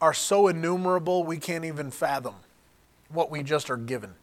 are 0.00 0.14
so 0.14 0.48
innumerable 0.48 1.24
we 1.24 1.38
can't 1.38 1.64
even 1.64 1.90
fathom 1.90 2.34
what 3.08 3.30
we 3.30 3.42
just 3.42 3.68
are 3.70 3.76
given. 3.76 4.14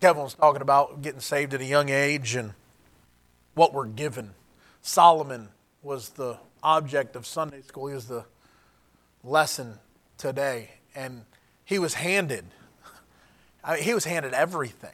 Kevin 0.00 0.22
was 0.22 0.34
talking 0.34 0.62
about 0.62 1.02
getting 1.02 1.20
saved 1.20 1.54
at 1.54 1.60
a 1.60 1.64
young 1.64 1.88
age 1.88 2.34
and 2.34 2.52
what 3.54 3.72
we're 3.72 3.86
given. 3.86 4.30
Solomon 4.82 5.48
was 5.82 6.10
the 6.10 6.38
object 6.62 7.16
of 7.16 7.26
Sunday 7.26 7.62
school. 7.62 7.86
He 7.86 7.94
was 7.94 8.06
the 8.06 8.24
lesson 9.24 9.78
today. 10.18 10.70
And 10.94 11.24
he 11.64 11.78
was 11.78 11.94
handed, 11.94 12.44
I 13.64 13.74
mean, 13.74 13.82
he 13.82 13.94
was 13.94 14.04
handed 14.04 14.32
everything. 14.32 14.90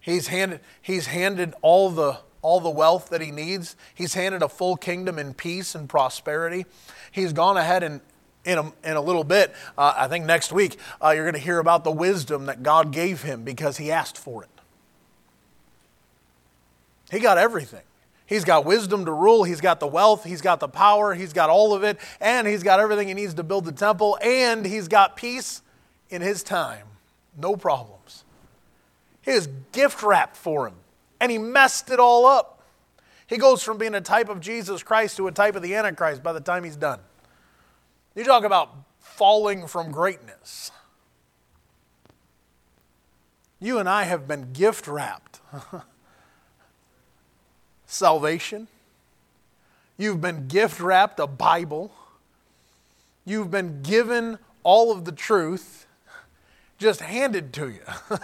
He's 0.00 0.28
handed, 0.28 0.60
he's 0.80 1.06
handed 1.06 1.54
all 1.62 1.90
the, 1.90 2.18
all 2.42 2.60
the 2.60 2.70
wealth 2.70 3.08
that 3.10 3.20
he 3.20 3.30
needs. 3.30 3.76
He's 3.94 4.14
handed 4.14 4.42
a 4.42 4.48
full 4.48 4.76
kingdom 4.76 5.18
in 5.18 5.34
peace 5.34 5.74
and 5.74 5.88
prosperity. 5.88 6.66
He's 7.10 7.32
gone 7.32 7.56
ahead 7.56 7.82
and 7.82 8.00
in 8.46 8.58
a, 8.58 8.72
in 8.84 8.96
a 8.96 9.00
little 9.00 9.24
bit, 9.24 9.52
uh, 9.76 9.94
I 9.96 10.06
think 10.06 10.24
next 10.24 10.52
week, 10.52 10.78
uh, 11.02 11.10
you're 11.10 11.24
going 11.24 11.34
to 11.34 11.40
hear 11.40 11.58
about 11.58 11.82
the 11.82 11.90
wisdom 11.90 12.46
that 12.46 12.62
God 12.62 12.92
gave 12.92 13.22
him 13.22 13.42
because 13.42 13.76
he 13.76 13.90
asked 13.90 14.16
for 14.16 14.44
it. 14.44 14.48
He 17.10 17.18
got 17.18 17.38
everything. 17.38 17.82
He's 18.26 18.44
got 18.44 18.64
wisdom 18.64 19.04
to 19.04 19.12
rule. 19.12 19.44
He's 19.44 19.60
got 19.60 19.78
the 19.78 19.86
wealth. 19.86 20.24
He's 20.24 20.40
got 20.40 20.58
the 20.58 20.68
power. 20.68 21.14
He's 21.14 21.32
got 21.32 21.48
all 21.48 21.72
of 21.72 21.84
it. 21.84 21.98
And 22.20 22.46
he's 22.46 22.64
got 22.64 22.80
everything 22.80 23.06
he 23.08 23.14
needs 23.14 23.34
to 23.34 23.44
build 23.44 23.64
the 23.64 23.72
temple. 23.72 24.18
And 24.20 24.66
he's 24.66 24.88
got 24.88 25.16
peace 25.16 25.62
in 26.10 26.22
his 26.22 26.42
time. 26.42 26.86
No 27.36 27.54
problems. 27.54 28.24
He 29.22 29.38
gift 29.72 30.02
wrapped 30.02 30.36
for 30.36 30.66
him. 30.66 30.74
And 31.20 31.30
he 31.30 31.38
messed 31.38 31.90
it 31.90 32.00
all 32.00 32.26
up. 32.26 32.62
He 33.28 33.38
goes 33.38 33.62
from 33.62 33.78
being 33.78 33.94
a 33.94 34.00
type 34.00 34.28
of 34.28 34.40
Jesus 34.40 34.82
Christ 34.82 35.16
to 35.16 35.28
a 35.28 35.32
type 35.32 35.56
of 35.56 35.62
the 35.62 35.74
Antichrist 35.74 36.22
by 36.22 36.32
the 36.32 36.40
time 36.40 36.64
he's 36.64 36.76
done. 36.76 37.00
You 38.14 38.24
talk 38.24 38.44
about 38.44 38.70
falling 38.98 39.66
from 39.66 39.90
greatness. 39.90 40.70
You 43.60 43.78
and 43.78 43.88
I 43.88 44.04
have 44.04 44.28
been 44.28 44.52
gift 44.52 44.86
wrapped. 44.86 45.40
Salvation. 47.86 48.68
You've 49.96 50.20
been 50.20 50.48
gift 50.48 50.80
wrapped 50.80 51.18
a 51.20 51.26
Bible. 51.26 51.92
You've 53.24 53.50
been 53.50 53.82
given 53.82 54.38
all 54.62 54.92
of 54.92 55.04
the 55.04 55.12
truth 55.12 55.86
just 56.78 57.00
handed 57.00 57.52
to 57.54 57.68
you. 57.70 57.80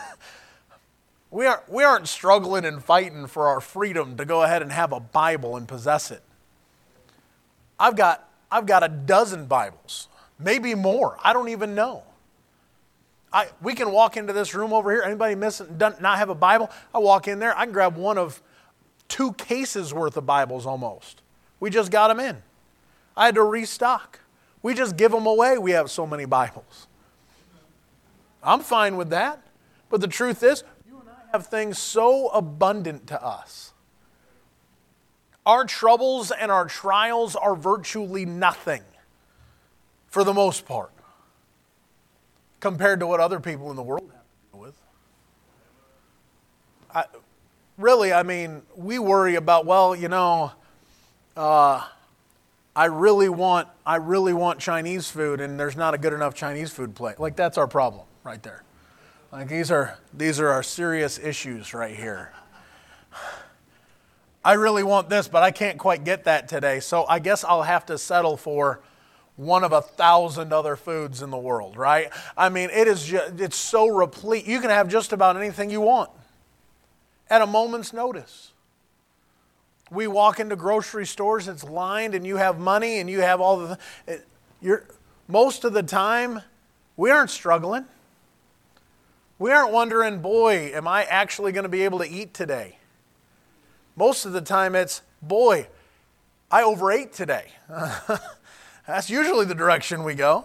we, 1.30 1.46
aren't, 1.46 1.68
we 1.68 1.82
aren't 1.82 2.08
struggling 2.08 2.64
and 2.64 2.82
fighting 2.82 3.26
for 3.26 3.48
our 3.48 3.60
freedom 3.60 4.16
to 4.16 4.24
go 4.24 4.42
ahead 4.42 4.60
and 4.60 4.70
have 4.70 4.92
a 4.92 5.00
Bible 5.00 5.56
and 5.56 5.66
possess 5.66 6.10
it. 6.10 6.22
I've 7.78 7.96
got 7.96 8.28
I've 8.52 8.66
got 8.66 8.84
a 8.84 8.88
dozen 8.88 9.46
Bibles, 9.46 10.08
maybe 10.38 10.74
more. 10.74 11.16
I 11.24 11.32
don't 11.32 11.48
even 11.48 11.74
know. 11.74 12.02
I, 13.32 13.48
we 13.62 13.74
can 13.74 13.90
walk 13.90 14.18
into 14.18 14.34
this 14.34 14.54
room 14.54 14.74
over 14.74 14.92
here. 14.92 15.02
Anybody 15.02 15.34
missing, 15.34 15.78
not 15.78 16.18
have 16.18 16.28
a 16.28 16.34
Bible? 16.34 16.70
I 16.94 16.98
walk 16.98 17.28
in 17.28 17.38
there. 17.38 17.56
I 17.56 17.64
can 17.64 17.72
grab 17.72 17.96
one 17.96 18.18
of 18.18 18.42
two 19.08 19.32
cases 19.34 19.92
worth 19.92 20.16
of 20.16 20.26
Bibles 20.26 20.66
almost. 20.66 21.22
We 21.60 21.70
just 21.70 21.90
got 21.90 22.08
them 22.08 22.20
in. 22.20 22.42
I 23.16 23.26
had 23.26 23.34
to 23.36 23.42
restock. 23.42 24.20
We 24.62 24.74
just 24.74 24.96
give 24.96 25.12
them 25.12 25.26
away. 25.26 25.58
We 25.58 25.72
have 25.72 25.90
so 25.90 26.06
many 26.06 26.24
Bibles. 26.24 26.86
I'm 28.42 28.60
fine 28.60 28.96
with 28.96 29.10
that. 29.10 29.42
But 29.90 30.00
the 30.00 30.08
truth 30.08 30.42
is, 30.42 30.64
you 30.88 30.98
and 30.98 31.08
I 31.08 31.30
have 31.32 31.46
things 31.46 31.78
so 31.78 32.28
abundant 32.28 33.06
to 33.08 33.22
us 33.22 33.72
our 35.44 35.64
troubles 35.64 36.30
and 36.30 36.50
our 36.50 36.66
trials 36.66 37.34
are 37.34 37.56
virtually 37.56 38.24
nothing 38.24 38.82
for 40.06 40.24
the 40.24 40.32
most 40.32 40.66
part 40.66 40.92
compared 42.60 43.00
to 43.00 43.06
what 43.06 43.18
other 43.18 43.40
people 43.40 43.70
in 43.70 43.76
the 43.76 43.82
world 43.82 44.08
have 44.12 44.22
to 44.22 44.52
deal 44.52 44.60
with. 44.60 44.74
I, 46.94 47.04
really, 47.82 48.12
I 48.12 48.22
mean, 48.22 48.62
we 48.76 48.98
worry 48.98 49.34
about, 49.34 49.66
well, 49.66 49.94
you 49.94 50.08
know, 50.08 50.52
uh, 51.36 51.84
I 52.74 52.86
really 52.86 53.28
want 53.28 53.68
I 53.84 53.96
really 53.96 54.32
want 54.32 54.58
Chinese 54.58 55.10
food 55.10 55.40
and 55.40 55.60
there's 55.60 55.76
not 55.76 55.92
a 55.92 55.98
good 55.98 56.12
enough 56.14 56.34
Chinese 56.34 56.70
food 56.72 56.94
plate. 56.94 57.20
Like 57.20 57.36
that's 57.36 57.58
our 57.58 57.66
problem 57.66 58.06
right 58.24 58.42
there. 58.42 58.62
Like 59.30 59.48
these 59.48 59.70
are 59.70 59.98
these 60.14 60.40
are 60.40 60.48
our 60.48 60.62
serious 60.62 61.18
issues 61.18 61.74
right 61.74 61.94
here. 61.94 62.32
I 64.44 64.54
really 64.54 64.82
want 64.82 65.08
this, 65.08 65.28
but 65.28 65.42
I 65.42 65.50
can't 65.50 65.78
quite 65.78 66.02
get 66.02 66.24
that 66.24 66.48
today. 66.48 66.80
So 66.80 67.04
I 67.06 67.18
guess 67.18 67.44
I'll 67.44 67.62
have 67.62 67.86
to 67.86 67.98
settle 67.98 68.36
for 68.36 68.80
one 69.36 69.64
of 69.64 69.72
a 69.72 69.82
thousand 69.82 70.52
other 70.52 70.74
foods 70.74 71.22
in 71.22 71.30
the 71.30 71.38
world, 71.38 71.76
right? 71.76 72.10
I 72.36 72.48
mean, 72.48 72.70
it 72.70 72.88
is 72.88 73.04
just, 73.04 73.40
it's 73.40 73.56
so 73.56 73.88
replete. 73.88 74.46
You 74.46 74.60
can 74.60 74.70
have 74.70 74.88
just 74.88 75.12
about 75.12 75.36
anything 75.36 75.70
you 75.70 75.80
want 75.80 76.10
at 77.32 77.40
a 77.40 77.46
moment's 77.46 77.94
notice. 77.94 78.52
We 79.90 80.06
walk 80.06 80.38
into 80.38 80.54
grocery 80.54 81.06
stores, 81.06 81.48
it's 81.48 81.64
lined, 81.64 82.14
and 82.14 82.26
you 82.26 82.36
have 82.36 82.60
money 82.60 82.98
and 82.98 83.08
you 83.08 83.22
have 83.22 83.40
all 83.40 83.56
the. 83.56 83.78
It, 84.06 84.12
eh, 84.12 84.16
you're, 84.60 84.84
most 85.28 85.64
of 85.64 85.72
the 85.72 85.82
time, 85.82 86.42
we 86.94 87.10
aren't 87.10 87.30
struggling. 87.30 87.86
We 89.38 89.50
aren't 89.50 89.72
wondering, 89.72 90.20
boy, 90.20 90.72
am 90.74 90.86
I 90.86 91.04
actually 91.04 91.52
going 91.52 91.62
to 91.62 91.70
be 91.70 91.82
able 91.84 92.00
to 92.00 92.08
eat 92.08 92.34
today? 92.34 92.76
Most 93.96 94.26
of 94.26 94.32
the 94.32 94.42
time, 94.42 94.74
it's, 94.74 95.00
boy, 95.22 95.68
I 96.50 96.62
overate 96.62 97.14
today. 97.14 97.46
That's 98.86 99.08
usually 99.08 99.46
the 99.46 99.54
direction 99.54 100.04
we 100.04 100.14
go. 100.14 100.44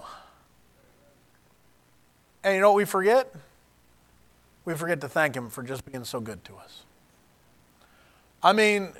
And 2.45 2.55
you 2.55 2.61
know 2.61 2.71
what 2.71 2.77
we 2.77 2.85
forget? 2.85 3.35
We 4.67 4.73
forget 4.75 4.99
to 4.99 5.07
thank 5.07 5.33
Him 5.33 5.49
for 5.49 5.63
just 5.63 5.89
being 5.89 6.03
so 6.03 6.19
good 6.19 6.43
to 6.43 6.57
us. 6.57 6.83
I 8.43 8.51
mean, 8.51 8.91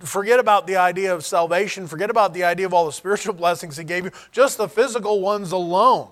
forget 0.00 0.40
about 0.40 0.66
the 0.66 0.74
idea 0.78 1.14
of 1.14 1.24
salvation, 1.24 1.86
forget 1.86 2.10
about 2.10 2.34
the 2.34 2.42
idea 2.42 2.66
of 2.66 2.74
all 2.74 2.86
the 2.86 2.92
spiritual 2.92 3.32
blessings 3.42 3.76
He 3.76 3.84
gave 3.84 4.04
you, 4.04 4.10
just 4.32 4.58
the 4.58 4.68
physical 4.68 5.20
ones 5.20 5.52
alone 5.52 6.08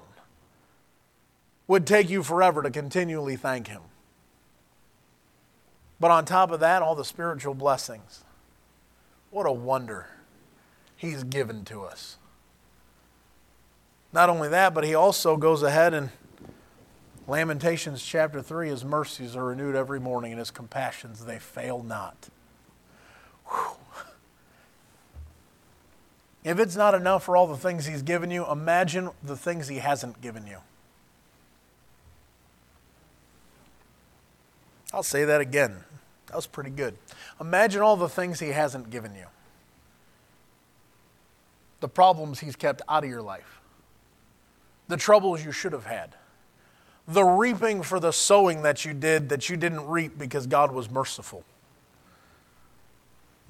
would 1.67 1.89
take 1.89 2.09
you 2.09 2.23
forever 2.23 2.63
to 2.63 2.71
continually 2.71 3.35
thank 3.35 3.67
Him. 3.67 3.83
But 5.99 6.13
on 6.13 6.25
top 6.25 6.53
of 6.53 6.61
that, 6.61 6.81
all 6.81 6.95
the 6.95 7.05
spiritual 7.05 7.55
blessings. 7.55 8.23
What 9.33 9.45
a 9.45 9.53
wonder 9.53 10.07
He's 10.95 11.25
given 11.25 11.65
to 11.65 11.83
us. 11.83 12.17
Not 14.13 14.31
only 14.31 14.49
that, 14.51 14.73
but 14.73 14.85
He 14.85 14.95
also 14.95 15.37
goes 15.37 15.65
ahead 15.65 15.95
and 15.95 16.11
Lamentations 17.31 18.03
chapter 18.03 18.43
3 18.43 18.71
His 18.71 18.85
mercies 18.85 19.37
are 19.37 19.45
renewed 19.45 19.77
every 19.77 20.01
morning, 20.01 20.33
and 20.33 20.41
His 20.41 20.51
compassions, 20.51 21.27
they 21.27 21.39
fail 21.39 21.81
not. 21.81 22.29
Whew. 23.47 23.77
If 26.43 26.59
it's 26.59 26.75
not 26.75 26.93
enough 26.93 27.23
for 27.23 27.37
all 27.37 27.47
the 27.47 27.57
things 27.57 27.87
He's 27.87 28.03
given 28.03 28.33
you, 28.33 28.45
imagine 28.51 29.11
the 29.23 29.37
things 29.37 29.69
He 29.69 29.77
hasn't 29.77 30.21
given 30.21 30.49
you. 30.49 30.57
I'll 34.93 35.05
say 35.05 35.25
that 35.25 35.41
again. 35.41 35.85
That 36.27 36.35
was 36.35 36.49
pretty 36.49 36.71
good. 36.71 36.97
Imagine 37.41 37.81
all 37.81 37.95
the 37.95 38.09
things 38.09 38.41
He 38.41 38.49
hasn't 38.49 38.91
given 38.91 39.15
you, 39.15 39.27
the 41.79 41.89
problems 41.89 42.41
He's 42.41 42.57
kept 42.57 42.83
out 42.89 43.05
of 43.05 43.11
your 43.11 43.23
life, 43.23 43.61
the 44.89 44.97
troubles 44.97 45.45
you 45.45 45.53
should 45.53 45.73
have 45.73 45.87
had, 45.87 46.17
the 47.09 47.25
reaping 47.25 47.83
for 47.83 47.99
the 47.99 48.13
sowing 48.13 48.63
that 48.63 48.85
you 48.85 48.95
did 48.95 49.29
that 49.31 49.49
you 49.49 49.57
didn't 49.57 49.87
reap 49.89 50.19
because 50.19 50.47
God 50.47 50.73
was 50.73 50.91
merciful. 50.91 51.45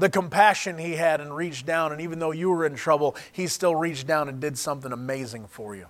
the 0.01 0.09
compassion 0.09 0.79
he 0.79 0.95
had 0.95 1.21
and 1.21 1.37
reached 1.37 1.67
down. 1.67 1.93
And 1.93 2.01
even 2.01 2.19
though 2.19 2.33
you 2.33 2.51
were 2.51 2.67
in 2.67 2.75
trouble, 2.75 3.15
he 3.31 3.47
still 3.47 3.77
reached 3.77 4.07
down 4.07 4.29
and 4.29 4.41
did 4.41 4.59
something 4.59 4.93
amazing 4.93 5.47
for 5.47 5.77
you. 5.77 5.87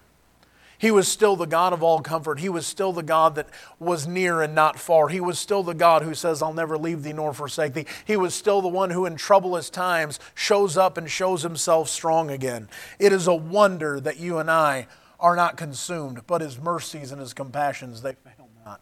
He 0.78 0.90
was 0.90 1.06
still 1.06 1.36
the 1.36 1.46
God 1.46 1.74
of 1.74 1.82
all 1.82 2.00
comfort. 2.00 2.40
He 2.40 2.48
was 2.48 2.66
still 2.66 2.92
the 2.92 3.02
God 3.02 3.34
that 3.34 3.48
was 3.78 4.06
near 4.06 4.40
and 4.40 4.54
not 4.54 4.78
far. 4.78 5.08
He 5.08 5.20
was 5.20 5.38
still 5.38 5.62
the 5.62 5.74
God 5.74 6.02
who 6.02 6.14
says, 6.14 6.40
I'll 6.40 6.54
never 6.54 6.78
leave 6.78 7.02
thee 7.02 7.12
nor 7.12 7.34
forsake 7.34 7.74
thee. 7.74 7.84
He 8.06 8.16
was 8.16 8.34
still 8.34 8.62
the 8.62 8.68
one 8.68 8.88
who, 8.88 9.04
in 9.04 9.16
troublous 9.16 9.68
times, 9.68 10.18
shows 10.34 10.78
up 10.78 10.96
and 10.96 11.10
shows 11.10 11.42
himself 11.42 11.90
strong 11.90 12.30
again. 12.30 12.66
It 12.98 13.12
is 13.12 13.26
a 13.26 13.34
wonder 13.34 14.00
that 14.00 14.18
you 14.18 14.38
and 14.38 14.50
I 14.50 14.86
are 15.20 15.36
not 15.36 15.56
consumed, 15.56 16.22
but 16.26 16.40
his 16.40 16.58
mercies 16.58 17.12
and 17.12 17.20
his 17.20 17.32
compassions, 17.32 18.02
they 18.02 18.14
fail 18.14 18.48
not. 18.64 18.80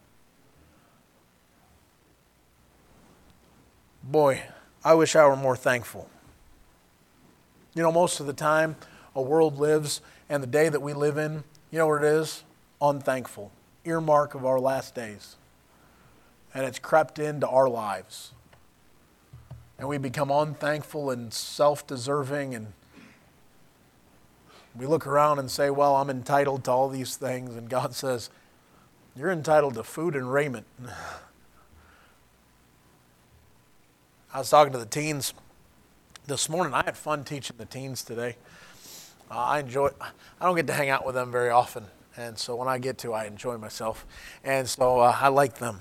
Boy, 4.02 4.42
I 4.84 4.94
wish 4.94 5.16
I 5.16 5.26
were 5.26 5.36
more 5.36 5.56
thankful. 5.56 6.08
You 7.74 7.82
know, 7.82 7.92
most 7.92 8.20
of 8.20 8.26
the 8.26 8.32
time, 8.32 8.76
a 9.14 9.20
world 9.20 9.58
lives, 9.58 10.00
and 10.28 10.42
the 10.42 10.46
day 10.46 10.68
that 10.68 10.80
we 10.80 10.92
live 10.92 11.18
in, 11.18 11.44
you 11.70 11.78
know 11.78 11.88
what 11.88 12.02
it 12.02 12.06
is? 12.06 12.44
Unthankful. 12.80 13.52
Earmark 13.84 14.34
of 14.34 14.46
our 14.46 14.60
last 14.60 14.94
days. 14.94 15.36
And 16.54 16.64
it's 16.64 16.78
crept 16.78 17.18
into 17.18 17.46
our 17.48 17.68
lives. 17.68 18.32
And 19.78 19.88
we 19.88 19.98
become 19.98 20.30
unthankful 20.30 21.10
and 21.10 21.32
self 21.32 21.86
deserving. 21.86 22.54
And 22.54 22.72
we 24.78 24.86
look 24.86 25.06
around 25.06 25.38
and 25.38 25.50
say, 25.50 25.70
Well, 25.70 25.96
I'm 25.96 26.08
entitled 26.08 26.64
to 26.64 26.70
all 26.70 26.88
these 26.88 27.16
things. 27.16 27.56
And 27.56 27.68
God 27.68 27.94
says, 27.94 28.30
You're 29.16 29.32
entitled 29.32 29.74
to 29.74 29.82
food 29.82 30.14
and 30.14 30.32
raiment. 30.32 30.66
I 34.32 34.38
was 34.38 34.48
talking 34.50 34.72
to 34.72 34.78
the 34.78 34.86
teens 34.86 35.34
this 36.26 36.48
morning. 36.48 36.74
I 36.74 36.84
had 36.84 36.96
fun 36.96 37.24
teaching 37.24 37.56
the 37.58 37.64
teens 37.64 38.04
today. 38.04 38.36
Uh, 39.30 39.38
I 39.38 39.60
enjoy. 39.60 39.88
I 40.40 40.44
don't 40.44 40.54
get 40.54 40.66
to 40.68 40.72
hang 40.72 40.90
out 40.90 41.04
with 41.04 41.14
them 41.14 41.32
very 41.32 41.50
often, 41.50 41.84
and 42.16 42.38
so 42.38 42.54
when 42.54 42.68
I 42.68 42.78
get 42.78 42.98
to, 42.98 43.12
I 43.12 43.24
enjoy 43.24 43.56
myself, 43.58 44.06
and 44.44 44.68
so 44.68 45.00
uh, 45.00 45.16
I 45.18 45.28
like 45.28 45.58
them. 45.58 45.80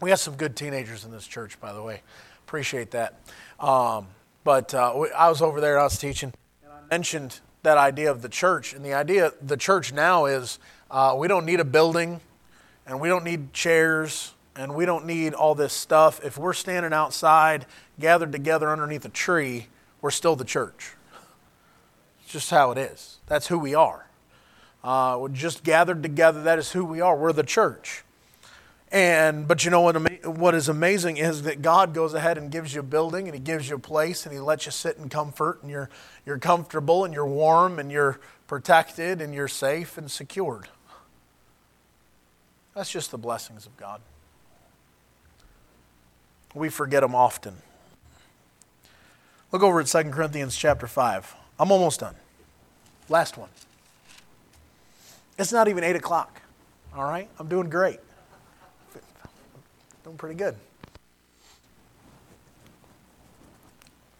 We 0.00 0.10
have 0.10 0.20
some 0.20 0.36
good 0.36 0.56
teenagers 0.56 1.04
in 1.04 1.10
this 1.10 1.26
church, 1.26 1.60
by 1.60 1.72
the 1.72 1.82
way. 1.82 2.02
Appreciate 2.46 2.90
that. 2.92 3.20
Um, 3.60 4.08
but 4.44 4.74
uh, 4.74 4.92
I 5.16 5.28
was 5.28 5.42
over 5.42 5.60
there. 5.60 5.78
I 5.78 5.84
was 5.84 5.98
teaching, 5.98 6.32
and 6.64 6.72
I 6.72 6.80
mentioned 6.90 7.40
that 7.62 7.78
idea 7.78 8.10
of 8.10 8.22
the 8.22 8.28
church, 8.28 8.72
and 8.72 8.84
the 8.84 8.92
idea 8.92 9.32
the 9.40 9.56
church 9.56 9.92
now 9.92 10.24
is 10.24 10.58
uh, 10.90 11.14
we 11.16 11.28
don't 11.28 11.46
need 11.46 11.60
a 11.60 11.64
building, 11.64 12.20
and 12.86 13.00
we 13.00 13.08
don't 13.08 13.24
need 13.24 13.52
chairs, 13.52 14.34
and 14.56 14.74
we 14.74 14.84
don't 14.84 15.06
need 15.06 15.32
all 15.32 15.54
this 15.54 15.72
stuff. 15.72 16.22
If 16.24 16.36
we're 16.36 16.52
standing 16.52 16.92
outside, 16.92 17.66
gathered 18.00 18.32
together 18.32 18.70
underneath 18.70 19.04
a 19.04 19.08
tree, 19.08 19.68
we're 20.00 20.10
still 20.10 20.34
the 20.34 20.44
church 20.44 20.96
It's 22.22 22.32
just 22.32 22.50
how 22.50 22.72
it 22.72 22.78
is. 22.78 23.18
That's 23.26 23.46
who 23.46 23.58
we 23.58 23.74
are. 23.74 24.06
Uh, 24.82 25.16
we're 25.20 25.28
just 25.28 25.62
gathered 25.62 26.02
together. 26.02 26.42
That 26.42 26.58
is 26.58 26.72
who 26.72 26.84
we 26.84 27.00
are. 27.00 27.16
We're 27.16 27.32
the 27.32 27.44
church. 27.44 28.02
And 28.92 29.48
but 29.48 29.64
you 29.64 29.70
know 29.70 29.80
what? 29.80 29.96
What 30.26 30.54
is 30.54 30.68
amazing 30.68 31.16
is 31.16 31.42
that 31.42 31.62
God 31.62 31.94
goes 31.94 32.12
ahead 32.12 32.36
and 32.36 32.50
gives 32.50 32.74
you 32.74 32.80
a 32.80 32.84
building, 32.84 33.26
and 33.26 33.34
He 33.34 33.40
gives 33.40 33.70
you 33.70 33.76
a 33.76 33.78
place, 33.78 34.26
and 34.26 34.34
He 34.34 34.38
lets 34.38 34.66
you 34.66 34.72
sit 34.72 34.98
in 34.98 35.08
comfort, 35.08 35.62
and 35.62 35.70
you're 35.70 35.88
you're 36.26 36.38
comfortable, 36.38 37.06
and 37.06 37.14
you're 37.14 37.26
warm, 37.26 37.78
and 37.78 37.90
you're 37.90 38.20
protected, 38.46 39.22
and 39.22 39.34
you're 39.34 39.48
safe 39.48 39.96
and 39.96 40.10
secured. 40.10 40.68
That's 42.74 42.90
just 42.90 43.10
the 43.10 43.18
blessings 43.18 43.64
of 43.64 43.74
God. 43.78 44.02
We 46.54 46.68
forget 46.68 47.00
them 47.00 47.14
often. 47.14 47.56
Look 49.52 49.62
over 49.62 49.80
at 49.80 49.86
2 49.86 50.04
Corinthians 50.10 50.56
chapter 50.56 50.86
5. 50.86 51.34
I'm 51.58 51.70
almost 51.70 52.00
done. 52.00 52.14
Last 53.08 53.36
one. 53.36 53.50
It's 55.38 55.52
not 55.52 55.68
even 55.68 55.84
8 55.84 55.96
o'clock. 55.96 56.40
All 56.94 57.04
right? 57.04 57.28
I'm 57.38 57.48
doing 57.48 57.68
great. 57.68 58.00
Doing 60.04 60.16
pretty 60.16 60.34
good. 60.34 60.56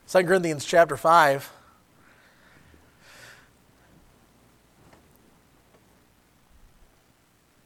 2 0.09 0.25
Corinthians 0.25 0.65
chapter 0.65 0.97
5. 0.97 1.51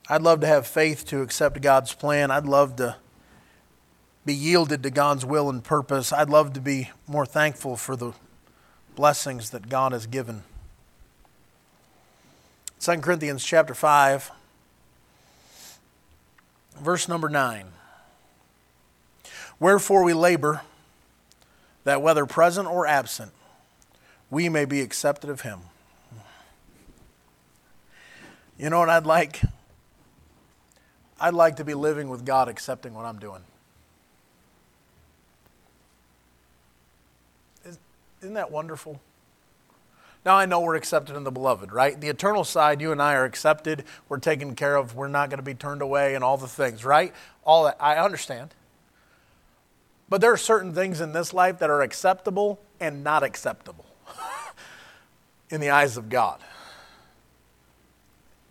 I'd 0.08 0.22
love 0.22 0.40
to 0.40 0.46
have 0.46 0.66
faith 0.66 1.04
to 1.06 1.20
accept 1.20 1.60
God's 1.60 1.92
plan. 1.92 2.30
I'd 2.30 2.46
love 2.46 2.76
to 2.76 2.96
be 4.24 4.32
yielded 4.32 4.82
to 4.84 4.90
God's 4.90 5.26
will 5.26 5.50
and 5.50 5.62
purpose. 5.62 6.12
I'd 6.12 6.30
love 6.30 6.52
to 6.54 6.60
be 6.60 6.90
more 7.06 7.26
thankful 7.26 7.76
for 7.76 7.96
the 7.96 8.12
blessings 8.94 9.50
that 9.50 9.68
God 9.68 9.92
has 9.92 10.06
given. 10.06 10.44
2 12.80 12.98
Corinthians 12.98 13.44
chapter 13.44 13.74
5, 13.74 14.30
verse 16.80 17.08
number 17.08 17.28
9. 17.28 17.66
Wherefore 19.58 20.04
we 20.04 20.12
labor, 20.12 20.62
that 21.84 22.02
whether 22.02 22.26
present 22.26 22.68
or 22.68 22.86
absent, 22.86 23.32
we 24.30 24.48
may 24.48 24.64
be 24.64 24.80
accepted 24.80 25.30
of 25.30 25.42
him. 25.42 25.60
You 28.58 28.70
know 28.70 28.80
what 28.80 28.88
I'd 28.88 29.06
like? 29.06 29.40
I'd 31.20 31.34
like 31.34 31.56
to 31.56 31.64
be 31.64 31.74
living 31.74 32.08
with 32.08 32.24
God 32.24 32.48
accepting 32.48 32.92
what 32.92 33.04
I'm 33.04 33.18
doing. 33.18 33.42
Isn't 38.20 38.34
that 38.34 38.50
wonderful? 38.50 39.00
Now 40.24 40.36
I 40.36 40.46
know 40.46 40.60
we're 40.60 40.74
accepted 40.74 41.14
in 41.14 41.22
the 41.22 41.30
beloved, 41.30 41.70
right? 41.70 42.00
The 42.00 42.08
eternal 42.08 42.42
side, 42.42 42.80
you 42.80 42.90
and 42.90 43.00
I 43.00 43.14
are 43.14 43.24
accepted, 43.24 43.84
we're 44.08 44.18
taken 44.18 44.56
care 44.56 44.74
of, 44.74 44.96
we're 44.96 45.06
not 45.06 45.30
going 45.30 45.38
to 45.38 45.44
be 45.44 45.54
turned 45.54 45.82
away, 45.82 46.16
and 46.16 46.24
all 46.24 46.36
the 46.36 46.48
things, 46.48 46.84
right? 46.84 47.14
All 47.44 47.64
that, 47.64 47.76
I 47.78 47.94
understand. 47.96 48.52
But 50.08 50.20
there 50.20 50.32
are 50.32 50.36
certain 50.36 50.72
things 50.72 51.00
in 51.00 51.12
this 51.12 51.32
life 51.32 51.58
that 51.58 51.70
are 51.70 51.82
acceptable 51.82 52.60
and 52.78 53.02
not 53.02 53.22
acceptable 53.22 53.86
in 55.50 55.60
the 55.60 55.70
eyes 55.70 55.96
of 55.96 56.08
God. 56.08 56.40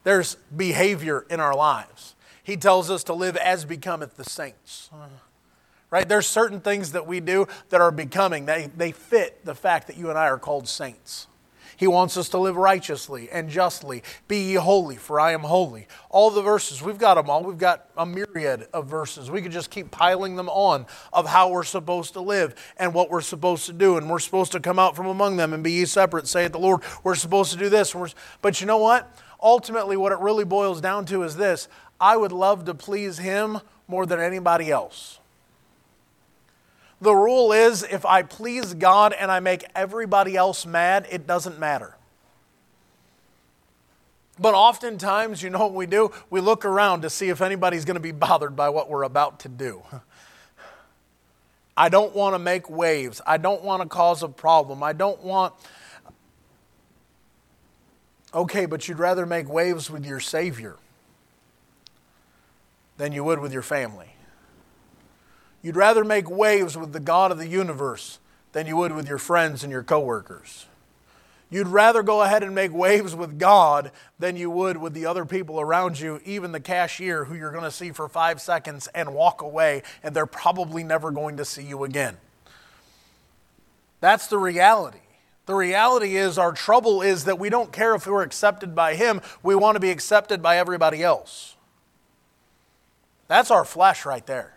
There's 0.03 0.35
behavior 0.55 1.25
in 1.29 1.39
our 1.39 1.55
lives. 1.55 2.15
He 2.43 2.57
tells 2.57 2.91
us 2.91 3.03
to 3.05 3.13
live 3.13 3.37
as 3.37 3.65
becometh 3.65 4.17
the 4.17 4.23
saints 4.23 4.89
right? 5.95 6.09
There's 6.09 6.27
certain 6.27 6.59
things 6.59 6.91
that 6.91 7.07
we 7.07 7.21
do 7.21 7.47
that 7.69 7.79
are 7.79 7.89
becoming, 7.89 8.45
they, 8.45 8.69
they 8.75 8.91
fit 8.91 9.45
the 9.45 9.55
fact 9.55 9.87
that 9.87 9.95
you 9.95 10.09
and 10.09 10.19
I 10.19 10.27
are 10.27 10.37
called 10.37 10.67
saints. 10.67 11.27
He 11.77 11.87
wants 11.87 12.17
us 12.17 12.29
to 12.29 12.37
live 12.37 12.55
righteously 12.55 13.29
and 13.31 13.49
justly. 13.49 14.03
Be 14.27 14.39
ye 14.39 14.53
holy, 14.55 14.95
for 14.95 15.19
I 15.19 15.33
am 15.33 15.41
holy. 15.41 15.87
All 16.09 16.31
the 16.31 16.41
verses, 16.41 16.81
we've 16.81 16.97
got 16.97 17.15
them 17.15 17.29
all. 17.29 17.43
We've 17.43 17.57
got 17.57 17.89
a 17.97 18.05
myriad 18.05 18.67
of 18.73 18.87
verses. 18.87 19.29
We 19.29 19.41
could 19.41 19.51
just 19.51 19.69
keep 19.69 19.91
piling 19.91 20.35
them 20.35 20.49
on 20.49 20.85
of 21.11 21.27
how 21.27 21.49
we're 21.49 21.63
supposed 21.63 22.13
to 22.13 22.21
live 22.21 22.55
and 22.77 22.93
what 22.93 23.09
we're 23.09 23.21
supposed 23.21 23.65
to 23.65 23.73
do. 23.73 23.97
And 23.97 24.09
we're 24.09 24.19
supposed 24.19 24.51
to 24.53 24.59
come 24.59 24.79
out 24.79 24.95
from 24.95 25.07
among 25.07 25.37
them 25.37 25.53
and 25.53 25.63
be 25.63 25.73
ye 25.73 25.85
separate, 25.85 26.27
saith 26.27 26.51
the 26.51 26.59
Lord. 26.59 26.81
We're 27.03 27.15
supposed 27.15 27.51
to 27.51 27.57
do 27.57 27.69
this. 27.69 27.95
But 28.41 28.61
you 28.61 28.67
know 28.67 28.77
what? 28.77 29.11
Ultimately, 29.41 29.97
what 29.97 30.11
it 30.11 30.19
really 30.19 30.45
boils 30.45 30.81
down 30.81 31.05
to 31.05 31.23
is 31.23 31.35
this 31.35 31.67
I 31.99 32.17
would 32.17 32.31
love 32.31 32.65
to 32.65 32.73
please 32.73 33.17
Him 33.17 33.59
more 33.87 34.05
than 34.05 34.19
anybody 34.19 34.71
else. 34.71 35.19
The 37.05 37.13
rule 37.13 37.53
is 37.53 37.83
if 37.83 38.03
I 38.03 38.23
please 38.23 38.73
God 38.73 39.13
and 39.13 39.31
I 39.31 39.39
make 39.39 39.63
everybody 39.75 40.35
else 40.35 40.65
mad, 40.65 41.05
it 41.11 41.27
doesn't 41.27 41.59
matter. 41.59 41.95
But 44.39 44.55
oftentimes, 44.55 45.43
you 45.43 45.51
know 45.51 45.59
what 45.59 45.75
we 45.75 45.85
do? 45.85 46.09
We 46.31 46.41
look 46.41 46.65
around 46.65 47.03
to 47.03 47.11
see 47.11 47.29
if 47.29 47.41
anybody's 47.41 47.85
going 47.85 47.93
to 47.93 48.01
be 48.01 48.11
bothered 48.11 48.55
by 48.55 48.69
what 48.69 48.89
we're 48.89 49.03
about 49.03 49.41
to 49.41 49.49
do. 49.49 49.83
I 51.77 51.89
don't 51.89 52.15
want 52.15 52.33
to 52.33 52.39
make 52.39 52.71
waves. 52.71 53.21
I 53.27 53.37
don't 53.37 53.61
want 53.61 53.83
to 53.83 53.87
cause 53.87 54.23
a 54.23 54.27
problem. 54.27 54.81
I 54.81 54.93
don't 54.93 55.21
want. 55.21 55.53
Okay, 58.33 58.65
but 58.65 58.87
you'd 58.87 58.97
rather 58.97 59.27
make 59.27 59.47
waves 59.47 59.91
with 59.91 60.07
your 60.07 60.19
Savior 60.19 60.77
than 62.97 63.11
you 63.11 63.23
would 63.23 63.37
with 63.37 63.53
your 63.53 63.61
family. 63.61 64.14
You'd 65.65 65.75
rather 65.75 66.03
make 66.03 66.29
waves 66.29 66.77
with 66.77 66.93
the 66.93 66.99
God 66.99 67.31
of 67.31 67.39
the 67.39 67.47
universe 67.47 68.19
than 68.51 68.67
you 68.67 68.77
would 68.77 68.91
with 68.91 69.09
your 69.09 69.17
friends 69.17 69.63
and 69.63 69.71
your 69.71 69.81
coworkers. 69.81 70.67
You'd 71.49 71.69
rather 71.69 72.03
go 72.03 72.21
ahead 72.21 72.43
and 72.43 72.53
make 72.53 72.71
waves 72.71 73.15
with 73.15 73.39
God 73.39 73.91
than 74.19 74.35
you 74.35 74.51
would 74.51 74.77
with 74.77 74.93
the 74.93 75.07
other 75.07 75.25
people 75.25 75.59
around 75.59 75.99
you, 75.99 76.21
even 76.23 76.51
the 76.51 76.59
cashier 76.59 77.25
who 77.25 77.33
you're 77.33 77.49
going 77.49 77.63
to 77.63 77.71
see 77.71 77.91
for 77.91 78.07
five 78.07 78.39
seconds 78.39 78.87
and 78.93 79.15
walk 79.15 79.41
away, 79.41 79.81
and 80.03 80.15
they're 80.15 80.27
probably 80.27 80.83
never 80.83 81.09
going 81.09 81.35
to 81.37 81.45
see 81.45 81.63
you 81.63 81.83
again. 81.83 82.17
That's 84.01 84.27
the 84.27 84.37
reality. 84.37 84.99
The 85.47 85.55
reality 85.55 86.15
is, 86.15 86.37
our 86.37 86.51
trouble 86.51 87.01
is 87.01 87.25
that 87.25 87.39
we 87.39 87.49
don't 87.49 87.71
care 87.71 87.95
if 87.95 88.05
we're 88.05 88.21
accepted 88.21 88.75
by 88.75 88.93
Him, 88.93 89.19
we 89.41 89.55
want 89.55 89.77
to 89.77 89.79
be 89.79 89.89
accepted 89.89 90.43
by 90.43 90.59
everybody 90.59 91.01
else. 91.01 91.55
That's 93.27 93.49
our 93.49 93.65
flesh 93.65 94.05
right 94.05 94.27
there. 94.27 94.54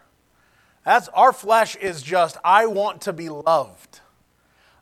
That's 0.89 1.09
our 1.09 1.34
flesh 1.34 1.76
is 1.76 2.01
just 2.01 2.39
I 2.43 2.64
want 2.64 3.03
to 3.03 3.12
be 3.12 3.28
loved. 3.28 4.01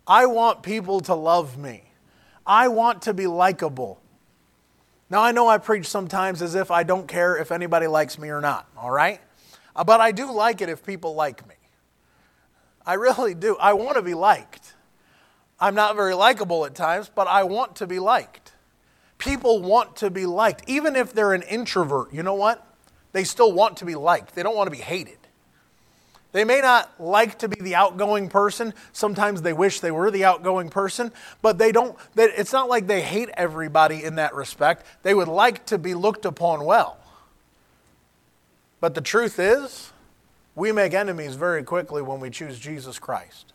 I 0.07 0.27
want 0.27 0.63
people 0.63 1.01
to 1.01 1.17
love 1.17 1.59
me. 1.59 1.83
I 2.47 2.69
want 2.69 3.03
to 3.03 3.13
be 3.13 3.27
likable. 3.27 4.01
Now, 5.11 5.21
I 5.23 5.33
know 5.33 5.49
I 5.49 5.59
preach 5.59 5.87
sometimes 5.87 6.43
as 6.43 6.55
if 6.55 6.71
I 6.71 6.85
don't 6.85 7.09
care 7.09 7.37
if 7.37 7.51
anybody 7.51 7.89
likes 7.89 8.21
me 8.21 8.29
or 8.29 8.41
not, 8.41 8.69
all 8.77 8.93
right? 8.93 9.21
Uh, 9.75 9.83
but 9.83 10.01
I 10.01 10.13
do 10.13 10.31
like 10.31 10.61
it 10.61 10.69
if 10.69 10.87
people 10.87 11.17
like 11.17 11.45
me. 11.49 11.57
I 12.87 12.95
really 12.95 13.35
do. 13.35 13.57
I 13.57 13.73
want 13.73 13.97
to 13.97 14.03
be 14.03 14.15
liked. 14.15 14.75
I'm 15.59 15.75
not 15.75 15.97
very 15.97 16.15
likable 16.15 16.65
at 16.67 16.77
times, 16.77 17.11
but 17.13 17.27
I 17.27 17.43
want 17.43 17.75
to 17.77 17.87
be 17.89 17.99
liked. 17.99 18.53
People 19.19 19.61
want 19.61 19.97
to 19.97 20.11
be 20.11 20.25
liked. 20.25 20.63
Even 20.69 20.95
if 20.95 21.13
they're 21.13 21.35
an 21.35 21.43
introvert, 21.43 22.15
you 22.15 22.23
know 22.23 22.35
what? 22.35 22.65
They 23.11 23.25
still 23.25 23.51
want 23.51 23.79
to 23.79 23.85
be 23.85 23.97
liked. 23.97 24.37
They 24.37 24.45
don't 24.45 24.55
want 24.55 24.69
to 24.69 24.77
be 24.77 24.83
hated. 24.85 25.26
They 26.37 26.45
may 26.45 26.61
not 26.61 27.01
like 27.01 27.39
to 27.39 27.49
be 27.49 27.57
the 27.63 27.77
outgoing 27.77 28.29
person. 28.29 28.75
Sometimes 28.93 29.41
they 29.41 29.55
wish 29.55 29.81
they 29.81 29.91
were 29.91 30.11
the 30.11 30.27
outgoing 30.27 30.69
person, 30.69 31.11
but 31.41 31.57
they 31.57 31.73
don't, 31.73 31.97
it's 32.15 32.53
not 32.53 32.69
like 32.69 32.87
they 32.87 33.01
hate 33.01 33.31
everybody 33.39 34.05
in 34.05 34.17
that 34.17 34.35
respect. 34.35 34.85
They 35.03 35.15
would 35.15 35.29
like 35.29 35.65
to 35.65 35.79
be 35.79 35.95
looked 35.95 36.27
upon 36.27 36.67
well. 36.67 36.99
But 38.83 38.95
the 38.95 39.01
truth 39.01 39.39
is, 39.39 39.93
we 40.55 40.73
make 40.73 40.93
enemies 40.93 41.37
very 41.37 41.63
quickly 41.63 42.03
when 42.03 42.21
we 42.21 42.29
choose 42.29 42.59
Jesus 42.59 42.99
Christ. 42.99 43.55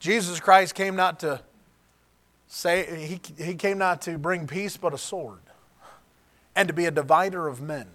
Jesus 0.00 0.40
Christ 0.40 0.74
came 0.74 0.94
not 0.94 1.20
to 1.20 1.40
say, 2.48 3.06
he, 3.06 3.42
he 3.42 3.54
came 3.54 3.78
not 3.78 4.02
to 4.02 4.18
bring 4.18 4.46
peace, 4.46 4.76
but 4.76 4.92
a 4.92 4.98
sword, 4.98 5.40
and 6.54 6.68
to 6.68 6.74
be 6.74 6.84
a 6.84 6.90
divider 6.90 7.48
of 7.48 7.62
men. 7.62 7.86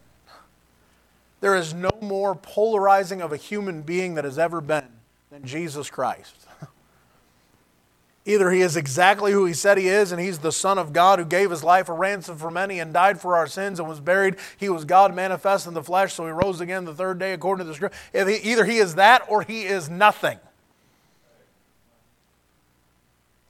There 1.43 1.57
is 1.57 1.73
no 1.73 1.91
more 1.99 2.35
polarizing 2.35 3.21
of 3.21 3.33
a 3.33 3.35
human 3.35 3.81
being 3.81 4.13
that 4.13 4.23
has 4.23 4.39
ever 4.39 4.61
been 4.61 4.87
than 5.29 5.43
Jesus 5.43 5.89
Christ. 5.89 6.47
Either 8.25 8.49
he 8.49 8.61
is 8.61 8.77
exactly 8.77 9.33
who 9.33 9.43
he 9.43 9.51
said 9.51 9.77
he 9.77 9.89
is, 9.89 10.13
and 10.13 10.21
he's 10.21 10.39
the 10.39 10.53
Son 10.53 10.77
of 10.77 10.93
God 10.93 11.19
who 11.19 11.25
gave 11.25 11.51
his 11.51 11.61
life 11.61 11.89
a 11.89 11.93
ransom 11.93 12.37
for 12.37 12.49
many 12.49 12.79
and 12.79 12.93
died 12.93 13.19
for 13.19 13.35
our 13.35 13.45
sins 13.45 13.77
and 13.81 13.89
was 13.89 13.99
buried. 13.99 14.37
He 14.55 14.69
was 14.69 14.85
God 14.85 15.13
manifest 15.13 15.67
in 15.67 15.73
the 15.73 15.83
flesh, 15.83 16.13
so 16.13 16.25
he 16.25 16.31
rose 16.31 16.61
again 16.61 16.85
the 16.85 16.95
third 16.95 17.19
day 17.19 17.33
according 17.33 17.65
to 17.65 17.69
the 17.69 17.75
scripture. 17.75 17.97
Either 18.13 18.63
he 18.63 18.77
is 18.77 18.95
that 18.95 19.25
or 19.27 19.41
he 19.41 19.63
is 19.63 19.89
nothing. 19.89 20.39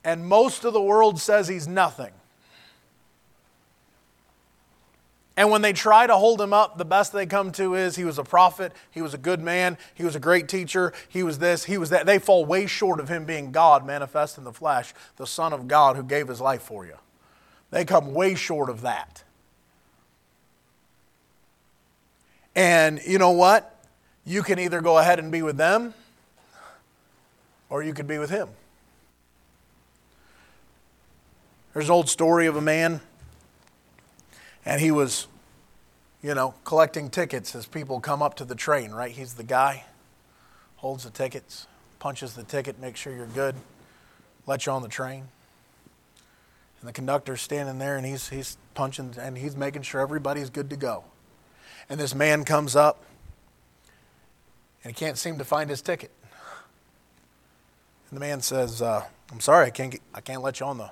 And 0.04 0.26
most 0.26 0.66
of 0.66 0.74
the 0.74 0.82
world 0.82 1.22
says 1.22 1.48
he's 1.48 1.68
nothing. 1.68 2.14
And 5.36 5.49
when 5.49 5.63
they 5.63 5.73
try 5.73 6.05
to 6.05 6.15
hold 6.15 6.39
him 6.39 6.53
up, 6.53 6.77
the 6.77 6.86
best 6.86 7.11
they 7.11 7.25
come 7.25 7.51
to 7.53 7.73
is 7.73 7.95
he 7.95 8.05
was 8.05 8.19
a 8.19 8.23
prophet, 8.23 8.71
he 8.91 9.01
was 9.01 9.15
a 9.15 9.17
good 9.17 9.41
man, 9.41 9.79
he 9.95 10.03
was 10.03 10.15
a 10.15 10.19
great 10.19 10.47
teacher, 10.47 10.93
he 11.09 11.23
was 11.23 11.39
this, 11.39 11.63
he 11.63 11.77
was 11.79 11.89
that. 11.89 12.05
They 12.05 12.19
fall 12.19 12.45
way 12.45 12.67
short 12.67 12.99
of 12.99 13.09
him 13.09 13.25
being 13.25 13.51
God 13.51 13.86
manifest 13.86 14.38
in 14.38 14.43
the 14.43 14.53
flesh, 14.53 14.93
the 15.17 15.25
Son 15.25 15.51
of 15.51 15.67
God 15.67 15.95
who 15.95 16.03
gave 16.03 16.27
his 16.27 16.39
life 16.39 16.61
for 16.61 16.86
you. 16.86 16.97
They 17.71 17.84
come 17.84 18.13
way 18.13 18.36
short 18.36 18.69
of 18.69 18.81
that. 18.81 19.23
And 22.55 23.01
you 23.07 23.17
know 23.17 23.31
what? 23.31 23.84
You 24.25 24.43
can 24.43 24.59
either 24.59 24.81
go 24.81 24.99
ahead 24.99 25.17
and 25.17 25.31
be 25.31 25.41
with 25.41 25.57
them 25.57 25.95
or 27.69 27.81
you 27.81 27.95
could 27.95 28.07
be 28.07 28.19
with 28.19 28.29
him. 28.29 28.49
There's 31.73 31.86
an 31.86 31.91
old 31.91 32.07
story 32.07 32.45
of 32.45 32.55
a 32.55 32.61
man 32.61 33.01
and 34.66 34.82
he 34.82 34.91
was, 34.91 35.28
you 36.22 36.34
know, 36.34 36.53
collecting 36.64 37.09
tickets 37.09 37.55
as 37.55 37.66
people 37.66 37.99
come 37.99 38.22
up 38.22 38.36
to 38.36 38.45
the 38.45 38.55
train, 38.55 38.91
right? 38.91 39.11
He's 39.11 39.34
the 39.34 39.43
guy, 39.43 39.86
holds 40.78 41.03
the 41.03 41.09
tickets, 41.09 41.68
punches 41.99 42.34
the 42.34 42.43
ticket, 42.43 42.80
makes 42.80 42.99
sure 42.99 43.14
you're 43.14 43.26
good, 43.28 43.55
lets 44.45 44.66
you 44.66 44.72
on 44.72 44.82
the 44.82 44.88
train. 44.89 45.28
And 46.80 46.88
the 46.89 46.93
conductor's 46.93 47.41
standing 47.41 47.80
there 47.80 47.97
and 47.97 48.05
he's, 48.05 48.30
he's 48.30 48.57
punching 48.74 49.16
and 49.20 49.38
he's 49.38 49.55
making 49.55 49.84
sure 49.84 50.01
everybody's 50.01 50.49
good 50.49 50.70
to 50.70 50.76
go. 50.76 51.05
And 51.89 51.99
this 51.99 52.14
man 52.14 52.43
comes 52.43 52.76
up 52.76 53.03
and 54.84 54.93
he 54.93 54.97
can't 54.97 55.18
seem 55.18 55.38
to 55.38 55.45
find 55.45 55.70
his 55.70 55.82
ticket. 55.82 56.11
And 58.09 58.18
the 58.18 58.20
man 58.20 58.41
says, 58.41 58.82
uh, 58.82 59.05
"I'm 59.32 59.39
sorry, 59.39 59.68
I 59.68 59.70
can't 59.70 59.91
get, 59.91 60.01
I 60.14 60.22
can't 60.22 60.41
let 60.41 60.59
you 60.59 60.66
on 60.66 60.78
the 60.78 60.91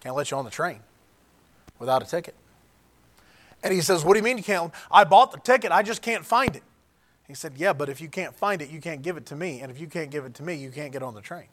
can't 0.00 0.14
let 0.14 0.30
you 0.30 0.36
on 0.36 0.44
the 0.44 0.50
train 0.50 0.80
without 1.78 2.02
a 2.02 2.06
ticket." 2.06 2.34
And 3.62 3.72
he 3.72 3.80
says, 3.80 4.04
What 4.04 4.14
do 4.14 4.18
you 4.18 4.24
mean 4.24 4.38
you 4.38 4.44
can't? 4.44 4.72
I 4.90 5.04
bought 5.04 5.32
the 5.32 5.38
ticket, 5.38 5.72
I 5.72 5.82
just 5.82 6.02
can't 6.02 6.24
find 6.24 6.56
it. 6.56 6.62
He 7.26 7.34
said, 7.34 7.54
Yeah, 7.56 7.72
but 7.72 7.88
if 7.88 8.00
you 8.00 8.08
can't 8.08 8.34
find 8.34 8.60
it, 8.60 8.70
you 8.70 8.80
can't 8.80 9.02
give 9.02 9.16
it 9.16 9.26
to 9.26 9.36
me. 9.36 9.60
And 9.60 9.70
if 9.70 9.80
you 9.80 9.86
can't 9.86 10.10
give 10.10 10.24
it 10.24 10.34
to 10.34 10.42
me, 10.42 10.54
you 10.54 10.70
can't 10.70 10.92
get 10.92 11.02
on 11.02 11.14
the 11.14 11.20
train. 11.20 11.46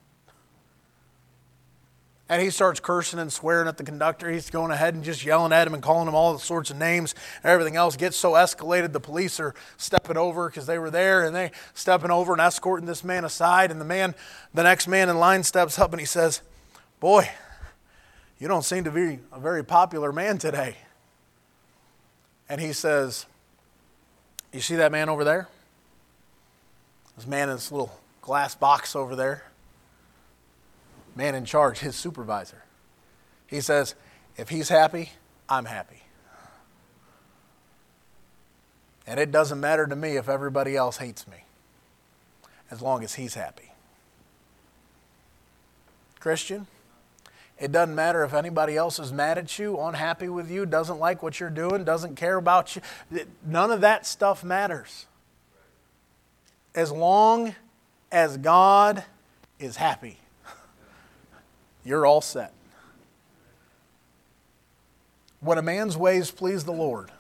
And 2.32 2.44
he 2.44 2.52
starts 2.52 2.80
cursing 2.80 3.18
and 3.18 3.34
swearing 3.34 3.68
at 3.68 3.78
the 3.78 3.84
conductor. 3.84 4.30
He's 4.30 4.52
going 4.52 4.70
ahead 4.70 4.94
and 4.94 5.04
just 5.04 5.26
yelling 5.26 5.52
at 5.52 5.66
him 5.66 5.74
and 5.74 5.82
calling 5.82 6.08
him 6.08 6.14
all 6.14 6.38
sorts 6.38 6.70
of 6.70 6.78
names 6.78 7.16
and 7.44 7.52
everything 7.52 7.76
else. 7.76 7.96
Gets 7.96 8.18
so 8.18 8.34
escalated, 8.34 8.94
the 8.94 9.00
police 9.00 9.40
are 9.40 9.56
stepping 9.78 10.16
over 10.16 10.48
because 10.48 10.68
they 10.68 10.78
were 10.78 10.92
there 10.92 11.26
and 11.26 11.36
they 11.36 11.50
stepping 11.74 12.12
over 12.12 12.34
and 12.34 12.42
escorting 12.42 12.86
this 12.86 13.04
man 13.04 13.26
aside. 13.26 13.72
And 13.72 13.82
the 13.82 13.86
man, 13.86 14.14
the 14.54 14.62
next 14.62 14.88
man 14.88 15.10
in 15.10 15.18
line 15.18 15.42
steps 15.42 15.80
up 15.80 15.92
and 15.92 16.00
he 16.00 16.06
says, 16.06 16.44
Boy, 17.00 17.28
you 18.38 18.48
don't 18.48 18.64
seem 18.64 18.84
to 18.84 18.92
be 18.92 19.20
a 19.32 19.40
very 19.40 19.64
popular 19.64 20.12
man 20.12 20.38
today 20.38 20.76
and 22.50 22.60
he 22.60 22.74
says, 22.74 23.28
You 24.52 24.62
see 24.62 24.76
that 24.78 24.92
man 24.92 25.08
over 25.08 25.24
there? 25.24 25.48
This 27.16 27.28
man 27.28 27.50
in 27.50 27.56
this 27.56 27.72
little 27.72 27.98
glass 28.22 28.56
box 28.56 28.96
over 28.96 29.16
there. 29.16 29.44
Man 31.16 31.36
in 31.36 31.46
charge, 31.46 31.80
his 31.80 31.96
supervisor. 31.96 32.64
He 33.46 33.62
says, 33.62 33.94
If 34.36 34.50
he's 34.50 34.70
happy, 34.70 35.12
I'm 35.48 35.66
happy. 35.66 36.04
And 39.06 39.20
it 39.20 39.32
doesn't 39.32 39.60
matter 39.60 39.88
to 39.88 39.96
me 39.96 40.18
if 40.18 40.30
everybody 40.30 40.76
else 40.76 40.98
hates 40.98 41.28
me, 41.28 41.44
as 42.70 42.82
long 42.82 43.04
as 43.04 43.16
he's 43.16 43.34
happy. 43.34 43.72
Christian? 46.20 46.68
It 47.60 47.74
doesn't 47.74 47.94
matter 47.94 48.24
if 48.24 48.34
anybody 48.34 48.78
else 48.78 49.00
is 49.00 49.12
mad 49.12 49.38
at 49.38 49.60
you, 49.60 49.80
unhappy 49.80 50.30
with 50.30 50.50
you, 50.50 50.66
doesn't 50.66 50.98
like 50.98 51.22
what 51.22 51.40
you're 51.40 51.50
doing, 51.50 51.84
doesn't 51.84 52.16
care 52.16 52.38
about 52.38 52.76
you. 52.76 52.82
None 53.46 53.72
of 53.72 53.82
that 53.82 54.06
stuff 54.06 54.44
matters. 54.44 55.08
As 56.74 56.92
long 56.92 57.56
as 58.12 58.38
God 58.38 59.04
is 59.60 59.76
happy, 59.76 60.18
you're 61.84 62.06
all 62.06 62.22
set. 62.22 62.54
When 65.42 65.58
a 65.58 65.62
man's 65.62 65.98
ways 65.98 66.32
please 66.32 66.64
the 66.64 66.72
Lord, 66.72 67.12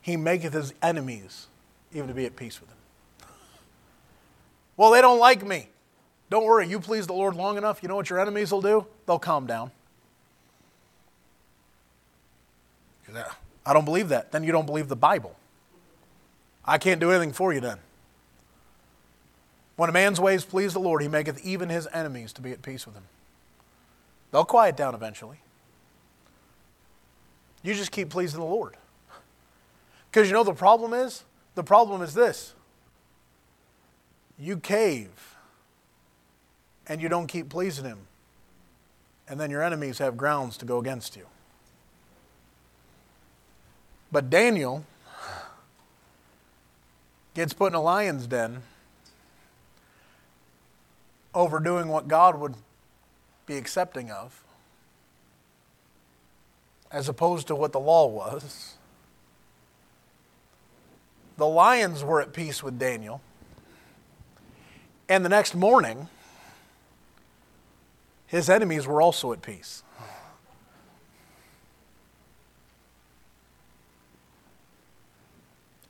he 0.00 0.16
maketh 0.16 0.54
his 0.54 0.74
enemies 0.82 1.46
even 1.92 2.08
to 2.08 2.14
be 2.14 2.26
at 2.26 2.34
peace 2.34 2.60
with 2.60 2.70
him. 2.70 2.76
Well, 4.76 4.90
they 4.90 5.00
don't 5.00 5.18
like 5.18 5.46
me. 5.46 5.68
Don't 6.30 6.44
worry, 6.44 6.68
you 6.68 6.78
please 6.78 7.06
the 7.06 7.14
Lord 7.14 7.34
long 7.34 7.56
enough, 7.56 7.82
you 7.82 7.88
know 7.88 7.96
what 7.96 8.10
your 8.10 8.20
enemies 8.20 8.52
will 8.52 8.60
do? 8.60 8.86
They'll 9.06 9.18
calm 9.18 9.46
down. 9.46 9.70
I 13.64 13.72
don't 13.72 13.84
believe 13.84 14.10
that. 14.10 14.32
Then 14.32 14.44
you 14.44 14.52
don't 14.52 14.66
believe 14.66 14.88
the 14.88 14.96
Bible. 14.96 15.36
I 16.64 16.76
can't 16.78 17.00
do 17.00 17.10
anything 17.10 17.32
for 17.32 17.52
you 17.52 17.60
then. 17.60 17.78
When 19.76 19.88
a 19.88 19.92
man's 19.92 20.20
ways 20.20 20.44
please 20.44 20.72
the 20.72 20.80
Lord, 20.80 21.00
he 21.00 21.08
maketh 21.08 21.44
even 21.44 21.68
his 21.68 21.86
enemies 21.92 22.32
to 22.34 22.42
be 22.42 22.52
at 22.52 22.62
peace 22.62 22.86
with 22.86 22.96
him. 22.96 23.04
They'll 24.30 24.44
quiet 24.44 24.76
down 24.76 24.94
eventually. 24.94 25.38
You 27.62 27.74
just 27.74 27.92
keep 27.92 28.10
pleasing 28.10 28.40
the 28.40 28.46
Lord. 28.46 28.76
Because 30.10 30.28
you 30.28 30.34
know 30.34 30.44
the 30.44 30.52
problem 30.52 30.92
is? 30.92 31.24
The 31.54 31.64
problem 31.64 32.02
is 32.02 32.14
this 32.14 32.54
you 34.38 34.58
cave 34.58 35.36
and 36.88 37.02
you 37.02 37.08
don't 37.08 37.26
keep 37.26 37.48
pleasing 37.48 37.84
Him. 37.84 37.98
And 39.28 39.38
then 39.38 39.50
your 39.50 39.62
enemies 39.62 39.98
have 39.98 40.16
grounds 40.16 40.56
to 40.58 40.64
go 40.64 40.78
against 40.78 41.14
you. 41.14 41.26
But 44.10 44.30
Daniel 44.30 44.86
gets 47.34 47.52
put 47.52 47.68
in 47.68 47.74
a 47.74 47.82
lion's 47.82 48.26
den 48.26 48.62
over 51.34 51.60
doing 51.60 51.88
what 51.88 52.08
God 52.08 52.40
would 52.40 52.54
be 53.46 53.58
accepting 53.58 54.10
of, 54.10 54.42
as 56.90 57.08
opposed 57.08 57.46
to 57.48 57.54
what 57.54 57.72
the 57.72 57.80
law 57.80 58.06
was. 58.06 58.74
The 61.36 61.46
lions 61.46 62.02
were 62.02 62.20
at 62.20 62.32
peace 62.32 62.62
with 62.62 62.78
Daniel. 62.78 63.20
And 65.08 65.24
the 65.24 65.28
next 65.28 65.54
morning, 65.54 66.08
his 68.28 68.48
enemies 68.48 68.86
were 68.86 69.02
also 69.02 69.32
at 69.32 69.42
peace. 69.42 69.82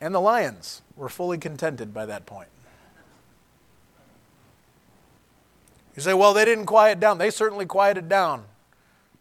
And 0.01 0.14
the 0.14 0.20
lions 0.20 0.82
were 0.97 1.09
fully 1.09 1.39
contented 1.39 1.93
by 1.93 2.07
that 2.07 2.24
point. 2.24 2.49
You 5.97 6.03
say, 6.03 6.14
well, 6.14 6.32
they 6.32 6.45
didn't 6.45 6.66
quiet 6.66 7.01
down. 7.01 7.18
They 7.18 7.30
certainly 7.30 7.66
quieted 7.66 8.09
down 8.09 8.45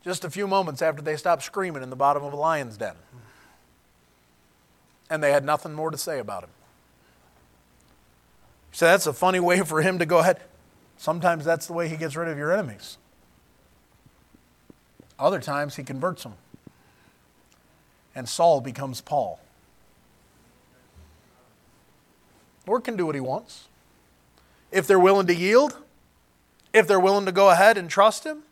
just 0.03 0.23
a 0.23 0.29
few 0.29 0.45
moments 0.45 0.83
after 0.83 1.01
they 1.01 1.17
stopped 1.17 1.41
screaming 1.41 1.81
in 1.81 1.89
the 1.89 1.95
bottom 1.95 2.23
of 2.23 2.33
a 2.33 2.35
lion's 2.35 2.77
den. 2.77 2.93
And 5.09 5.23
they 5.23 5.31
had 5.31 5.43
nothing 5.43 5.73
more 5.73 5.89
to 5.89 5.97
say 5.97 6.19
about 6.19 6.43
him. 6.43 6.51
You 8.71 8.77
say, 8.77 8.85
that's 8.85 9.07
a 9.07 9.13
funny 9.13 9.39
way 9.39 9.61
for 9.61 9.81
him 9.81 9.97
to 9.97 10.05
go 10.05 10.19
ahead. 10.19 10.39
Sometimes 10.97 11.43
that's 11.43 11.65
the 11.65 11.73
way 11.73 11.89
he 11.89 11.97
gets 11.97 12.15
rid 12.15 12.27
of 12.27 12.37
your 12.37 12.53
enemies. 12.53 12.99
Other 15.19 15.39
times 15.39 15.75
he 15.75 15.83
converts 15.83 16.23
them. 16.23 16.33
And 18.13 18.27
Saul 18.27 18.61
becomes 18.61 19.01
Paul. 19.01 19.39
Lord 22.67 22.83
can 22.83 22.97
do 22.97 23.05
what 23.05 23.15
he 23.15 23.21
wants. 23.21 23.67
If 24.71 24.87
they're 24.87 24.99
willing 24.99 25.27
to 25.27 25.35
yield, 25.35 25.77
if 26.73 26.87
they're 26.87 26.99
willing 26.99 27.25
to 27.25 27.31
go 27.31 27.49
ahead 27.49 27.77
and 27.77 27.89
trust 27.89 28.25
him, 28.25 28.43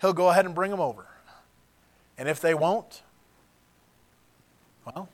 he'll 0.00 0.12
go 0.12 0.30
ahead 0.30 0.46
and 0.46 0.54
bring 0.54 0.70
them 0.70 0.80
over. 0.80 1.06
And 2.16 2.28
if 2.28 2.40
they 2.40 2.54
won't, 2.54 3.02
well, 4.86 5.08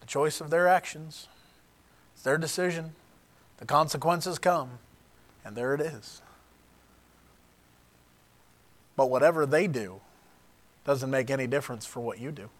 the 0.00 0.06
choice 0.06 0.40
of 0.40 0.50
their 0.50 0.68
actions, 0.68 1.28
it's 2.14 2.22
their 2.22 2.38
decision. 2.38 2.94
The 3.58 3.66
consequences 3.66 4.38
come, 4.38 4.78
and 5.44 5.56
there 5.56 5.74
it 5.74 5.80
is. 5.80 6.22
But 8.96 9.10
whatever 9.10 9.46
they 9.46 9.66
do 9.66 10.00
doesn't 10.84 11.10
make 11.10 11.30
any 11.30 11.46
difference 11.46 11.86
for 11.86 12.00
what 12.00 12.18
you 12.18 12.30
do. 12.30 12.50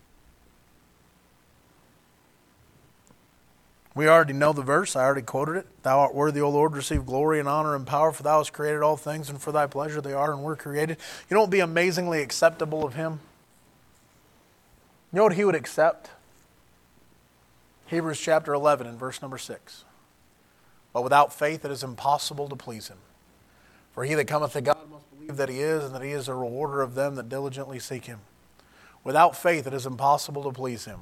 We 3.95 4.09
already 4.09 4.32
know 4.32 4.53
the 4.53 4.62
verse. 4.62 4.97
I 4.97 5.05
already 5.05 5.22
quoted 5.22 5.57
it. 5.57 5.66
Thou 5.85 6.01
art 6.01 6.14
worthy, 6.14 6.41
O 6.41 6.51
Lord, 6.51 6.74
receive 6.74 7.07
glory 7.07 7.39
and 7.39 7.49
honor 7.49 7.76
and 7.76 7.87
power, 7.87 8.11
for 8.11 8.24
thou 8.24 8.39
hast 8.39 8.53
created 8.53 8.82
all 8.82 8.97
things, 8.97 9.30
and 9.30 9.41
for 9.41 9.53
thy 9.53 9.66
pleasure 9.66 10.01
they 10.01 10.12
are 10.12 10.32
and 10.32 10.43
were 10.43 10.57
created. 10.57 10.97
You 11.30 11.35
know 11.35 11.41
what 11.41 11.49
would 11.49 11.53
be 11.53 11.61
amazingly 11.61 12.20
acceptable 12.20 12.85
of 12.85 12.95
him? 12.95 13.20
You 15.12 15.18
know 15.18 15.22
what 15.22 15.35
he 15.35 15.45
would 15.45 15.55
accept? 15.55 16.11
Hebrews 17.87 18.18
chapter 18.18 18.53
11 18.53 18.89
and 18.89 18.99
verse 18.99 19.22
number 19.22 19.39
6. 19.39 19.85
But 20.93 21.03
without 21.03 21.32
faith 21.32 21.64
it 21.64 21.70
is 21.70 21.85
impossible 21.85 22.49
to 22.49 22.57
please 22.57 22.89
him. 22.89 22.99
For 23.93 24.05
he 24.05 24.14
that 24.14 24.26
cometh 24.26 24.55
to 24.55 24.61
God 24.61 24.91
must 24.91 25.04
believe 25.27 25.37
that 25.39 25.49
he 25.49 25.61
is, 25.61 25.85
and 25.85 25.95
that 25.95 26.03
he 26.03 26.12
is 26.12 26.29
a 26.29 26.35
rewarder 26.35 26.83
of 26.83 26.95
them 26.95 27.14
that 27.16 27.29
diligently 27.29 27.79
seek 27.79 28.07
him. 28.07 28.20
Without 29.03 29.37
faith 29.37 29.66
it 29.66 29.75
is 29.75 29.87
impossible 29.87 30.43
to 30.45 30.51
please 30.51 30.85
him. 30.85 31.01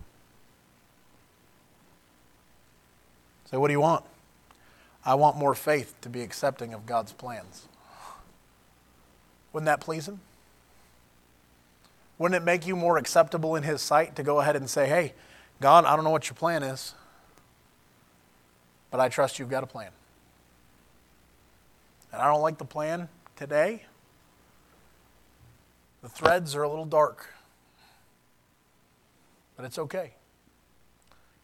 Say, 3.50 3.56
what 3.56 3.68
do 3.68 3.72
you 3.72 3.80
want? 3.80 4.04
I 5.04 5.14
want 5.14 5.36
more 5.36 5.54
faith 5.54 5.94
to 6.00 6.08
be 6.08 6.22
accepting 6.22 6.72
of 6.72 6.86
God's 6.86 7.12
plans. 7.12 7.66
Wouldn't 9.52 9.66
that 9.66 9.80
please 9.80 10.08
Him? 10.08 10.20
Wouldn't 12.18 12.40
it 12.40 12.44
make 12.44 12.66
you 12.66 12.76
more 12.76 12.96
acceptable 12.96 13.56
in 13.56 13.62
His 13.62 13.82
sight 13.82 14.16
to 14.16 14.22
go 14.22 14.40
ahead 14.40 14.56
and 14.56 14.70
say, 14.70 14.88
hey, 14.88 15.12
God, 15.60 15.84
I 15.84 15.94
don't 15.94 16.04
know 16.04 16.10
what 16.10 16.28
your 16.28 16.34
plan 16.34 16.62
is, 16.62 16.94
but 18.90 19.00
I 19.00 19.08
trust 19.08 19.38
you've 19.38 19.50
got 19.50 19.64
a 19.64 19.66
plan. 19.66 19.90
And 22.12 22.22
I 22.22 22.26
don't 22.26 22.42
like 22.42 22.58
the 22.58 22.64
plan 22.64 23.08
today. 23.36 23.82
The 26.03 26.09
threads 26.09 26.55
are 26.55 26.62
a 26.62 26.68
little 26.68 26.84
dark, 26.84 27.32
but 29.57 29.64
it's 29.64 29.78
okay 29.78 30.12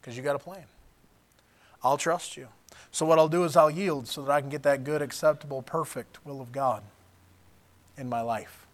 because 0.01 0.17
you 0.17 0.23
got 0.23 0.37
a 0.37 0.41
plan. 0.41 0.65
I'll 1.83 1.99
trust 1.99 2.37
you. 2.37 2.49
So, 2.91 3.07
what 3.07 3.19
I'll 3.19 3.29
do 3.29 3.45
is 3.45 3.57
I'll 3.57 3.71
yield 3.71 4.09
so 4.09 4.23
that 4.23 4.33
I 4.33 4.41
can 4.41 4.51
get 4.51 4.65
that 4.65 4.83
good, 4.83 5.01
acceptable, 5.01 5.63
perfect 5.63 6.25
will 6.27 6.41
of 6.41 6.51
God 6.51 6.83
in 7.97 8.09
my 8.09 8.21
life. 8.21 8.67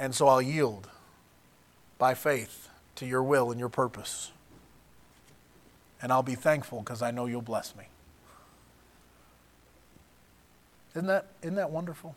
And 0.00 0.14
so 0.14 0.28
I'll 0.28 0.40
yield 0.40 0.88
by 1.98 2.14
faith 2.14 2.70
to 2.96 3.06
your 3.06 3.22
will 3.22 3.50
and 3.50 3.60
your 3.60 3.68
purpose. 3.68 4.32
And 6.00 6.10
I'll 6.10 6.22
be 6.22 6.34
thankful 6.34 6.80
because 6.80 7.02
I 7.02 7.10
know 7.10 7.26
you'll 7.26 7.42
bless 7.42 7.76
me. 7.76 7.84
Isn't 10.94 11.06
that, 11.06 11.26
isn't 11.42 11.56
that 11.56 11.70
wonderful? 11.70 12.14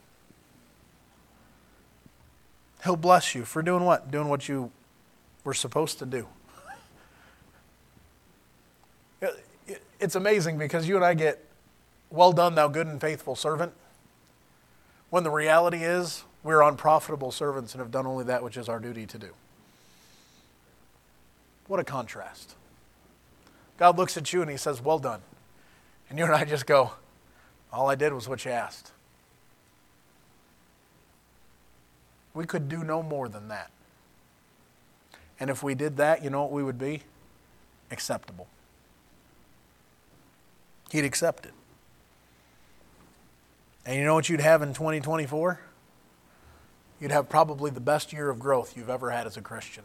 He'll 2.84 2.96
bless 2.96 3.34
you 3.34 3.46
for 3.46 3.62
doing 3.62 3.86
what? 3.86 4.12
Doing 4.12 4.28
what 4.28 4.50
you 4.50 4.72
were 5.44 5.54
supposed 5.54 6.00
to 6.00 6.06
do. 6.06 6.28
it's 10.00 10.16
amazing 10.16 10.58
because 10.58 10.88
you 10.88 10.98
and 10.98 11.06
I 11.06 11.14
get, 11.14 11.46
well 12.10 12.34
done, 12.34 12.56
thou 12.56 12.68
good 12.68 12.88
and 12.88 13.00
faithful 13.00 13.36
servant, 13.36 13.72
when 15.10 15.24
the 15.24 15.32
reality 15.32 15.84
is 15.84 16.24
we're 16.44 16.62
unprofitable 16.62 17.32
servants 17.32 17.74
and 17.74 17.80
have 17.80 17.92
done 17.92 18.06
only 18.06 18.26
that 18.26 18.44
which 18.44 18.58
is 18.58 18.68
our 18.68 18.80
duty 18.80 19.06
to 19.06 19.18
do. 19.18 19.30
What 21.68 21.80
a 21.80 21.84
contrast. 21.84 22.56
God 23.78 23.98
looks 23.98 24.18
at 24.18 24.34
you 24.34 24.42
and 24.42 24.52
he 24.52 24.58
says, 24.58 24.82
Well 24.82 25.00
done. 25.00 25.22
And 26.10 26.20
you 26.20 26.26
and 26.26 26.34
I 26.34 26.44
just 26.44 26.66
go, 26.66 26.92
All 27.72 27.90
I 27.90 27.96
did 27.96 28.12
was 28.14 28.28
what 28.28 28.44
you 28.44 28.52
asked. 28.52 28.93
We 32.34 32.46
could 32.46 32.70
do 32.70 32.84
no 32.84 33.04
more 33.04 33.30
than 33.30 33.48
that. 33.50 33.72
And 35.40 35.50
if 35.50 35.62
we 35.64 35.76
did 35.76 35.98
that, 35.98 36.24
you 36.24 36.30
know 36.30 36.42
what 36.42 36.52
we 36.52 36.64
would 36.64 36.78
be? 36.80 37.04
Acceptable 37.92 38.48
he'd 40.94 41.04
accept 41.04 41.46
it. 41.46 41.54
And 43.86 43.98
you 43.98 44.06
know 44.06 44.14
what 44.14 44.30
you'd 44.30 44.40
have 44.40 44.62
in 44.62 44.74
2024? 44.74 45.60
You'd 47.02 47.12
have 47.12 47.28
probably 47.28 47.72
the 47.72 47.82
best 47.82 48.14
year 48.14 48.30
of 48.30 48.40
growth 48.40 48.78
you've 48.78 48.92
ever 48.92 49.10
had 49.10 49.28
as 49.28 49.36
a 49.36 49.42
Christian. 49.42 49.84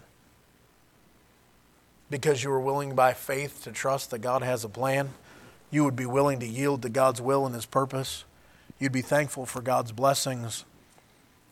Because 2.10 2.44
you 2.44 2.50
were 2.50 2.60
willing 2.60 2.94
by 2.94 3.14
faith 3.14 3.64
to 3.64 3.72
trust 3.72 4.10
that 4.10 4.18
God 4.18 4.42
has 4.42 4.64
a 4.64 4.68
plan. 4.68 5.10
You 5.70 5.82
would 5.84 5.96
be 5.96 6.06
willing 6.06 6.38
to 6.40 6.46
yield 6.46 6.82
to 6.82 6.90
God's 6.90 7.20
will 7.20 7.44
and 7.46 7.54
His 7.54 7.66
purpose. 7.66 8.24
You'd 8.78 8.92
be 8.92 9.02
thankful 9.02 9.46
for 9.46 9.62
God's 9.62 9.92
blessings. 9.92 10.64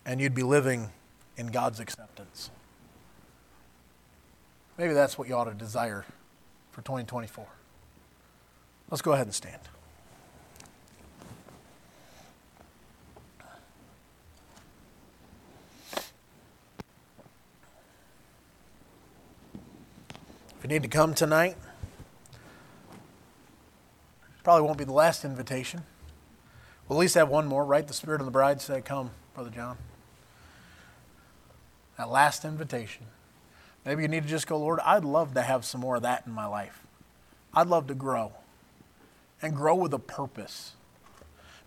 And 0.07 0.21
you'd 0.21 0.35
be 0.35 0.45
living 0.45 0.91
in 1.37 1.49
God's 1.49 1.81
acceptance. 1.81 2.51
Maybe 4.79 4.95
that's 4.95 5.19
what 5.19 5.29
you 5.29 5.35
ought 5.35 5.45
to 5.45 5.55
desire 5.55 6.05
for 6.71 6.81
2024. 6.83 7.45
Let's 8.89 9.03
go 9.03 9.13
ahead 9.13 9.27
and 9.27 9.35
stand. 9.35 9.61
If 20.57 20.63
you 20.63 20.69
need 20.69 20.83
to 20.83 20.89
come 20.89 21.15
tonight, 21.15 21.57
probably 24.45 24.63
won't 24.63 24.79
be 24.79 24.85
the 24.85 24.93
last 24.93 25.25
invitation. 25.25 25.83
We'll 26.89 26.99
at 26.99 27.01
least 27.01 27.17
have 27.17 27.29
one 27.29 27.47
more, 27.47 27.65
right? 27.65 27.87
The 27.87 27.93
Spirit 27.93 28.21
of 28.21 28.27
the 28.27 28.31
bride 28.31 28.61
say, 28.61 28.81
Come, 28.81 29.11
Brother 29.35 29.51
John. 29.51 29.77
That 31.99 32.11
last 32.11 32.45
invitation. 32.45 33.07
Maybe 33.85 34.03
you 34.03 34.09
need 34.09 34.25
to 34.25 34.29
just 34.29 34.47
go, 34.47 34.59
Lord, 34.59 34.81
I'd 34.81 35.05
love 35.05 35.35
to 35.35 35.43
have 35.43 35.65
some 35.65 35.81
more 35.81 35.97
of 35.97 36.03
that 36.03 36.25
in 36.27 36.33
my 36.33 36.47
life. 36.47 36.83
I'd 37.55 37.69
love 37.69 37.87
to 37.87 37.95
grow 37.95 38.33
and 39.41 39.55
grow 39.55 39.77
with 39.77 39.95
a 39.95 39.99
purpose. 39.99 40.73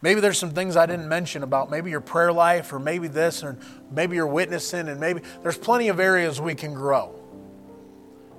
Maybe 0.01 0.21
there's 0.21 0.37
some 0.37 0.51
things 0.51 0.77
I 0.77 0.85
didn't 0.85 1.09
mention 1.09 1.43
about 1.43 1.69
maybe 1.69 1.89
your 1.89 2.01
prayer 2.01 2.31
life 2.31 2.71
or 2.71 2.79
maybe 2.79 3.07
this 3.07 3.43
or 3.43 3.57
maybe 3.91 4.15
you're 4.15 4.27
witnessing 4.27 4.87
and 4.87 4.99
maybe 4.99 5.21
there's 5.43 5.57
plenty 5.57 5.89
of 5.89 5.99
areas 5.99 6.39
we 6.39 6.55
can 6.55 6.73
grow. 6.73 7.15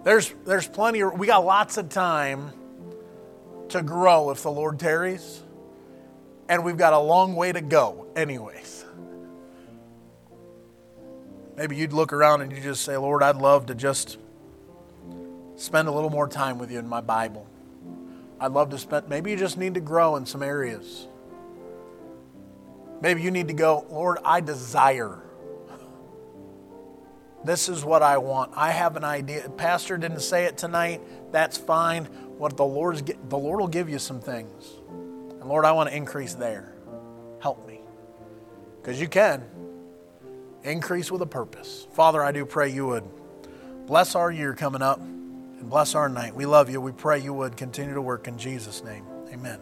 There's 0.04 0.32
there's 0.46 0.66
plenty 0.66 1.02
of, 1.02 1.18
we 1.18 1.26
got 1.26 1.44
lots 1.44 1.76
of 1.76 1.90
time 1.90 2.52
to 3.70 3.82
grow 3.82 4.30
if 4.30 4.42
the 4.42 4.50
Lord 4.50 4.78
tarries. 4.78 5.42
And 6.48 6.64
we've 6.64 6.78
got 6.78 6.92
a 6.92 6.98
long 6.98 7.36
way 7.36 7.52
to 7.52 7.60
go 7.60 8.06
anyways. 8.16 8.79
Maybe 11.60 11.76
you'd 11.76 11.92
look 11.92 12.14
around 12.14 12.40
and 12.40 12.50
you 12.50 12.58
just 12.58 12.82
say, 12.84 12.96
"Lord, 12.96 13.22
I'd 13.22 13.36
love 13.36 13.66
to 13.66 13.74
just 13.74 14.16
spend 15.56 15.88
a 15.88 15.90
little 15.90 16.08
more 16.08 16.26
time 16.26 16.58
with 16.58 16.70
you 16.70 16.78
in 16.78 16.88
my 16.88 17.02
Bible." 17.02 17.46
I'd 18.40 18.52
love 18.52 18.70
to 18.70 18.78
spend, 18.78 19.10
maybe 19.10 19.30
you 19.30 19.36
just 19.36 19.58
need 19.58 19.74
to 19.74 19.80
grow 19.80 20.16
in 20.16 20.24
some 20.24 20.42
areas. 20.42 21.06
Maybe 23.02 23.20
you 23.20 23.30
need 23.30 23.48
to 23.48 23.54
go, 23.54 23.84
Lord, 23.90 24.16
I 24.24 24.40
desire. 24.40 25.18
This 27.44 27.68
is 27.68 27.84
what 27.84 28.02
I 28.02 28.16
want. 28.16 28.52
I 28.56 28.70
have 28.70 28.96
an 28.96 29.04
idea. 29.04 29.46
Pastor 29.50 29.98
didn't 29.98 30.20
say 30.20 30.46
it 30.46 30.56
tonight. 30.56 31.02
That's 31.30 31.58
fine. 31.58 32.06
What 32.38 32.56
the 32.56 32.64
Lord's 32.64 33.02
the 33.02 33.36
Lord 33.36 33.60
will 33.60 33.68
give 33.68 33.90
you 33.90 33.98
some 33.98 34.20
things. 34.20 34.64
And 34.88 35.44
Lord, 35.44 35.66
I 35.66 35.72
want 35.72 35.90
to 35.90 35.94
increase 35.94 36.32
there. 36.32 36.72
Help 37.42 37.66
me. 37.66 37.82
Because 38.80 38.98
you 38.98 39.08
can 39.08 39.44
increase 40.64 41.10
with 41.10 41.22
a 41.22 41.26
purpose. 41.26 41.86
Father, 41.92 42.22
I 42.22 42.32
do 42.32 42.44
pray 42.44 42.68
you 42.68 42.86
would 42.86 43.04
Bless 43.90 44.14
our 44.14 44.30
year 44.30 44.54
coming 44.54 44.82
up 44.82 45.00
and 45.00 45.68
bless 45.68 45.96
our 45.96 46.08
night. 46.08 46.32
We 46.32 46.46
love 46.46 46.70
you. 46.70 46.80
We 46.80 46.92
pray 46.92 47.18
you 47.18 47.34
would 47.34 47.56
continue 47.56 47.94
to 47.94 48.00
work 48.00 48.28
in 48.28 48.38
Jesus' 48.38 48.84
name. 48.84 49.04
Amen. 49.32 49.58